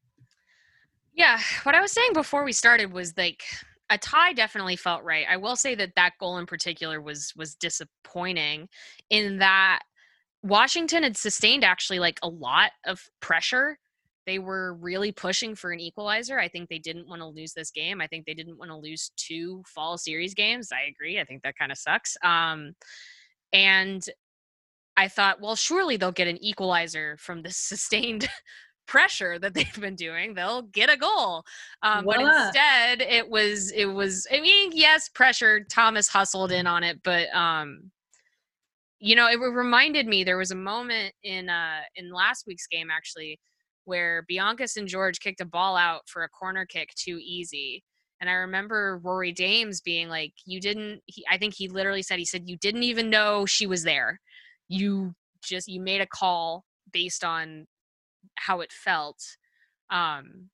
Yeah. 1.12 1.38
What 1.64 1.74
I 1.74 1.82
was 1.82 1.92
saying 1.92 2.14
before 2.14 2.44
we 2.44 2.52
started 2.52 2.92
was 2.92 3.14
like, 3.18 3.42
a 3.90 3.98
tie 3.98 4.32
definitely 4.32 4.76
felt 4.76 5.04
right. 5.04 5.26
I 5.28 5.36
will 5.36 5.56
say 5.56 5.74
that 5.76 5.92
that 5.96 6.14
goal 6.18 6.38
in 6.38 6.46
particular 6.46 7.00
was 7.00 7.32
was 7.36 7.54
disappointing 7.54 8.68
in 9.10 9.38
that 9.38 9.80
Washington 10.42 11.02
had 11.02 11.16
sustained 11.16 11.64
actually 11.64 11.98
like 11.98 12.18
a 12.22 12.28
lot 12.28 12.72
of 12.84 13.00
pressure 13.20 13.78
they 14.26 14.38
were 14.40 14.74
really 14.74 15.12
pushing 15.12 15.54
for 15.54 15.70
an 15.70 15.80
equalizer. 15.80 16.38
I 16.38 16.48
think 16.48 16.68
they 16.68 16.80
didn't 16.80 17.08
want 17.08 17.22
to 17.22 17.28
lose 17.28 17.52
this 17.52 17.70
game. 17.70 18.00
I 18.00 18.08
think 18.08 18.26
they 18.26 18.34
didn't 18.34 18.58
want 18.58 18.70
to 18.70 18.76
lose 18.76 19.12
two 19.16 19.62
fall 19.66 19.96
series 19.96 20.34
games. 20.34 20.70
I 20.72 20.88
agree. 20.88 21.20
I 21.20 21.24
think 21.24 21.42
that 21.42 21.56
kind 21.56 21.70
of 21.70 21.78
sucks. 21.78 22.16
Um, 22.22 22.74
and 23.52 24.04
I 24.96 25.08
thought, 25.08 25.40
well, 25.40 25.54
surely 25.54 25.96
they'll 25.96 26.10
get 26.10 26.26
an 26.26 26.42
equalizer 26.42 27.16
from 27.18 27.42
the 27.42 27.50
sustained 27.52 28.28
pressure 28.86 29.38
that 29.38 29.54
they've 29.54 29.80
been 29.80 29.94
doing. 29.94 30.34
They'll 30.34 30.62
get 30.62 30.90
a 30.90 30.96
goal. 30.96 31.44
Um, 31.82 32.04
but 32.04 32.20
instead, 32.20 33.02
it 33.02 33.28
was 33.28 33.70
it 33.72 33.86
was. 33.86 34.26
I 34.32 34.40
mean, 34.40 34.70
yes, 34.72 35.08
pressure. 35.08 35.64
Thomas 35.70 36.08
hustled 36.08 36.52
in 36.52 36.66
on 36.66 36.82
it, 36.82 37.00
but 37.02 37.34
um, 37.34 37.90
you 38.98 39.14
know, 39.14 39.28
it 39.28 39.36
reminded 39.36 40.06
me 40.06 40.24
there 40.24 40.38
was 40.38 40.50
a 40.50 40.56
moment 40.56 41.14
in 41.22 41.48
uh 41.48 41.80
in 41.96 42.12
last 42.12 42.44
week's 42.46 42.66
game 42.66 42.88
actually 42.90 43.38
where 43.86 44.24
Bianca 44.28 44.68
St. 44.68 44.88
Georges 44.88 45.18
kicked 45.18 45.40
a 45.40 45.46
ball 45.46 45.76
out 45.76 46.02
for 46.06 46.24
a 46.24 46.28
corner 46.28 46.66
kick 46.66 46.90
too 46.94 47.18
easy. 47.22 47.82
And 48.20 48.28
I 48.28 48.34
remember 48.34 49.00
Rory 49.02 49.32
Dames 49.32 49.80
being 49.80 50.08
like, 50.08 50.32
You 50.44 50.60
didn't, 50.60 51.02
he, 51.06 51.24
I 51.30 51.38
think 51.38 51.54
he 51.54 51.68
literally 51.68 52.02
said, 52.02 52.18
He 52.18 52.24
said, 52.24 52.48
You 52.48 52.56
didn't 52.58 52.82
even 52.82 53.10
know 53.10 53.46
she 53.46 53.66
was 53.66 53.84
there. 53.84 54.20
You 54.68 55.14
just, 55.42 55.68
you 55.68 55.80
made 55.80 56.00
a 56.00 56.06
call 56.06 56.64
based 56.92 57.24
on 57.24 57.66
how 58.36 58.60
it 58.60 58.72
felt. 58.72 59.22
Um, 59.90 60.50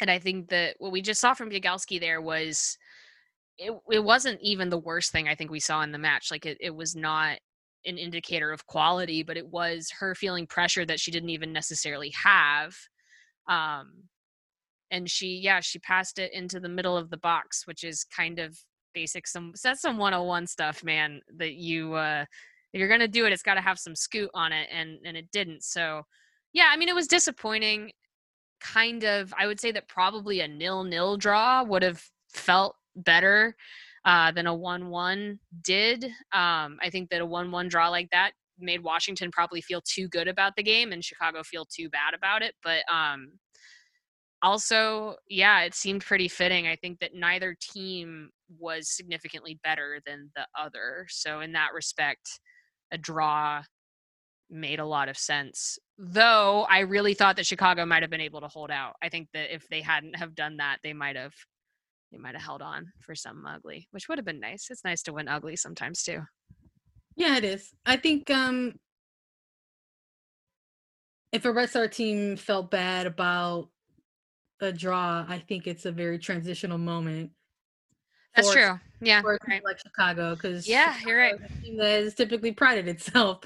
and 0.00 0.10
I 0.10 0.18
think 0.18 0.48
that 0.48 0.76
what 0.78 0.92
we 0.92 1.02
just 1.02 1.20
saw 1.20 1.34
from 1.34 1.50
Biegalski 1.50 2.00
there 2.00 2.20
was, 2.20 2.76
it, 3.58 3.72
it 3.90 4.02
wasn't 4.02 4.40
even 4.42 4.68
the 4.68 4.78
worst 4.78 5.12
thing 5.12 5.28
I 5.28 5.34
think 5.34 5.50
we 5.50 5.60
saw 5.60 5.82
in 5.82 5.92
the 5.92 5.98
match. 5.98 6.30
Like 6.30 6.46
it, 6.46 6.58
it 6.60 6.74
was 6.74 6.96
not 6.96 7.38
an 7.84 7.98
indicator 7.98 8.52
of 8.52 8.66
quality, 8.66 9.22
but 9.22 9.36
it 9.36 9.46
was 9.46 9.90
her 9.98 10.14
feeling 10.14 10.46
pressure 10.46 10.84
that 10.86 11.00
she 11.00 11.10
didn't 11.10 11.30
even 11.30 11.52
necessarily 11.52 12.10
have. 12.10 12.74
Um, 13.48 14.04
and 14.90 15.10
she, 15.10 15.40
yeah, 15.42 15.60
she 15.60 15.78
passed 15.78 16.18
it 16.18 16.32
into 16.32 16.60
the 16.60 16.68
middle 16.68 16.96
of 16.96 17.10
the 17.10 17.16
box, 17.16 17.66
which 17.66 17.82
is 17.82 18.04
kind 18.04 18.38
of 18.38 18.56
basic. 18.94 19.26
Some 19.26 19.52
that's 19.62 19.80
some 19.80 19.98
101 19.98 20.46
stuff, 20.46 20.84
man. 20.84 21.20
That 21.36 21.54
you, 21.54 21.94
uh, 21.94 22.24
if 22.72 22.78
you're 22.78 22.88
gonna 22.88 23.08
do 23.08 23.26
it, 23.26 23.32
it's 23.32 23.42
got 23.42 23.54
to 23.54 23.60
have 23.60 23.78
some 23.78 23.96
scoot 23.96 24.30
on 24.34 24.52
it, 24.52 24.68
and 24.70 24.98
and 25.04 25.16
it 25.16 25.30
didn't. 25.32 25.62
So, 25.64 26.02
yeah, 26.52 26.68
I 26.70 26.76
mean, 26.76 26.88
it 26.88 26.94
was 26.94 27.06
disappointing. 27.06 27.92
Kind 28.60 29.04
of, 29.04 29.34
I 29.38 29.46
would 29.46 29.60
say 29.60 29.72
that 29.72 29.88
probably 29.88 30.40
a 30.40 30.48
nil 30.48 30.84
nil 30.84 31.16
draw 31.16 31.62
would 31.64 31.82
have 31.82 32.02
felt 32.32 32.76
better 32.96 33.56
uh, 34.04 34.32
than 34.32 34.46
a 34.46 34.54
1 34.54 34.88
1 34.88 35.38
did. 35.62 36.04
Um, 36.32 36.78
I 36.80 36.90
think 36.90 37.10
that 37.10 37.20
a 37.20 37.26
1 37.26 37.50
1 37.50 37.68
draw 37.68 37.88
like 37.88 38.10
that 38.10 38.32
made 38.58 38.82
Washington 38.82 39.30
probably 39.30 39.60
feel 39.60 39.80
too 39.82 40.08
good 40.08 40.28
about 40.28 40.54
the 40.56 40.62
game 40.62 40.92
and 40.92 41.04
Chicago 41.04 41.42
feel 41.42 41.64
too 41.64 41.88
bad 41.88 42.14
about 42.14 42.42
it. 42.42 42.54
But 42.62 42.82
um, 42.92 43.32
also, 44.42 45.16
yeah, 45.28 45.62
it 45.62 45.74
seemed 45.74 46.02
pretty 46.04 46.28
fitting. 46.28 46.66
I 46.66 46.76
think 46.76 46.98
that 47.00 47.14
neither 47.14 47.56
team 47.60 48.30
was 48.58 48.90
significantly 48.90 49.58
better 49.62 50.00
than 50.06 50.30
the 50.36 50.46
other. 50.58 51.06
So, 51.08 51.40
in 51.40 51.52
that 51.52 51.72
respect, 51.74 52.40
a 52.92 52.98
draw 52.98 53.62
made 54.52 54.78
a 54.78 54.84
lot 54.84 55.08
of 55.08 55.16
sense. 55.16 55.78
Though 55.98 56.66
I 56.68 56.80
really 56.80 57.14
thought 57.14 57.36
that 57.36 57.46
Chicago 57.46 57.86
might 57.86 58.02
have 58.02 58.10
been 58.10 58.20
able 58.20 58.40
to 58.40 58.48
hold 58.48 58.70
out. 58.70 58.94
I 59.02 59.08
think 59.08 59.28
that 59.34 59.54
if 59.54 59.66
they 59.68 59.80
hadn't 59.80 60.16
have 60.16 60.34
done 60.34 60.58
that, 60.58 60.78
they 60.82 60.92
might 60.92 61.16
have 61.16 61.34
they 62.12 62.18
might 62.18 62.34
have 62.34 62.42
held 62.42 62.60
on 62.60 62.92
for 63.00 63.14
some 63.14 63.46
ugly, 63.46 63.88
which 63.90 64.08
would 64.08 64.18
have 64.18 64.24
been 64.24 64.40
nice. 64.40 64.68
It's 64.70 64.84
nice 64.84 65.02
to 65.04 65.12
win 65.12 65.28
ugly 65.28 65.56
sometimes 65.56 66.02
too. 66.02 66.20
Yeah, 67.16 67.38
it 67.38 67.44
is. 67.44 67.70
I 67.86 67.96
think 67.96 68.30
um 68.30 68.74
if 71.32 71.46
a 71.46 71.52
Red 71.52 71.70
Star 71.70 71.88
team 71.88 72.36
felt 72.36 72.70
bad 72.70 73.06
about 73.06 73.70
a 74.60 74.70
draw, 74.70 75.24
I 75.26 75.38
think 75.38 75.66
it's 75.66 75.86
a 75.86 75.92
very 75.92 76.18
transitional 76.18 76.78
moment. 76.78 77.30
That's 78.36 78.52
true. 78.52 78.78
Yeah, 79.00 79.20
right. 79.24 79.64
like 79.64 79.78
Chicago, 79.78 80.34
because 80.34 80.68
yeah, 80.68 80.94
you're 81.06 81.18
right. 81.18 81.34
That 81.78 82.02
has 82.02 82.14
typically 82.14 82.52
prided 82.52 82.88
itself 82.88 83.40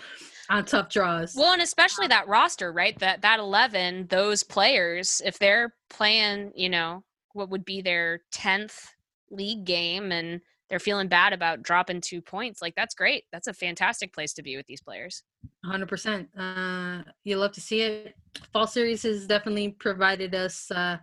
on 0.50 0.64
tough 0.64 0.88
draws. 0.88 1.34
Well, 1.34 1.52
and 1.52 1.62
especially 1.62 2.06
that 2.08 2.28
roster, 2.28 2.72
right? 2.72 2.98
That 2.98 3.22
that 3.22 3.40
eleven, 3.40 4.06
those 4.08 4.42
players, 4.42 5.22
if 5.24 5.38
they're 5.38 5.74
playing, 5.90 6.52
you 6.54 6.68
know, 6.68 7.04
what 7.36 7.50
would 7.50 7.64
be 7.64 7.82
their 7.82 8.20
10th 8.34 8.88
league 9.30 9.64
game 9.64 10.10
and 10.10 10.40
they're 10.68 10.78
feeling 10.80 11.06
bad 11.06 11.32
about 11.32 11.62
dropping 11.62 12.00
two 12.00 12.20
points 12.20 12.60
like 12.60 12.74
that's 12.74 12.94
great. 12.94 13.24
That's 13.30 13.46
a 13.46 13.52
fantastic 13.52 14.12
place 14.12 14.32
to 14.34 14.42
be 14.42 14.56
with 14.56 14.66
these 14.66 14.80
players. 14.80 15.22
100% 15.64 16.26
uh, 16.36 17.04
you 17.22 17.36
love 17.36 17.52
to 17.52 17.60
see 17.60 17.82
it. 17.82 18.14
Fall 18.52 18.66
series 18.66 19.02
has 19.04 19.26
definitely 19.26 19.72
provided 19.72 20.34
us 20.34 20.70
uh, 20.72 20.96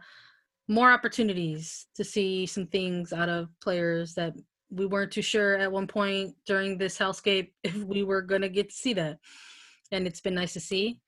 more 0.68 0.92
opportunities 0.92 1.88
to 1.96 2.04
see 2.04 2.46
some 2.46 2.68
things 2.68 3.14
out 3.14 3.30
of 3.30 3.48
players 3.62 4.14
that 4.16 4.34
we 4.74 4.86
weren't 4.86 5.12
too 5.12 5.22
sure 5.22 5.56
at 5.58 5.72
one 5.72 5.88
point 5.88 6.36
during 6.46 6.78
this 6.78 6.98
hellscape 6.98 7.52
if 7.64 7.76
we 7.76 8.04
were 8.04 8.22
going 8.22 8.42
to 8.42 8.50
get 8.50 8.70
to 8.70 8.76
see 8.76 8.94
that 8.94 9.20
and 9.92 10.08
it's 10.08 10.22
been 10.22 10.36
nice 10.36 10.54
to 10.54 10.60
see 10.60 11.00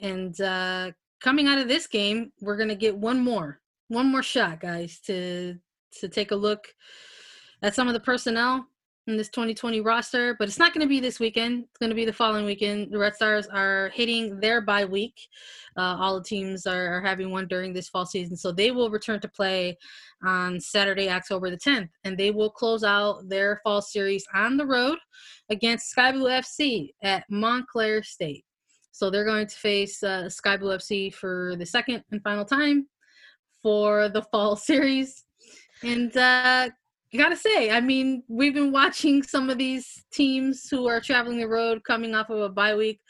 and 0.00 0.40
uh, 0.40 0.90
coming 1.20 1.46
out 1.46 1.58
of 1.58 1.68
this 1.68 1.86
game 1.86 2.32
we're 2.40 2.56
going 2.56 2.68
to 2.68 2.74
get 2.74 2.96
one 2.96 3.20
more 3.20 3.60
one 3.92 4.10
more 4.10 4.22
shot, 4.22 4.60
guys, 4.60 4.98
to 5.00 5.56
to 6.00 6.08
take 6.08 6.30
a 6.30 6.36
look 6.36 6.68
at 7.62 7.74
some 7.74 7.86
of 7.86 7.94
the 7.94 8.00
personnel 8.00 8.66
in 9.06 9.16
this 9.16 9.28
2020 9.30 9.80
roster, 9.80 10.36
but 10.38 10.46
it's 10.46 10.58
not 10.58 10.72
going 10.72 10.82
to 10.82 10.88
be 10.88 11.00
this 11.00 11.18
weekend. 11.18 11.64
It's 11.64 11.78
going 11.78 11.90
to 11.90 11.96
be 11.96 12.04
the 12.04 12.12
following 12.12 12.44
weekend. 12.44 12.92
The 12.92 12.98
Red 12.98 13.16
Stars 13.16 13.48
are 13.48 13.90
hitting 13.94 14.38
their 14.38 14.60
bye 14.60 14.84
week. 14.84 15.14
Uh, 15.76 15.96
all 15.98 16.18
the 16.18 16.24
teams 16.24 16.66
are, 16.66 16.98
are, 16.98 17.00
having 17.00 17.30
one 17.30 17.48
during 17.48 17.72
this 17.72 17.88
fall 17.88 18.06
season, 18.06 18.36
so 18.36 18.52
they 18.52 18.70
will 18.70 18.90
return 18.90 19.20
to 19.20 19.28
play 19.28 19.76
on 20.24 20.60
Saturday, 20.60 21.10
October 21.10 21.50
the 21.50 21.56
10th, 21.56 21.88
and 22.04 22.16
they 22.16 22.30
will 22.30 22.50
close 22.50 22.84
out 22.84 23.28
their 23.28 23.60
fall 23.64 23.82
series 23.82 24.24
on 24.34 24.56
the 24.56 24.66
road 24.66 24.98
against 25.50 25.90
Sky 25.90 26.12
Blue 26.12 26.28
FC 26.28 26.90
at 27.02 27.24
Montclair 27.28 28.02
State. 28.02 28.44
So 28.92 29.10
they're 29.10 29.24
going 29.24 29.46
to 29.46 29.56
face 29.56 30.02
uh, 30.02 30.28
Sky 30.28 30.56
Blue 30.56 30.76
FC 30.76 31.12
for 31.12 31.56
the 31.56 31.66
second 31.66 32.04
and 32.12 32.22
final 32.22 32.44
time 32.44 32.86
for 33.62 34.08
the 34.08 34.22
fall 34.30 34.54
series. 34.56 35.24
And 35.82 36.16
uh, 36.16 36.68
gotta 37.18 37.36
say, 37.36 37.70
I 37.70 37.80
mean, 37.80 38.22
we've 38.28 38.54
been 38.54 38.72
watching 38.72 39.22
some 39.22 39.50
of 39.50 39.58
these 39.58 40.04
teams 40.12 40.68
who 40.70 40.88
are 40.88 41.00
traveling 41.00 41.38
the 41.38 41.48
road 41.48 41.84
coming 41.84 42.14
off 42.14 42.30
of 42.30 42.40
a 42.40 42.48
bye 42.48 42.74
week. 42.74 43.00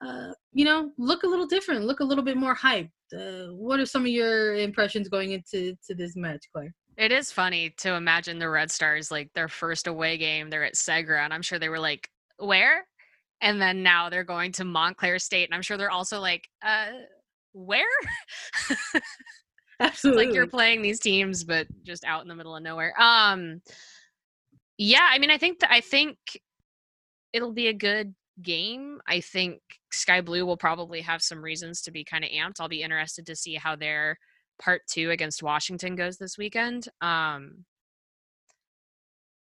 Uh, 0.00 0.32
you 0.52 0.64
know, 0.64 0.92
look 0.96 1.24
a 1.24 1.26
little 1.26 1.46
different, 1.46 1.84
look 1.84 2.00
a 2.00 2.04
little 2.04 2.24
bit 2.24 2.36
more 2.36 2.56
hyped. 2.56 2.90
Uh, 3.14 3.52
what 3.52 3.78
are 3.80 3.86
some 3.86 4.02
of 4.02 4.08
your 4.08 4.54
impressions 4.54 5.08
going 5.08 5.32
into 5.32 5.76
to 5.86 5.94
this 5.94 6.16
match, 6.16 6.46
Claire? 6.54 6.72
It 6.96 7.12
is 7.12 7.30
funny 7.30 7.74
to 7.78 7.94
imagine 7.94 8.38
the 8.38 8.48
Red 8.48 8.70
Stars 8.70 9.10
like 9.10 9.30
their 9.34 9.48
first 9.48 9.86
away 9.86 10.16
game. 10.16 10.48
They're 10.48 10.64
at 10.64 10.74
Segra, 10.74 11.24
and 11.24 11.32
I'm 11.32 11.42
sure 11.42 11.58
they 11.58 11.68
were 11.68 11.78
like, 11.78 12.08
"Where?" 12.38 12.86
And 13.42 13.60
then 13.60 13.82
now 13.82 14.10
they're 14.10 14.24
going 14.24 14.52
to 14.52 14.64
Montclair 14.64 15.18
State, 15.18 15.48
and 15.48 15.54
I'm 15.54 15.62
sure 15.62 15.76
they're 15.76 15.90
also 15.90 16.20
like, 16.20 16.48
"Uh, 16.62 16.92
where?" 17.52 17.84
Absolutely. 19.84 20.26
like 20.26 20.34
you're 20.34 20.46
playing 20.46 20.82
these 20.82 21.00
teams, 21.00 21.42
but 21.42 21.66
just 21.84 22.04
out 22.04 22.22
in 22.22 22.28
the 22.28 22.34
middle 22.34 22.54
of 22.54 22.62
nowhere. 22.62 22.94
Um, 23.00 23.62
yeah, 24.76 25.08
I 25.10 25.18
mean, 25.18 25.30
I 25.30 25.38
think 25.38 25.60
th- 25.60 25.72
I 25.72 25.80
think 25.80 26.18
it'll 27.32 27.52
be 27.52 27.68
a 27.68 27.72
good 27.72 28.14
game. 28.42 29.00
I 29.06 29.20
think 29.20 29.60
Sky 29.90 30.20
Blue 30.20 30.44
will 30.44 30.56
probably 30.56 31.00
have 31.00 31.22
some 31.22 31.42
reasons 31.42 31.80
to 31.82 31.90
be 31.90 32.04
kind 32.04 32.24
of 32.24 32.30
amped. 32.30 32.60
I'll 32.60 32.68
be 32.68 32.82
interested 32.82 33.24
to 33.26 33.36
see 33.36 33.54
how 33.54 33.74
their 33.74 34.18
part 34.60 34.82
two 34.86 35.10
against 35.10 35.42
Washington 35.42 35.96
goes 35.96 36.18
this 36.18 36.36
weekend. 36.36 36.88
Um, 37.00 37.64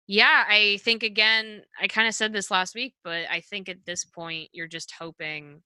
yeah, 0.07 0.45
I 0.49 0.79
think 0.83 1.03
again, 1.03 1.63
I 1.81 1.87
kind 1.87 2.09
of 2.09 2.15
said 2.15 2.33
this 2.33 2.51
last 2.51 2.75
week, 2.75 2.95
but 3.05 3.27
I 3.31 3.41
think 3.41 3.69
at 3.69 3.85
this 3.85 4.05
point, 4.05 4.51
you're 4.53 4.69
just 4.69 4.93
hoping 4.99 5.63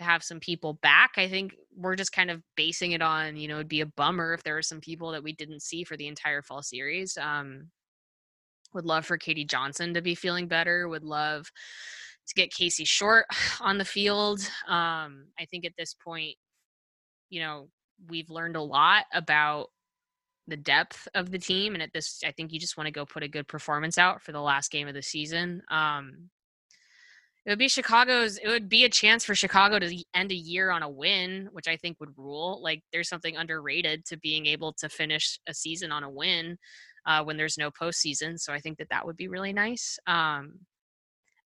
to 0.00 0.04
have 0.04 0.22
some 0.22 0.40
people 0.40 0.74
back. 0.82 1.12
I 1.16 1.28
think 1.28 1.54
we're 1.76 1.96
just 1.96 2.12
kind 2.12 2.30
of 2.30 2.42
basing 2.56 2.92
it 2.92 3.02
on, 3.02 3.36
you 3.36 3.48
know, 3.48 3.56
it'd 3.56 3.68
be 3.68 3.82
a 3.82 3.86
bummer 3.86 4.34
if 4.34 4.42
there 4.42 4.54
were 4.54 4.62
some 4.62 4.80
people 4.80 5.12
that 5.12 5.22
we 5.22 5.32
didn't 5.32 5.62
see 5.62 5.84
for 5.84 5.96
the 5.96 6.08
entire 6.08 6.42
fall 6.42 6.62
series. 6.62 7.16
Um, 7.16 7.68
would 8.74 8.84
love 8.84 9.06
for 9.06 9.18
Katie 9.18 9.44
Johnson 9.44 9.94
to 9.94 10.02
be 10.02 10.14
feeling 10.14 10.46
better. 10.46 10.88
Would 10.88 11.04
love 11.04 11.50
to 12.26 12.34
get 12.34 12.52
Casey 12.52 12.84
Short 12.84 13.26
on 13.60 13.78
the 13.78 13.84
field. 13.84 14.40
Um, 14.66 15.26
I 15.38 15.44
think 15.50 15.64
at 15.64 15.72
this 15.78 15.94
point, 15.94 16.36
you 17.28 17.40
know, 17.40 17.68
we've 18.08 18.30
learned 18.30 18.56
a 18.56 18.62
lot 18.62 19.04
about 19.12 19.68
the 20.46 20.56
depth 20.56 21.06
of 21.14 21.30
the 21.30 21.38
team, 21.38 21.74
and 21.74 21.82
at 21.82 21.92
this, 21.92 22.22
I 22.26 22.32
think 22.32 22.52
you 22.52 22.58
just 22.58 22.76
want 22.76 22.86
to 22.86 22.92
go 22.92 23.04
put 23.04 23.22
a 23.22 23.28
good 23.28 23.46
performance 23.46 23.98
out 23.98 24.22
for 24.22 24.32
the 24.32 24.40
last 24.40 24.72
game 24.72 24.88
of 24.88 24.94
the 24.94 25.02
season. 25.02 25.62
Um, 25.70 26.30
it 27.46 27.50
would 27.50 27.58
be 27.58 27.68
Chicago's. 27.68 28.36
It 28.36 28.48
would 28.48 28.68
be 28.68 28.84
a 28.84 28.88
chance 28.88 29.24
for 29.24 29.34
Chicago 29.34 29.78
to 29.78 30.04
end 30.14 30.30
a 30.30 30.36
year 30.36 30.70
on 30.70 30.82
a 30.82 30.90
win, 30.90 31.48
which 31.52 31.68
I 31.68 31.76
think 31.76 31.98
would 31.98 32.16
rule. 32.16 32.60
Like 32.62 32.82
there's 32.92 33.08
something 33.08 33.36
underrated 33.36 34.04
to 34.06 34.18
being 34.18 34.44
able 34.46 34.74
to 34.74 34.88
finish 34.88 35.40
a 35.48 35.54
season 35.54 35.90
on 35.90 36.04
a 36.04 36.10
win 36.10 36.58
uh, 37.06 37.24
when 37.24 37.38
there's 37.38 37.56
no 37.56 37.70
postseason. 37.70 38.38
So 38.38 38.52
I 38.52 38.60
think 38.60 38.76
that 38.78 38.90
that 38.90 39.06
would 39.06 39.16
be 39.16 39.28
really 39.28 39.54
nice. 39.54 39.98
Um, 40.06 40.60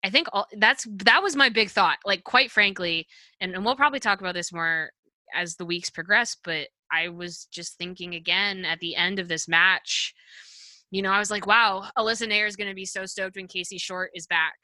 I 0.05 0.11
think 0.11 0.27
all, 0.33 0.47
that's 0.59 0.87
that 1.05 1.23
was 1.23 1.37
my 1.37 1.49
big 1.49 1.71
thought. 1.71 1.99
Like 2.05 2.25
quite 2.25 2.51
frankly, 2.51 3.07
and, 3.41 3.55
and 3.55 3.65
we'll 3.65 3.77
probably 3.77 4.01
talk 4.01 4.21
about 4.21 4.35
this 4.35 4.53
more 4.53 4.91
as 5.33 5.55
the 5.55 5.65
weeks 5.65 5.91
progress. 5.91 6.37
But 6.43 6.69
I 6.91 7.09
was 7.09 7.47
just 7.53 7.79
thinking 7.79 8.17
again 8.17 8.65
at 8.65 8.81
the 8.81 8.97
end 8.97 9.21
of 9.21 9.29
this 9.29 9.47
match. 9.47 10.13
You 10.91 11.03
know, 11.03 11.11
I 11.11 11.21
was 11.21 11.31
like, 11.31 11.47
wow, 11.47 11.89
Alyssa 11.97 12.29
Naeher 12.29 12.49
is 12.49 12.57
going 12.57 12.69
to 12.69 12.75
be 12.75 12.85
so 12.85 13.07
stoked 13.07 13.37
when 13.37 13.47
Casey 13.47 13.79
Short 13.79 14.11
is 14.15 14.27
back 14.27 14.55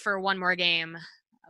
for 0.00 0.18
one 0.18 0.38
more 0.38 0.56
game 0.56 0.96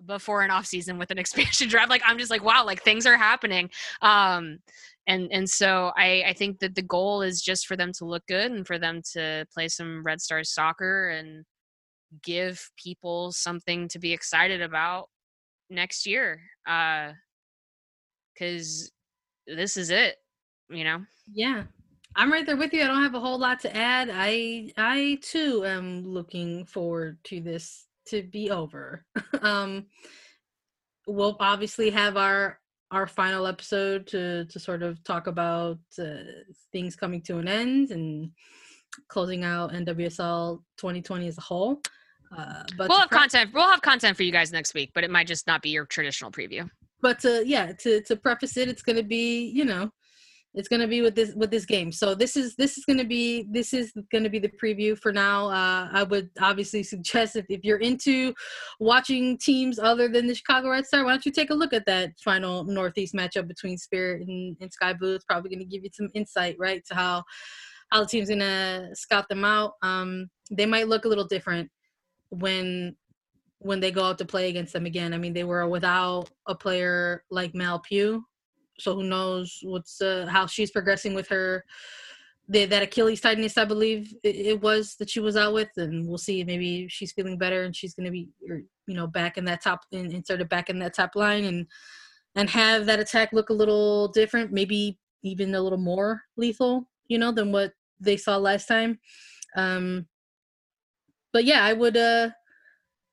before 0.07 0.43
an 0.43 0.51
off 0.51 0.67
season 0.67 0.99
with 0.99 1.11
an 1.11 1.19
expansion 1.25 1.69
draft. 1.69 1.91
Like 1.91 2.03
I'm 2.05 2.19
just 2.19 2.31
like, 2.31 2.45
wow, 2.45 2.65
like 2.65 2.83
things 2.83 3.07
are 3.07 3.17
happening. 3.17 3.71
Um, 4.03 4.59
and 5.07 5.29
and 5.33 5.49
so 5.49 5.93
I 5.97 6.25
I 6.29 6.33
think 6.33 6.61
that 6.61 6.75
the 6.75 6.83
goal 6.83 7.23
is 7.23 7.43
just 7.43 7.67
for 7.67 7.77
them 7.77 7.93
to 7.95 8.05
look 8.05 8.27
good 8.27 8.53
and 8.53 8.67
for 8.67 8.79
them 8.79 9.03
to 9.13 9.47
play 9.53 9.69
some 9.69 10.03
Red 10.03 10.21
Stars 10.21 10.53
soccer 10.53 11.09
and 11.11 11.45
give 12.23 12.71
people 12.77 13.33
something 13.33 13.89
to 13.89 13.99
be 13.99 14.13
excited 14.13 14.61
about 14.61 15.09
next 15.71 16.07
year. 16.07 16.41
Uh, 16.67 17.13
because 18.35 18.91
this 19.47 19.77
is 19.77 19.91
it, 19.91 20.17
you 20.71 20.85
know. 20.85 21.05
Yeah, 21.33 21.65
I'm 22.17 22.33
right 22.33 22.47
there 22.47 22.57
with 22.57 22.73
you. 22.73 22.83
I 22.83 22.87
don't 22.87 23.03
have 23.03 23.15
a 23.15 23.21
whole 23.21 23.39
lot 23.39 23.61
to 23.61 23.77
add. 23.77 24.11
I 24.13 24.73
I 24.77 25.19
too 25.23 25.65
am 25.65 26.05
looking 26.07 26.65
forward 26.65 27.19
to 27.25 27.41
this 27.41 27.87
to 28.07 28.23
be 28.23 28.51
over. 28.51 29.05
um, 29.43 29.87
we'll 31.07 31.37
obviously 31.41 31.91
have 31.91 32.17
our 32.17 32.59
our 32.91 33.07
final 33.07 33.47
episode 33.47 34.07
to 34.09 34.45
to 34.47 34.59
sort 34.59 34.83
of 34.83 35.03
talk 35.05 35.27
about 35.27 35.79
uh, 35.99 36.23
things 36.73 36.97
coming 36.97 37.23
to 37.23 37.39
an 37.39 37.49
end 37.49 37.91
and 37.91 38.31
closing 39.09 39.45
out 39.45 39.73
NWSL 39.73 40.59
2020 40.79 41.29
as 41.29 41.39
a 41.39 41.41
whole. 41.41 41.81
Uh, 42.37 42.63
but 42.77 42.89
we'll 42.89 42.99
have 42.99 43.09
pre- 43.11 43.19
content. 43.19 43.51
We'll 43.53 43.71
have 43.71 43.83
content 43.83 44.17
for 44.17 44.23
you 44.23 44.33
guys 44.33 44.53
next 44.53 44.75
week, 44.75 44.91
but 44.95 45.05
it 45.05 45.11
might 45.11 45.27
just 45.27 45.47
not 45.47 45.63
be 45.63 45.71
your 45.71 45.85
traditional 45.85 46.31
preview. 46.31 46.69
But 47.03 47.19
to, 47.21 47.43
yeah, 47.47 47.73
to 47.73 48.03
to 48.03 48.17
preface 48.17 48.57
it, 48.57 48.69
it's 48.69 48.83
going 48.83 48.97
to 48.97 49.03
be 49.03 49.47
you 49.47 49.65
know 49.65 49.91
it's 50.55 50.69
going 50.69 50.81
to 50.81 50.89
be 50.89 51.01
with 51.01 51.15
this 51.15 51.33
with 51.35 51.51
this 51.51 51.65
game. 51.65 51.93
So 51.93 52.15
this 52.15 52.37
is 52.37 52.57
this 52.57 52.77
is 52.77 52.85
going 52.85 52.99
to 52.99 53.05
be 53.05 53.47
this 53.51 53.73
is 53.73 53.93
going 54.11 54.25
to 54.25 54.31
be 54.31 54.39
the 54.39 54.51
preview 54.63 54.99
for 54.99 55.13
now. 55.13 55.49
Uh, 55.49 55.89
i 55.93 56.03
would 56.03 56.31
obviously 56.41 56.83
suggest 56.83 57.37
if, 57.37 57.47
if 57.49 57.61
you're 57.65 57.79
into 57.79 58.35
watching 58.79 59.39
teams 59.39 59.79
other 59.79 60.09
than 60.09 60.27
the 60.27 60.35
chicago 60.35 60.71
red 60.71 60.87
star 60.87 61.05
why 61.05 61.11
don't 61.11 61.27
you 61.27 61.33
take 61.33 61.51
a 61.51 61.55
look 61.55 61.73
at 61.73 61.87
that 61.87 62.11
final 62.23 62.65
northeast 62.65 63.15
matchup 63.15 63.47
between 63.49 63.77
spirit 63.77 64.27
and, 64.27 64.57
and 64.61 64.73
sky 64.73 64.93
blue 64.93 65.15
it's 65.15 65.25
probably 65.25 65.51
going 65.51 65.59
to 65.59 65.65
give 65.65 65.83
you 65.83 65.91
some 65.93 66.09
insight 66.15 66.57
right 66.59 66.85
to 66.87 66.95
how 66.95 67.23
how 67.91 68.01
the 68.01 68.07
team's 68.07 68.29
going 68.29 68.41
to 68.41 68.89
scout 68.95 69.29
them 69.29 69.45
out. 69.45 69.75
Um, 69.83 70.31
they 70.51 70.67
might 70.67 70.89
look 70.89 71.05
a 71.05 71.09
little 71.09 71.27
different 71.27 71.71
when 72.31 72.97
when 73.63 73.79
they 73.79 73.91
go 73.91 74.05
out 74.05 74.17
to 74.17 74.25
play 74.25 74.49
against 74.49 74.73
them 74.73 74.87
again. 74.87 75.13
I 75.13 75.19
mean 75.19 75.35
they 75.35 75.45
were 75.45 75.69
without 75.69 76.31
a 76.47 76.55
player 76.55 77.25
like 77.31 77.55
mal 77.55 77.81
pugh 77.81 78.25
so 78.81 78.95
who 78.95 79.05
knows 79.05 79.61
what's 79.63 80.01
uh, 80.01 80.27
how 80.29 80.47
she's 80.47 80.71
progressing 80.71 81.15
with 81.15 81.29
her 81.29 81.65
the, 82.51 82.65
that 82.67 82.83
Achilles 82.83 83.21
tightness, 83.21 83.57
I 83.57 83.65
believe 83.65 84.13
it, 84.25 84.35
it, 84.35 84.61
was 84.61 84.97
that 84.97 85.09
she 85.09 85.21
was 85.21 85.37
out 85.37 85.55
with, 85.55 85.69
and 85.77 86.09
we'll 86.09 86.19
see. 86.19 86.43
Maybe 86.43 86.89
she's 86.89 87.13
feeling 87.13 87.39
better 87.39 87.63
and 87.63 87.75
she's 87.75 87.95
going 87.95 88.07
to 88.07 88.11
be, 88.11 88.29
er, 88.51 88.63
you 88.89 88.95
know, 88.95 89.07
back 89.07 89.39
in 89.39 89.45
that 89.45 89.63
top, 89.63 89.83
in, 89.93 90.11
inserted 90.11 90.49
back 90.49 90.69
in 90.69 90.81
that 90.81 90.93
top 90.93 91.15
line, 91.15 91.45
and 91.45 91.67
and 92.35 92.51
have 92.51 92.87
that 92.87 92.99
attack 92.99 93.33
look 93.33 93.51
a 93.51 93.55
little 93.55 94.09
different, 94.09 94.53
maybe 94.53 94.99
even 95.23 95.55
a 95.55 95.61
little 95.61 95.79
more 95.79 96.23
lethal, 96.37 96.89
you 97.09 97.19
know, 97.19 97.31
than 97.31 97.53
what 97.53 97.73
they 98.01 98.17
saw 98.17 98.37
last 98.37 98.67
time. 98.67 98.99
Um, 99.57 100.07
but 101.33 101.45
yeah, 101.45 101.65
I 101.65 101.73
would, 101.73 101.97
uh, 101.97 102.31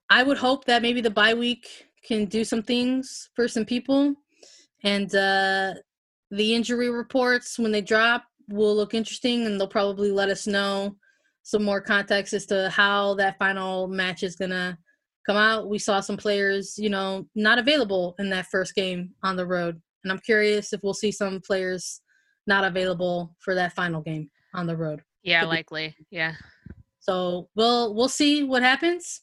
I 0.09 0.23
would 0.23 0.37
hope 0.37 0.65
that 0.65 0.81
maybe 0.81 1.01
the 1.01 1.09
bye 1.09 1.33
week 1.33 1.67
can 2.03 2.25
do 2.25 2.43
some 2.43 2.63
things 2.63 3.29
for 3.35 3.47
some 3.47 3.65
people 3.65 4.15
and 4.83 5.13
uh, 5.15 5.73
the 6.31 6.53
injury 6.53 6.89
reports 6.89 7.57
when 7.57 7.71
they 7.71 7.81
drop 7.81 8.23
will 8.49 8.75
look 8.75 8.93
interesting, 8.93 9.45
and 9.45 9.59
they'll 9.59 9.67
probably 9.67 10.11
let 10.11 10.29
us 10.29 10.47
know 10.47 10.95
some 11.43 11.63
more 11.63 11.81
context 11.81 12.33
as 12.33 12.45
to 12.47 12.69
how 12.69 13.13
that 13.15 13.37
final 13.39 13.87
match 13.87 14.23
is 14.23 14.35
gonna 14.35 14.77
come 15.25 15.37
out. 15.37 15.69
We 15.69 15.79
saw 15.79 15.99
some 15.99 16.17
players, 16.17 16.75
you 16.77 16.89
know, 16.89 17.25
not 17.35 17.59
available 17.59 18.15
in 18.19 18.29
that 18.31 18.47
first 18.47 18.75
game 18.75 19.11
on 19.23 19.35
the 19.35 19.45
road, 19.45 19.81
and 20.03 20.11
I'm 20.11 20.19
curious 20.19 20.73
if 20.73 20.81
we'll 20.83 20.93
see 20.93 21.11
some 21.11 21.41
players 21.41 22.01
not 22.47 22.63
available 22.63 23.35
for 23.39 23.55
that 23.55 23.73
final 23.73 24.01
game 24.01 24.29
on 24.53 24.67
the 24.67 24.77
road. 24.77 25.01
Yeah, 25.23 25.43
likely. 25.43 25.95
Yeah. 26.09 26.33
So 26.99 27.49
we'll 27.55 27.93
we'll 27.93 28.09
see 28.09 28.43
what 28.43 28.61
happens 28.61 29.21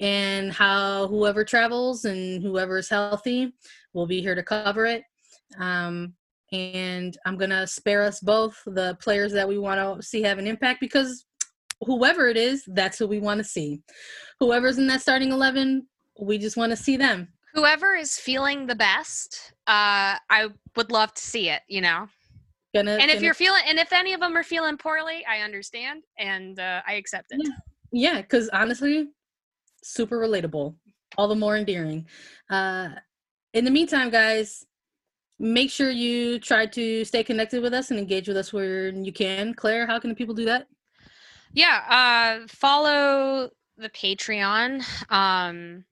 and 0.00 0.52
how 0.52 1.06
whoever 1.08 1.44
travels 1.44 2.04
and 2.04 2.42
whoever 2.42 2.78
is 2.78 2.88
healthy 2.88 3.52
will 3.94 4.06
be 4.06 4.20
here 4.20 4.34
to 4.34 4.42
cover 4.42 4.84
it. 4.84 5.02
Um, 5.58 6.14
and 6.52 7.16
I'm 7.24 7.36
gonna 7.36 7.66
spare 7.66 8.02
us 8.02 8.20
both 8.20 8.60
the 8.66 8.96
players 9.00 9.32
that 9.32 9.48
we 9.48 9.58
want 9.58 9.80
to 9.80 10.06
see 10.06 10.22
have 10.22 10.38
an 10.38 10.46
impact 10.46 10.80
because 10.80 11.24
whoever 11.80 12.28
it 12.28 12.36
is, 12.36 12.64
that's 12.68 12.98
who 12.98 13.06
we 13.06 13.18
want 13.20 13.38
to 13.38 13.44
see. 13.44 13.80
Whoever's 14.40 14.78
in 14.78 14.86
that 14.88 15.00
starting 15.00 15.32
eleven, 15.32 15.86
we 16.20 16.38
just 16.38 16.56
want 16.56 16.70
to 16.70 16.76
see 16.76 16.96
them. 16.96 17.28
Whoever 17.54 17.94
is 17.94 18.18
feeling 18.18 18.66
the 18.66 18.74
best, 18.74 19.52
uh, 19.66 20.18
I 20.28 20.48
would 20.76 20.90
love 20.90 21.14
to 21.14 21.22
see 21.22 21.48
it. 21.48 21.62
You 21.68 21.80
know. 21.80 22.08
Gonna, 22.74 22.92
and 22.92 23.02
if 23.02 23.14
gonna- 23.14 23.24
you're 23.24 23.34
feeling, 23.34 23.62
and 23.68 23.78
if 23.78 23.92
any 23.92 24.12
of 24.14 24.20
them 24.20 24.36
are 24.36 24.42
feeling 24.42 24.76
poorly, 24.76 25.24
I 25.26 25.40
understand 25.40 26.02
and 26.18 26.58
uh, 26.58 26.82
I 26.86 26.94
accept 26.94 27.26
it. 27.30 27.40
yeah, 27.92 28.20
because 28.20 28.48
honestly, 28.48 29.08
super 29.84 30.18
relatable, 30.18 30.74
all 31.16 31.28
the 31.28 31.36
more 31.36 31.56
endearing. 31.56 32.06
Uh, 32.50 32.88
in 33.54 33.64
the 33.64 33.70
meantime, 33.70 34.10
guys, 34.10 34.66
make 35.38 35.70
sure 35.70 35.90
you 35.90 36.38
try 36.38 36.66
to 36.66 37.04
stay 37.04 37.24
connected 37.24 37.62
with 37.62 37.72
us 37.72 37.90
and 37.90 37.98
engage 37.98 38.28
with 38.28 38.36
us 38.36 38.52
where 38.52 38.88
you 38.88 39.12
can. 39.12 39.54
Claire, 39.54 39.86
how 39.86 39.98
can 39.98 40.10
the 40.10 40.16
people 40.16 40.34
do 40.34 40.44
that? 40.44 40.66
Yeah, 41.52 42.40
uh, 42.42 42.46
follow 42.48 43.50
the 43.78 43.88
Patreon. 43.90 44.82
Um, 45.10 45.84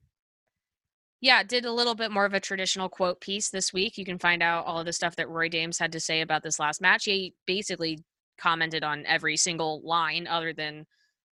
yeah, 1.21 1.41
did 1.41 1.63
a 1.63 1.71
little 1.71 1.95
bit 1.95 2.11
more 2.11 2.25
of 2.25 2.33
a 2.33 2.39
traditional 2.41 2.89
quote 2.89 3.21
piece 3.21 3.49
this 3.49 3.71
week. 3.71 3.97
You 3.97 4.03
can 4.03 4.19
find 4.19 4.43
out 4.43 4.65
all 4.65 4.79
of 4.79 4.85
the 4.85 4.91
stuff 4.91 5.15
that 5.15 5.29
Rory 5.29 5.47
Dames 5.47 5.79
had 5.79 5.93
to 5.93 6.01
say 6.01 6.19
about 6.19 6.43
this 6.43 6.59
last 6.59 6.81
match. 6.81 7.05
He 7.05 7.33
basically 7.47 7.99
commented 8.37 8.83
on 8.83 9.05
every 9.05 9.37
single 9.37 9.81
line 9.85 10.27
other 10.27 10.51
than 10.51 10.85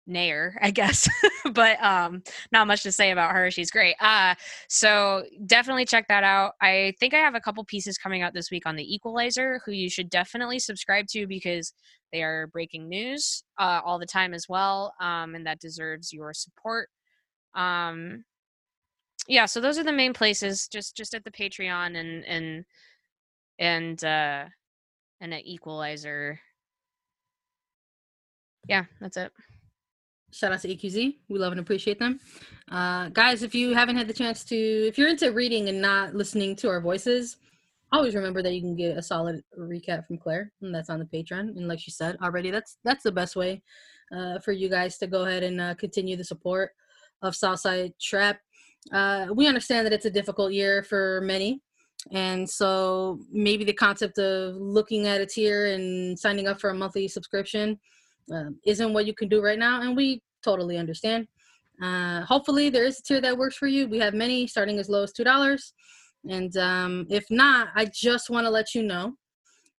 Naeher, 0.07 0.53
I 0.61 0.71
guess. 0.71 1.07
but 1.53 1.81
um 1.83 2.23
not 2.51 2.67
much 2.67 2.83
to 2.83 2.91
say 2.91 3.11
about 3.11 3.31
her. 3.31 3.49
She's 3.51 3.71
great. 3.71 3.95
Uh 3.99 4.35
so 4.67 5.23
definitely 5.45 5.85
check 5.85 6.07
that 6.09 6.23
out. 6.23 6.53
I 6.61 6.93
think 6.99 7.13
I 7.13 7.17
have 7.19 7.35
a 7.35 7.39
couple 7.41 7.63
pieces 7.65 7.97
coming 7.97 8.21
out 8.21 8.33
this 8.33 8.51
week 8.51 8.65
on 8.65 8.75
the 8.75 8.93
Equalizer 8.93 9.61
who 9.65 9.71
you 9.71 9.89
should 9.89 10.09
definitely 10.09 10.59
subscribe 10.59 11.07
to 11.09 11.27
because 11.27 11.73
they 12.11 12.21
are 12.23 12.47
breaking 12.47 12.89
news 12.89 13.43
uh 13.59 13.81
all 13.83 13.99
the 13.99 14.05
time 14.05 14.33
as 14.33 14.47
well. 14.49 14.93
Um 14.99 15.35
and 15.35 15.45
that 15.47 15.59
deserves 15.59 16.11
your 16.11 16.33
support. 16.33 16.89
Um 17.55 18.25
yeah, 19.27 19.45
so 19.45 19.61
those 19.61 19.77
are 19.77 19.83
the 19.85 19.91
main 19.93 20.13
places 20.13 20.67
just 20.67 20.97
just 20.97 21.13
at 21.13 21.23
the 21.23 21.31
Patreon 21.31 21.97
and 21.97 22.25
and 22.25 22.65
and 23.59 24.03
uh 24.03 24.45
and 25.21 25.33
at 25.33 25.45
Equalizer. 25.45 26.39
Yeah, 28.67 28.85
that's 28.99 29.17
it. 29.17 29.31
Shout 30.33 30.51
out 30.51 30.61
to 30.61 30.75
EQZ. 30.75 31.15
We 31.29 31.39
love 31.39 31.51
and 31.51 31.61
appreciate 31.61 31.99
them. 31.99 32.19
Uh, 32.71 33.09
guys, 33.09 33.43
if 33.43 33.53
you 33.53 33.73
haven't 33.75 33.97
had 33.97 34.07
the 34.07 34.13
chance 34.13 34.43
to, 34.45 34.55
if 34.55 34.97
you're 34.97 35.09
into 35.09 35.31
reading 35.31 35.69
and 35.69 35.79
not 35.79 36.15
listening 36.15 36.55
to 36.57 36.69
our 36.69 36.81
voices, 36.81 37.37
always 37.91 38.15
remember 38.15 38.41
that 38.41 38.53
you 38.53 38.61
can 38.61 38.75
get 38.75 38.97
a 38.97 39.01
solid 39.01 39.43
recap 39.57 40.07
from 40.07 40.17
Claire, 40.17 40.51
and 40.61 40.73
that's 40.73 40.89
on 40.89 40.97
the 40.97 41.05
Patreon. 41.05 41.55
And 41.55 41.67
like 41.67 41.79
she 41.79 41.91
said 41.91 42.17
already, 42.21 42.49
that's 42.49 42.77
that's 42.83 43.03
the 43.03 43.11
best 43.11 43.35
way 43.35 43.61
uh, 44.11 44.39
for 44.39 44.51
you 44.53 44.69
guys 44.69 44.97
to 44.97 45.07
go 45.07 45.25
ahead 45.25 45.43
and 45.43 45.61
uh, 45.61 45.75
continue 45.75 46.15
the 46.17 46.23
support 46.23 46.71
of 47.21 47.35
Southside 47.35 47.93
Trap. 48.01 48.39
Uh, 48.91 49.27
we 49.33 49.47
understand 49.47 49.85
that 49.85 49.93
it's 49.93 50.05
a 50.05 50.11
difficult 50.11 50.51
year 50.51 50.81
for 50.81 51.21
many, 51.21 51.61
and 52.11 52.49
so 52.49 53.19
maybe 53.31 53.63
the 53.63 53.71
concept 53.71 54.17
of 54.17 54.55
looking 54.55 55.05
at 55.05 55.21
a 55.21 55.27
tier 55.27 55.67
and 55.67 56.17
signing 56.17 56.47
up 56.47 56.59
for 56.59 56.71
a 56.71 56.75
monthly 56.75 57.07
subscription 57.07 57.79
um, 58.31 58.57
isn't 58.65 58.93
what 58.93 59.05
you 59.05 59.13
can 59.13 59.27
do 59.27 59.41
right 59.41 59.59
now, 59.59 59.81
and 59.81 59.95
we 59.95 60.21
totally 60.43 60.77
understand. 60.77 61.27
Uh, 61.81 62.21
hopefully, 62.21 62.69
there 62.69 62.85
is 62.85 62.99
a 62.99 63.03
tier 63.03 63.21
that 63.21 63.37
works 63.37 63.55
for 63.55 63.67
you. 63.67 63.87
We 63.87 63.99
have 63.99 64.13
many 64.13 64.47
starting 64.47 64.79
as 64.79 64.89
low 64.89 65.03
as 65.03 65.11
two 65.11 65.23
dollars, 65.23 65.73
and 66.29 66.55
um, 66.57 67.07
if 67.09 67.25
not, 67.29 67.69
I 67.75 67.85
just 67.85 68.29
want 68.29 68.45
to 68.45 68.49
let 68.49 68.75
you 68.75 68.83
know 68.83 69.15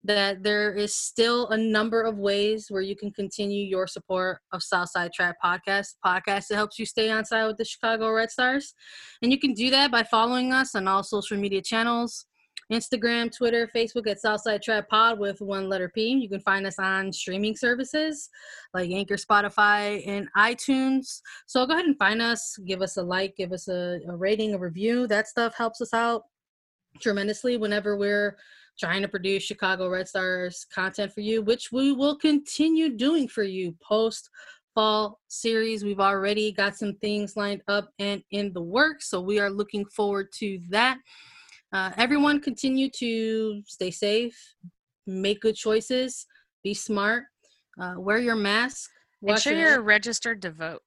that 0.03 0.43
there 0.43 0.71
is 0.71 0.95
still 0.95 1.49
a 1.49 1.57
number 1.57 2.03
of 2.03 2.19
ways 2.19 2.67
where 2.69 2.83
you 2.83 2.95
can 2.95 3.11
continue 3.11 3.65
your 3.65 3.87
support 3.87 4.39
of 4.51 4.61
Southside 4.61 5.11
Trap 5.13 5.37
Podcast, 5.43 5.95
podcast 6.05 6.47
that 6.47 6.55
helps 6.55 6.77
you 6.77 6.85
stay 6.85 7.09
on 7.09 7.25
side 7.25 7.47
with 7.47 7.57
the 7.57 7.65
Chicago 7.65 8.11
Red 8.11 8.29
Stars, 8.29 8.75
and 9.21 9.31
you 9.31 9.39
can 9.39 9.53
do 9.53 9.71
that 9.71 9.91
by 9.91 10.03
following 10.03 10.53
us 10.53 10.75
on 10.75 10.87
all 10.87 11.03
social 11.03 11.37
media 11.37 11.61
channels. 11.61 12.25
Instagram, 12.71 13.35
Twitter, 13.35 13.69
Facebook 13.75 14.07
at 14.07 14.19
Southside 14.19 14.61
Trap 14.61 14.89
Pod 14.89 15.19
with 15.19 15.39
one 15.39 15.69
letter 15.69 15.89
P. 15.89 16.09
You 16.09 16.27
can 16.27 16.39
find 16.39 16.65
us 16.65 16.79
on 16.79 17.13
streaming 17.13 17.55
services 17.55 18.29
like 18.73 18.89
Anchor, 18.89 19.15
Spotify, 19.15 20.05
and 20.07 20.27
iTunes. 20.35 21.21
So 21.45 21.65
go 21.65 21.73
ahead 21.73 21.85
and 21.85 21.97
find 21.97 22.21
us, 22.21 22.57
give 22.65 22.81
us 22.81 22.97
a 22.97 23.03
like, 23.03 23.35
give 23.35 23.51
us 23.51 23.67
a, 23.67 23.99
a 24.07 24.15
rating, 24.15 24.55
a 24.55 24.57
review. 24.57 25.05
That 25.05 25.27
stuff 25.27 25.55
helps 25.55 25.79
us 25.81 25.93
out 25.93 26.23
tremendously 26.99 27.57
whenever 27.57 27.97
we're 27.97 28.37
trying 28.79 29.01
to 29.01 29.07
produce 29.07 29.43
Chicago 29.43 29.87
Red 29.87 30.07
Stars 30.07 30.65
content 30.73 31.13
for 31.13 31.21
you, 31.21 31.41
which 31.41 31.71
we 31.71 31.91
will 31.91 32.17
continue 32.17 32.97
doing 32.97 33.27
for 33.27 33.43
you 33.43 33.75
post 33.81 34.29
fall 34.73 35.19
series. 35.27 35.85
We've 35.85 35.99
already 35.99 36.51
got 36.51 36.75
some 36.75 36.95
things 36.95 37.37
lined 37.37 37.61
up 37.67 37.91
and 37.99 38.21
in 38.31 38.51
the 38.53 38.61
works, 38.61 39.09
so 39.09 39.21
we 39.21 39.39
are 39.39 39.49
looking 39.49 39.85
forward 39.85 40.31
to 40.39 40.59
that. 40.69 40.97
Uh, 41.73 41.91
everyone 41.97 42.39
continue 42.39 42.89
to 42.89 43.61
stay 43.65 43.91
safe, 43.91 44.55
make 45.07 45.41
good 45.41 45.55
choices, 45.55 46.25
be 46.63 46.73
smart, 46.73 47.25
uh, 47.79 47.95
wear 47.97 48.17
your 48.17 48.35
mask. 48.35 48.89
Make 49.21 49.37
sure 49.39 49.53
you're 49.53 49.81
registered 49.81 50.41
to 50.43 50.51
vote. 50.51 50.81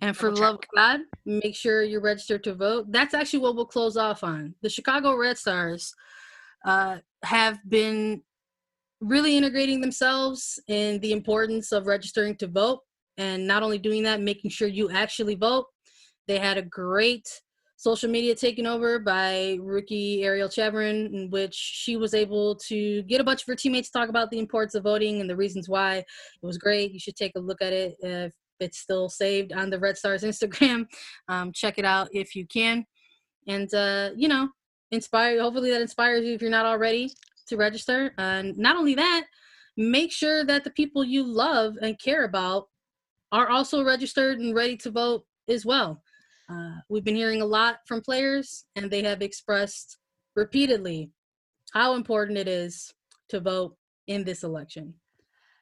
and 0.00 0.16
for 0.16 0.30
the 0.30 0.40
love 0.40 0.54
of 0.56 0.60
God, 0.74 1.00
make 1.24 1.54
sure 1.56 1.82
you're 1.82 2.00
registered 2.00 2.44
to 2.44 2.54
vote. 2.54 2.86
That's 2.90 3.14
actually 3.14 3.40
what 3.40 3.56
we'll 3.56 3.66
close 3.66 3.96
off 3.96 4.22
on. 4.24 4.54
The 4.62 4.68
Chicago 4.68 5.16
Red 5.16 5.38
Stars 5.38 5.94
uh, 6.64 6.98
have 7.22 7.58
been 7.68 8.22
really 9.00 9.36
integrating 9.36 9.80
themselves 9.80 10.60
in 10.68 11.00
the 11.00 11.12
importance 11.12 11.72
of 11.72 11.86
registering 11.86 12.36
to 12.36 12.46
vote, 12.46 12.80
and 13.16 13.46
not 13.46 13.62
only 13.62 13.78
doing 13.78 14.02
that, 14.04 14.20
making 14.20 14.50
sure 14.50 14.68
you 14.68 14.90
actually 14.90 15.34
vote. 15.34 15.66
They 16.28 16.38
had 16.38 16.58
a 16.58 16.62
great 16.62 17.28
social 17.82 18.08
media 18.08 18.32
taken 18.32 18.64
over 18.64 19.00
by 19.00 19.58
rookie 19.60 20.22
Ariel 20.22 20.48
Chevron, 20.48 21.12
in 21.12 21.30
which 21.30 21.52
she 21.52 21.96
was 21.96 22.14
able 22.14 22.54
to 22.54 23.02
get 23.02 23.20
a 23.20 23.24
bunch 23.24 23.42
of 23.42 23.48
her 23.48 23.56
teammates 23.56 23.90
to 23.90 23.98
talk 23.98 24.08
about 24.08 24.30
the 24.30 24.38
importance 24.38 24.76
of 24.76 24.84
voting 24.84 25.20
and 25.20 25.28
the 25.28 25.34
reasons 25.34 25.68
why. 25.68 25.96
It 25.96 26.06
was 26.42 26.58
great. 26.58 26.92
You 26.92 27.00
should 27.00 27.16
take 27.16 27.32
a 27.34 27.40
look 27.40 27.60
at 27.60 27.72
it 27.72 27.96
if 27.98 28.32
it's 28.60 28.78
still 28.78 29.08
saved 29.08 29.52
on 29.52 29.68
the 29.68 29.80
Red 29.80 29.98
Stars 29.98 30.22
Instagram. 30.22 30.86
Um, 31.26 31.50
check 31.52 31.76
it 31.76 31.84
out 31.84 32.06
if 32.12 32.36
you 32.36 32.46
can. 32.46 32.86
And, 33.48 33.74
uh, 33.74 34.10
you 34.14 34.28
know, 34.28 34.48
inspire, 34.92 35.40
hopefully 35.40 35.72
that 35.72 35.82
inspires 35.82 36.24
you 36.24 36.34
if 36.34 36.40
you're 36.40 36.52
not 36.52 36.66
already 36.66 37.10
to 37.48 37.56
register. 37.56 38.14
And 38.16 38.56
not 38.56 38.76
only 38.76 38.94
that, 38.94 39.24
make 39.76 40.12
sure 40.12 40.44
that 40.44 40.62
the 40.62 40.70
people 40.70 41.02
you 41.02 41.24
love 41.24 41.74
and 41.82 41.98
care 41.98 42.22
about 42.22 42.68
are 43.32 43.48
also 43.48 43.82
registered 43.82 44.38
and 44.38 44.54
ready 44.54 44.76
to 44.76 44.90
vote 44.92 45.24
as 45.48 45.66
well. 45.66 46.00
Uh, 46.50 46.76
we've 46.88 47.04
been 47.04 47.16
hearing 47.16 47.42
a 47.42 47.46
lot 47.46 47.76
from 47.86 48.00
players, 48.00 48.64
and 48.76 48.90
they 48.90 49.02
have 49.02 49.22
expressed 49.22 49.98
repeatedly 50.34 51.10
how 51.72 51.94
important 51.94 52.38
it 52.38 52.48
is 52.48 52.92
to 53.28 53.40
vote 53.40 53.76
in 54.06 54.24
this 54.24 54.42
election. 54.42 54.94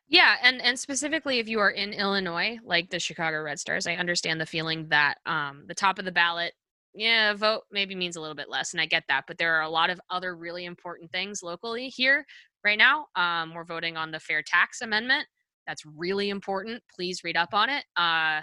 Yeah, 0.09 0.35
and 0.43 0.61
and 0.61 0.77
specifically 0.77 1.39
if 1.39 1.49
you 1.49 1.61
are 1.61 1.71
in 1.71 1.93
Illinois, 1.93 2.59
like 2.65 2.91
the 2.91 2.99
Chicago 2.99 3.43
Red 3.43 3.61
Stars, 3.61 3.87
I 3.87 3.95
understand 3.95 4.41
the 4.41 4.47
feeling 4.47 4.89
that 4.89 5.19
um, 5.25 5.65
the 5.69 5.75
top 5.75 6.01
of 6.01 6.05
the 6.05 6.11
ballot, 6.11 6.53
yeah, 6.95 7.33
vote 7.35 7.63
maybe 7.71 7.95
means 7.95 8.17
a 8.17 8.21
little 8.21 8.35
bit 8.35 8.51
less, 8.51 8.73
and 8.73 8.81
I 8.81 8.87
get 8.87 9.05
that. 9.09 9.25
But 9.29 9.39
there 9.39 9.55
are 9.55 9.63
a 9.63 9.69
lot 9.69 9.89
of 9.89 10.01
other 10.11 10.37
really 10.37 10.65
important 10.65 11.13
things 11.13 11.45
locally 11.45 11.89
here 11.89 12.27
right 12.65 12.79
now. 12.79 13.07
Um, 13.15 13.55
we're 13.55 13.65
voting 13.65 13.97
on 13.97 14.11
the 14.11 14.19
fair 14.19 14.43
tax 14.43 14.81
amendment. 14.81 15.27
That's 15.69 15.85
really 15.87 16.31
important. 16.31 16.83
Please 16.93 17.23
read 17.23 17.37
up 17.37 17.55
on 17.55 17.71
it. 17.71 17.85
Uh, 17.97 18.43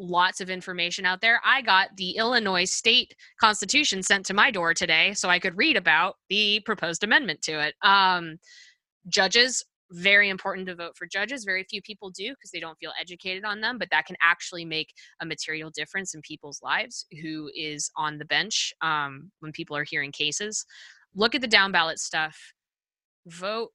lots 0.00 0.40
of 0.40 0.48
information 0.48 1.04
out 1.04 1.20
there. 1.20 1.40
I 1.44 1.60
got 1.60 1.96
the 1.96 2.12
Illinois 2.12 2.64
state 2.64 3.14
constitution 3.38 4.02
sent 4.02 4.24
to 4.26 4.34
my 4.34 4.50
door 4.50 4.72
today 4.72 5.12
so 5.12 5.28
I 5.28 5.38
could 5.38 5.56
read 5.56 5.76
about 5.76 6.16
the 6.28 6.60
proposed 6.60 7.04
amendment 7.04 7.42
to 7.42 7.60
it. 7.60 7.74
Um, 7.82 8.38
judges, 9.08 9.62
very 9.92 10.28
important 10.28 10.66
to 10.68 10.74
vote 10.74 10.96
for 10.96 11.06
judges. 11.06 11.44
Very 11.44 11.64
few 11.64 11.82
people 11.82 12.10
do 12.10 12.30
because 12.30 12.50
they 12.52 12.60
don't 12.60 12.78
feel 12.78 12.92
educated 13.00 13.44
on 13.44 13.60
them, 13.60 13.76
but 13.76 13.88
that 13.90 14.06
can 14.06 14.16
actually 14.22 14.64
make 14.64 14.92
a 15.20 15.26
material 15.26 15.70
difference 15.70 16.14
in 16.14 16.22
people's 16.22 16.60
lives 16.62 17.06
who 17.20 17.50
is 17.54 17.90
on 17.96 18.18
the 18.18 18.24
bench 18.24 18.72
um, 18.82 19.30
when 19.40 19.52
people 19.52 19.76
are 19.76 19.84
hearing 19.84 20.12
cases. 20.12 20.64
Look 21.14 21.34
at 21.34 21.40
the 21.40 21.48
down 21.48 21.72
ballot 21.72 21.98
stuff. 21.98 22.36
Vote 23.26 23.70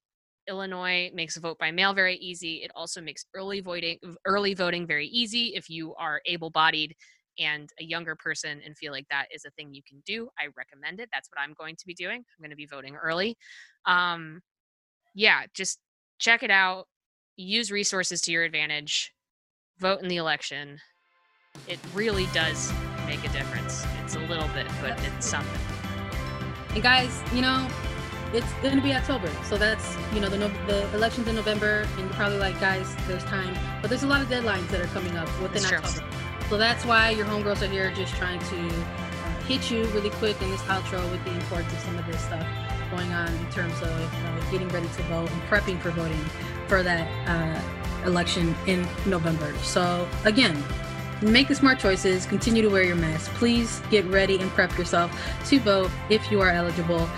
Illinois 0.47 1.09
makes 1.13 1.37
vote 1.37 1.57
by 1.57 1.71
mail 1.71 1.93
very 1.93 2.15
easy. 2.17 2.57
It 2.63 2.71
also 2.75 3.01
makes 3.01 3.25
early 3.33 3.61
voting 3.61 3.97
early 4.25 4.53
voting 4.53 4.85
very 4.85 5.07
easy 5.07 5.53
if 5.55 5.69
you 5.69 5.95
are 5.95 6.21
able-bodied 6.25 6.95
and 7.37 7.69
a 7.79 7.83
younger 7.83 8.15
person 8.15 8.61
and 8.65 8.77
feel 8.77 8.91
like 8.91 9.07
that 9.09 9.27
is 9.33 9.45
a 9.45 9.51
thing 9.51 9.73
you 9.73 9.81
can 9.87 10.01
do. 10.05 10.29
I 10.39 10.47
recommend 10.55 10.99
it. 10.99 11.09
That's 11.11 11.29
what 11.29 11.41
I'm 11.41 11.53
going 11.53 11.75
to 11.75 11.85
be 11.85 11.93
doing. 11.93 12.19
I'm 12.19 12.41
going 12.41 12.51
to 12.51 12.55
be 12.55 12.65
voting 12.65 12.95
early. 12.95 13.37
Um, 13.85 14.41
yeah, 15.13 15.43
just 15.53 15.79
check 16.19 16.43
it 16.43 16.51
out. 16.51 16.87
Use 17.35 17.71
resources 17.71 18.21
to 18.21 18.31
your 18.31 18.43
advantage. 18.43 19.11
Vote 19.79 20.01
in 20.01 20.07
the 20.07 20.17
election. 20.17 20.79
It 21.67 21.79
really 21.93 22.27
does 22.33 22.71
make 23.05 23.23
a 23.25 23.29
difference. 23.29 23.85
It's 24.03 24.15
a 24.15 24.19
little 24.19 24.47
bit, 24.49 24.67
but 24.81 24.97
it's 25.03 25.25
something. 25.25 25.61
And 26.73 26.83
guys, 26.83 27.21
you 27.33 27.41
know, 27.41 27.67
it's 28.35 28.51
going 28.61 28.75
to 28.75 28.81
be 28.81 28.93
October, 28.93 29.29
so 29.43 29.57
that's 29.57 29.95
you 30.13 30.19
know 30.19 30.29
the 30.29 30.37
no- 30.37 30.65
the 30.67 30.79
elections 30.93 31.27
in 31.27 31.35
November, 31.35 31.85
and 31.91 31.99
you're 31.99 32.09
probably 32.09 32.37
like, 32.37 32.59
guys, 32.59 32.87
there's 33.07 33.23
time, 33.25 33.53
but 33.81 33.89
there's 33.89 34.03
a 34.03 34.07
lot 34.07 34.21
of 34.21 34.27
deadlines 34.27 34.67
that 34.69 34.81
are 34.81 34.87
coming 34.87 35.15
up 35.17 35.27
within 35.41 35.57
It's 35.57 35.67
true. 35.69 35.77
October. 35.77 36.05
So 36.49 36.57
that's 36.57 36.85
why 36.85 37.09
your 37.11 37.25
homegirls 37.25 37.61
are 37.61 37.71
here, 37.71 37.91
just 37.91 38.13
trying 38.15 38.39
to 38.39 38.67
uh, 38.67 39.39
hit 39.47 39.71
you 39.71 39.83
really 39.95 40.11
quick 40.11 40.39
in 40.41 40.51
this 40.51 40.61
outro 40.63 41.01
with 41.11 41.23
the 41.25 41.31
importance 41.31 41.73
of 41.73 41.79
some 41.79 41.97
of 41.97 42.05
this 42.05 42.21
stuff. 42.21 42.45
going 42.91 43.11
on 43.13 43.33
in 43.33 43.49
terms 43.51 43.73
of 43.81 43.89
uh, 43.89 44.51
getting 44.51 44.69
ready 44.69 44.87
to 44.87 45.01
vote 45.03 45.29
and 45.31 45.41
prepping 45.43 45.79
for 45.81 45.89
voting 45.91 46.23
for 46.67 46.83
that 46.83 47.07
uh, 47.27 48.07
election 48.07 48.55
in 48.67 48.87
November. 49.07 49.51
So, 49.63 50.07
again, 50.23 50.55
make 51.21 51.47
the 51.47 51.55
smart 51.55 51.79
choices, 51.79 52.27
continue 52.27 52.61
to 52.61 52.69
wear 52.69 52.83
your 52.83 52.95
mask. 52.95 53.31
Please 53.33 53.81
get 53.89 54.05
ready 54.05 54.37
and 54.39 54.51
prep 54.51 54.77
yourself 54.77 55.09
to 55.49 55.59
vote 55.59 55.89
if 56.09 56.29
you 56.31 56.41
are 56.41 56.51
eligible. 56.51 57.09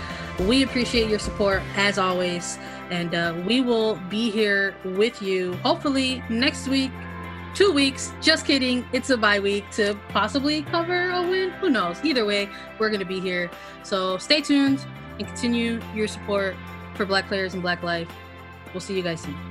We 0.46 0.62
appreciate 0.62 1.10
your 1.10 1.18
support 1.18 1.62
as 1.74 1.98
always, 1.98 2.58
and 2.90 3.14
uh, 3.14 3.34
we 3.46 3.60
will 3.60 3.96
be 4.08 4.30
here 4.30 4.74
with 4.84 5.20
you 5.20 5.54
hopefully 5.64 6.22
next 6.28 6.68
week 6.68 6.92
two 7.54 7.72
weeks. 7.72 8.12
Just 8.20 8.46
kidding. 8.46 8.86
It's 8.92 9.10
a 9.10 9.16
bye 9.16 9.40
week 9.40 9.68
to 9.72 9.98
possibly 10.10 10.62
cover 10.62 11.10
a 11.10 11.22
win. 11.22 11.50
Who 11.60 11.70
knows? 11.70 12.02
Either 12.04 12.24
way, 12.24 12.48
we're 12.78 12.88
going 12.88 13.00
to 13.00 13.06
be 13.06 13.18
here. 13.18 13.50
So 13.82 14.16
stay 14.18 14.40
tuned 14.40 14.86
and 15.18 15.26
continue 15.26 15.80
your 15.92 16.06
support 16.06 16.54
for 16.94 17.04
Black 17.04 17.26
players 17.26 17.54
and 17.54 17.62
Black 17.62 17.82
life. 17.82 18.08
We'll 18.72 18.80
see 18.80 18.96
you 18.96 19.02
guys 19.02 19.22
soon. 19.22 19.47